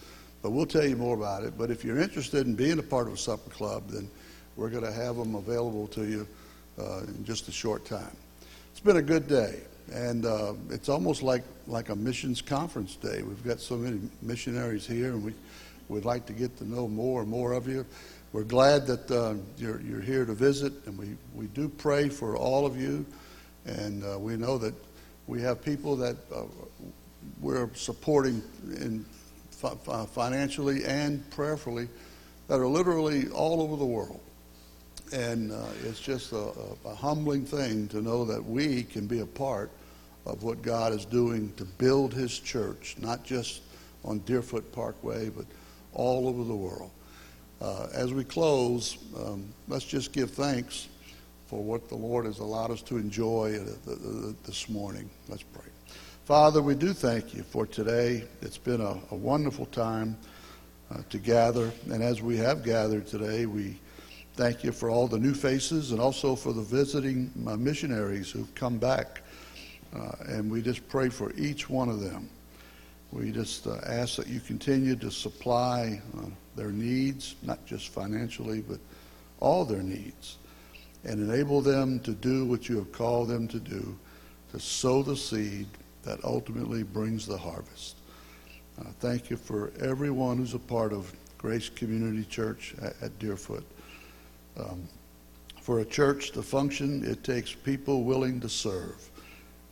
But 0.42 0.50
we'll 0.50 0.66
tell 0.66 0.86
you 0.86 0.96
more 0.96 1.16
about 1.16 1.44
it. 1.44 1.58
But 1.58 1.70
if 1.70 1.84
you're 1.84 1.98
interested 1.98 2.46
in 2.46 2.54
being 2.54 2.78
a 2.78 2.82
part 2.82 3.08
of 3.08 3.14
a 3.14 3.16
supper 3.16 3.50
club, 3.50 3.88
then 3.88 4.08
we're 4.54 4.70
going 4.70 4.84
to 4.84 4.92
have 4.92 5.16
them 5.16 5.34
available 5.34 5.88
to 5.88 6.06
you 6.06 6.26
uh, 6.78 7.00
in 7.00 7.24
just 7.24 7.48
a 7.48 7.52
short 7.52 7.84
time. 7.84 8.16
It's 8.70 8.80
been 8.80 8.96
a 8.96 9.02
good 9.02 9.26
day, 9.26 9.60
and 9.92 10.26
uh, 10.26 10.54
it's 10.70 10.88
almost 10.88 11.22
like, 11.22 11.42
like 11.66 11.88
a 11.88 11.96
missions 11.96 12.42
conference 12.42 12.96
day. 12.96 13.22
We've 13.22 13.44
got 13.44 13.60
so 13.60 13.76
many 13.76 14.00
missionaries 14.22 14.86
here, 14.86 15.12
and 15.12 15.24
we 15.24 15.32
we'd 15.88 16.04
like 16.04 16.26
to 16.26 16.32
get 16.32 16.56
to 16.58 16.68
know 16.68 16.88
more 16.88 17.22
and 17.22 17.30
more 17.30 17.52
of 17.52 17.68
you. 17.68 17.86
We're 18.32 18.44
glad 18.44 18.86
that 18.86 19.10
uh, 19.10 19.34
you're, 19.56 19.80
you're 19.80 20.00
here 20.00 20.24
to 20.24 20.34
visit, 20.34 20.72
and 20.86 20.98
we, 20.98 21.16
we 21.34 21.46
do 21.46 21.68
pray 21.68 22.08
for 22.08 22.36
all 22.36 22.66
of 22.66 22.78
you, 22.78 23.06
and 23.64 24.04
uh, 24.04 24.18
we 24.18 24.36
know 24.36 24.58
that 24.58 24.74
we 25.26 25.40
have 25.42 25.62
people 25.62 25.96
that 25.96 26.16
uh, 26.34 26.42
we're 27.40 27.70
supporting 27.74 28.42
in 28.80 29.04
fi- 29.50 29.74
fi- 29.84 30.06
financially 30.06 30.84
and 30.84 31.28
prayerfully 31.30 31.88
that 32.48 32.58
are 32.58 32.66
literally 32.66 33.28
all 33.28 33.62
over 33.62 33.76
the 33.76 33.86
world. 33.86 34.20
And 35.12 35.52
uh, 35.52 35.66
it's 35.84 36.00
just 36.00 36.32
a, 36.32 36.52
a, 36.84 36.94
humbling 36.94 37.44
thing 37.44 37.86
to 37.88 38.02
know 38.02 38.24
that 38.24 38.44
we 38.44 38.82
can 38.82 39.06
be 39.06 39.20
a 39.20 39.26
part 39.26 39.70
of 40.24 40.42
what 40.42 40.62
God 40.62 40.92
is 40.92 41.04
doing 41.04 41.52
to 41.56 41.64
build 41.64 42.12
His 42.12 42.38
church, 42.38 42.96
not 42.98 43.22
just 43.24 43.62
on 44.04 44.18
Deerfoot 44.20 44.72
Parkway, 44.72 45.28
but 45.28 45.44
all 45.92 46.28
over 46.28 46.42
the 46.42 46.56
world. 46.56 46.90
Uh, 47.60 47.86
as 47.94 48.12
we 48.12 48.24
close, 48.24 48.98
um, 49.16 49.46
let's 49.68 49.84
just 49.84 50.12
give 50.12 50.30
thanks 50.32 50.88
for 51.46 51.62
what 51.62 51.88
the 51.88 51.94
Lord 51.94 52.26
has 52.26 52.40
allowed 52.40 52.72
us 52.72 52.82
to 52.82 52.96
enjoy 52.96 53.52
th- 53.52 53.84
th- 53.84 54.34
this 54.44 54.68
morning. 54.68 55.08
Let's 55.28 55.44
pray. 55.44 55.64
Father, 56.24 56.60
we 56.60 56.74
do 56.74 56.92
thank 56.92 57.34
you 57.34 57.44
for 57.44 57.66
today. 57.66 58.24
It's 58.42 58.58
been 58.58 58.80
a, 58.80 58.98
a 59.12 59.14
wonderful 59.14 59.66
time 59.66 60.16
uh, 60.90 60.98
to 61.10 61.18
gather. 61.18 61.70
And 61.90 62.02
as 62.02 62.20
we 62.20 62.36
have 62.38 62.64
gathered 62.64 63.06
today, 63.06 63.46
we 63.46 63.78
thank 64.36 64.62
you 64.62 64.70
for 64.70 64.90
all 64.90 65.08
the 65.08 65.18
new 65.18 65.32
faces 65.32 65.92
and 65.92 66.00
also 66.00 66.36
for 66.36 66.52
the 66.52 66.62
visiting 66.62 67.30
missionaries 67.34 68.30
who've 68.30 68.54
come 68.54 68.76
back. 68.76 69.22
Uh, 69.94 70.12
and 70.26 70.50
we 70.50 70.60
just 70.60 70.86
pray 70.88 71.08
for 71.08 71.32
each 71.36 71.70
one 71.70 71.88
of 71.88 72.00
them. 72.00 72.28
We 73.12 73.30
just 73.30 73.66
uh, 73.66 73.78
ask 73.86 74.16
that 74.16 74.26
you 74.26 74.40
continue 74.40 74.94
to 74.96 75.10
supply 75.10 76.02
uh, 76.18 76.26
their 76.54 76.70
needs, 76.70 77.36
not 77.42 77.64
just 77.64 77.88
financially, 77.88 78.60
but 78.60 78.78
all 79.40 79.64
their 79.64 79.82
needs, 79.82 80.36
and 81.04 81.20
enable 81.20 81.62
them 81.62 81.98
to 82.00 82.12
do 82.12 82.44
what 82.44 82.68
you 82.68 82.76
have 82.76 82.92
called 82.92 83.28
them 83.28 83.48
to 83.48 83.58
do, 83.58 83.96
to 84.52 84.60
sow 84.60 85.02
the 85.02 85.16
seed 85.16 85.66
that 86.02 86.22
ultimately 86.24 86.82
brings 86.82 87.26
the 87.26 87.38
harvest. 87.38 87.96
Uh, 88.78 88.90
thank 89.00 89.30
you 89.30 89.36
for 89.36 89.72
everyone 89.80 90.36
who's 90.36 90.54
a 90.54 90.58
part 90.58 90.92
of 90.92 91.10
Grace 91.38 91.70
Community 91.70 92.24
Church 92.24 92.74
at, 92.82 92.94
at 93.00 93.18
Deerfoot. 93.18 93.64
Um, 94.58 94.88
for 95.60 95.80
a 95.80 95.84
church 95.84 96.30
to 96.32 96.42
function, 96.42 97.04
it 97.04 97.24
takes 97.24 97.52
people 97.52 98.04
willing 98.04 98.40
to 98.40 98.48
serve. 98.48 99.10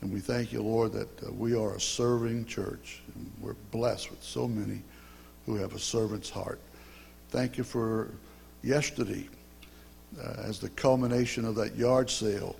And 0.00 0.12
we 0.12 0.20
thank 0.20 0.52
you, 0.52 0.62
Lord, 0.62 0.92
that 0.92 1.22
uh, 1.22 1.32
we 1.32 1.54
are 1.54 1.76
a 1.76 1.80
serving 1.80 2.46
church. 2.46 3.00
And 3.14 3.30
we're 3.40 3.54
blessed 3.70 4.10
with 4.10 4.22
so 4.22 4.46
many 4.48 4.82
who 5.46 5.56
have 5.56 5.74
a 5.74 5.78
servant's 5.78 6.30
heart. 6.30 6.60
Thank 7.30 7.56
you 7.56 7.64
for 7.64 8.10
yesterday 8.62 9.28
uh, 10.22 10.42
as 10.44 10.58
the 10.58 10.68
culmination 10.70 11.44
of 11.44 11.54
that 11.56 11.76
yard 11.76 12.10
sale. 12.10 12.56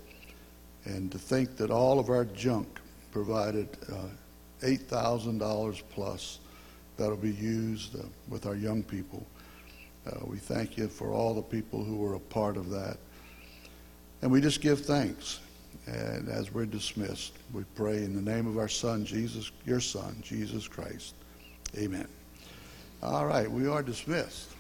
And 0.84 1.10
to 1.12 1.18
think 1.18 1.56
that 1.56 1.70
all 1.70 1.98
of 1.98 2.10
our 2.10 2.24
junk 2.24 2.80
provided 3.10 3.68
uh, 3.90 4.66
$8,000 4.66 5.82
plus 5.90 6.38
that'll 6.96 7.16
be 7.16 7.32
used 7.32 7.96
uh, 7.96 8.02
with 8.28 8.46
our 8.46 8.55
young 8.55 8.82
people. 8.82 9.26
Uh, 10.06 10.20
we 10.26 10.36
thank 10.36 10.76
you 10.76 10.89
for 10.89 11.12
all 11.12 11.35
the 11.35 11.43
people 11.43 11.82
who 11.82 11.97
were 11.97 12.14
a 12.14 12.20
part 12.20 12.56
of 12.56 12.70
that. 12.70 12.98
And 14.22 14.31
we 14.31 14.40
just 14.40 14.60
give 14.60 14.85
thanks. 14.85 15.40
And 15.86 16.28
as 16.28 16.52
we're 16.52 16.66
dismissed, 16.66 17.35
we 17.52 17.64
pray 17.74 17.97
in 17.97 18.14
the 18.14 18.22
name 18.22 18.47
of 18.47 18.59
our 18.59 18.68
Son, 18.68 19.05
Jesus, 19.05 19.51
your 19.66 19.81
Son, 19.81 20.16
Jesus 20.22 20.66
Christ. 20.68 21.14
Amen. 21.76 22.09
All 23.02 23.26
right, 23.26 23.51
we 23.51 23.66
are 23.66 23.82
dismissed. 23.82 24.53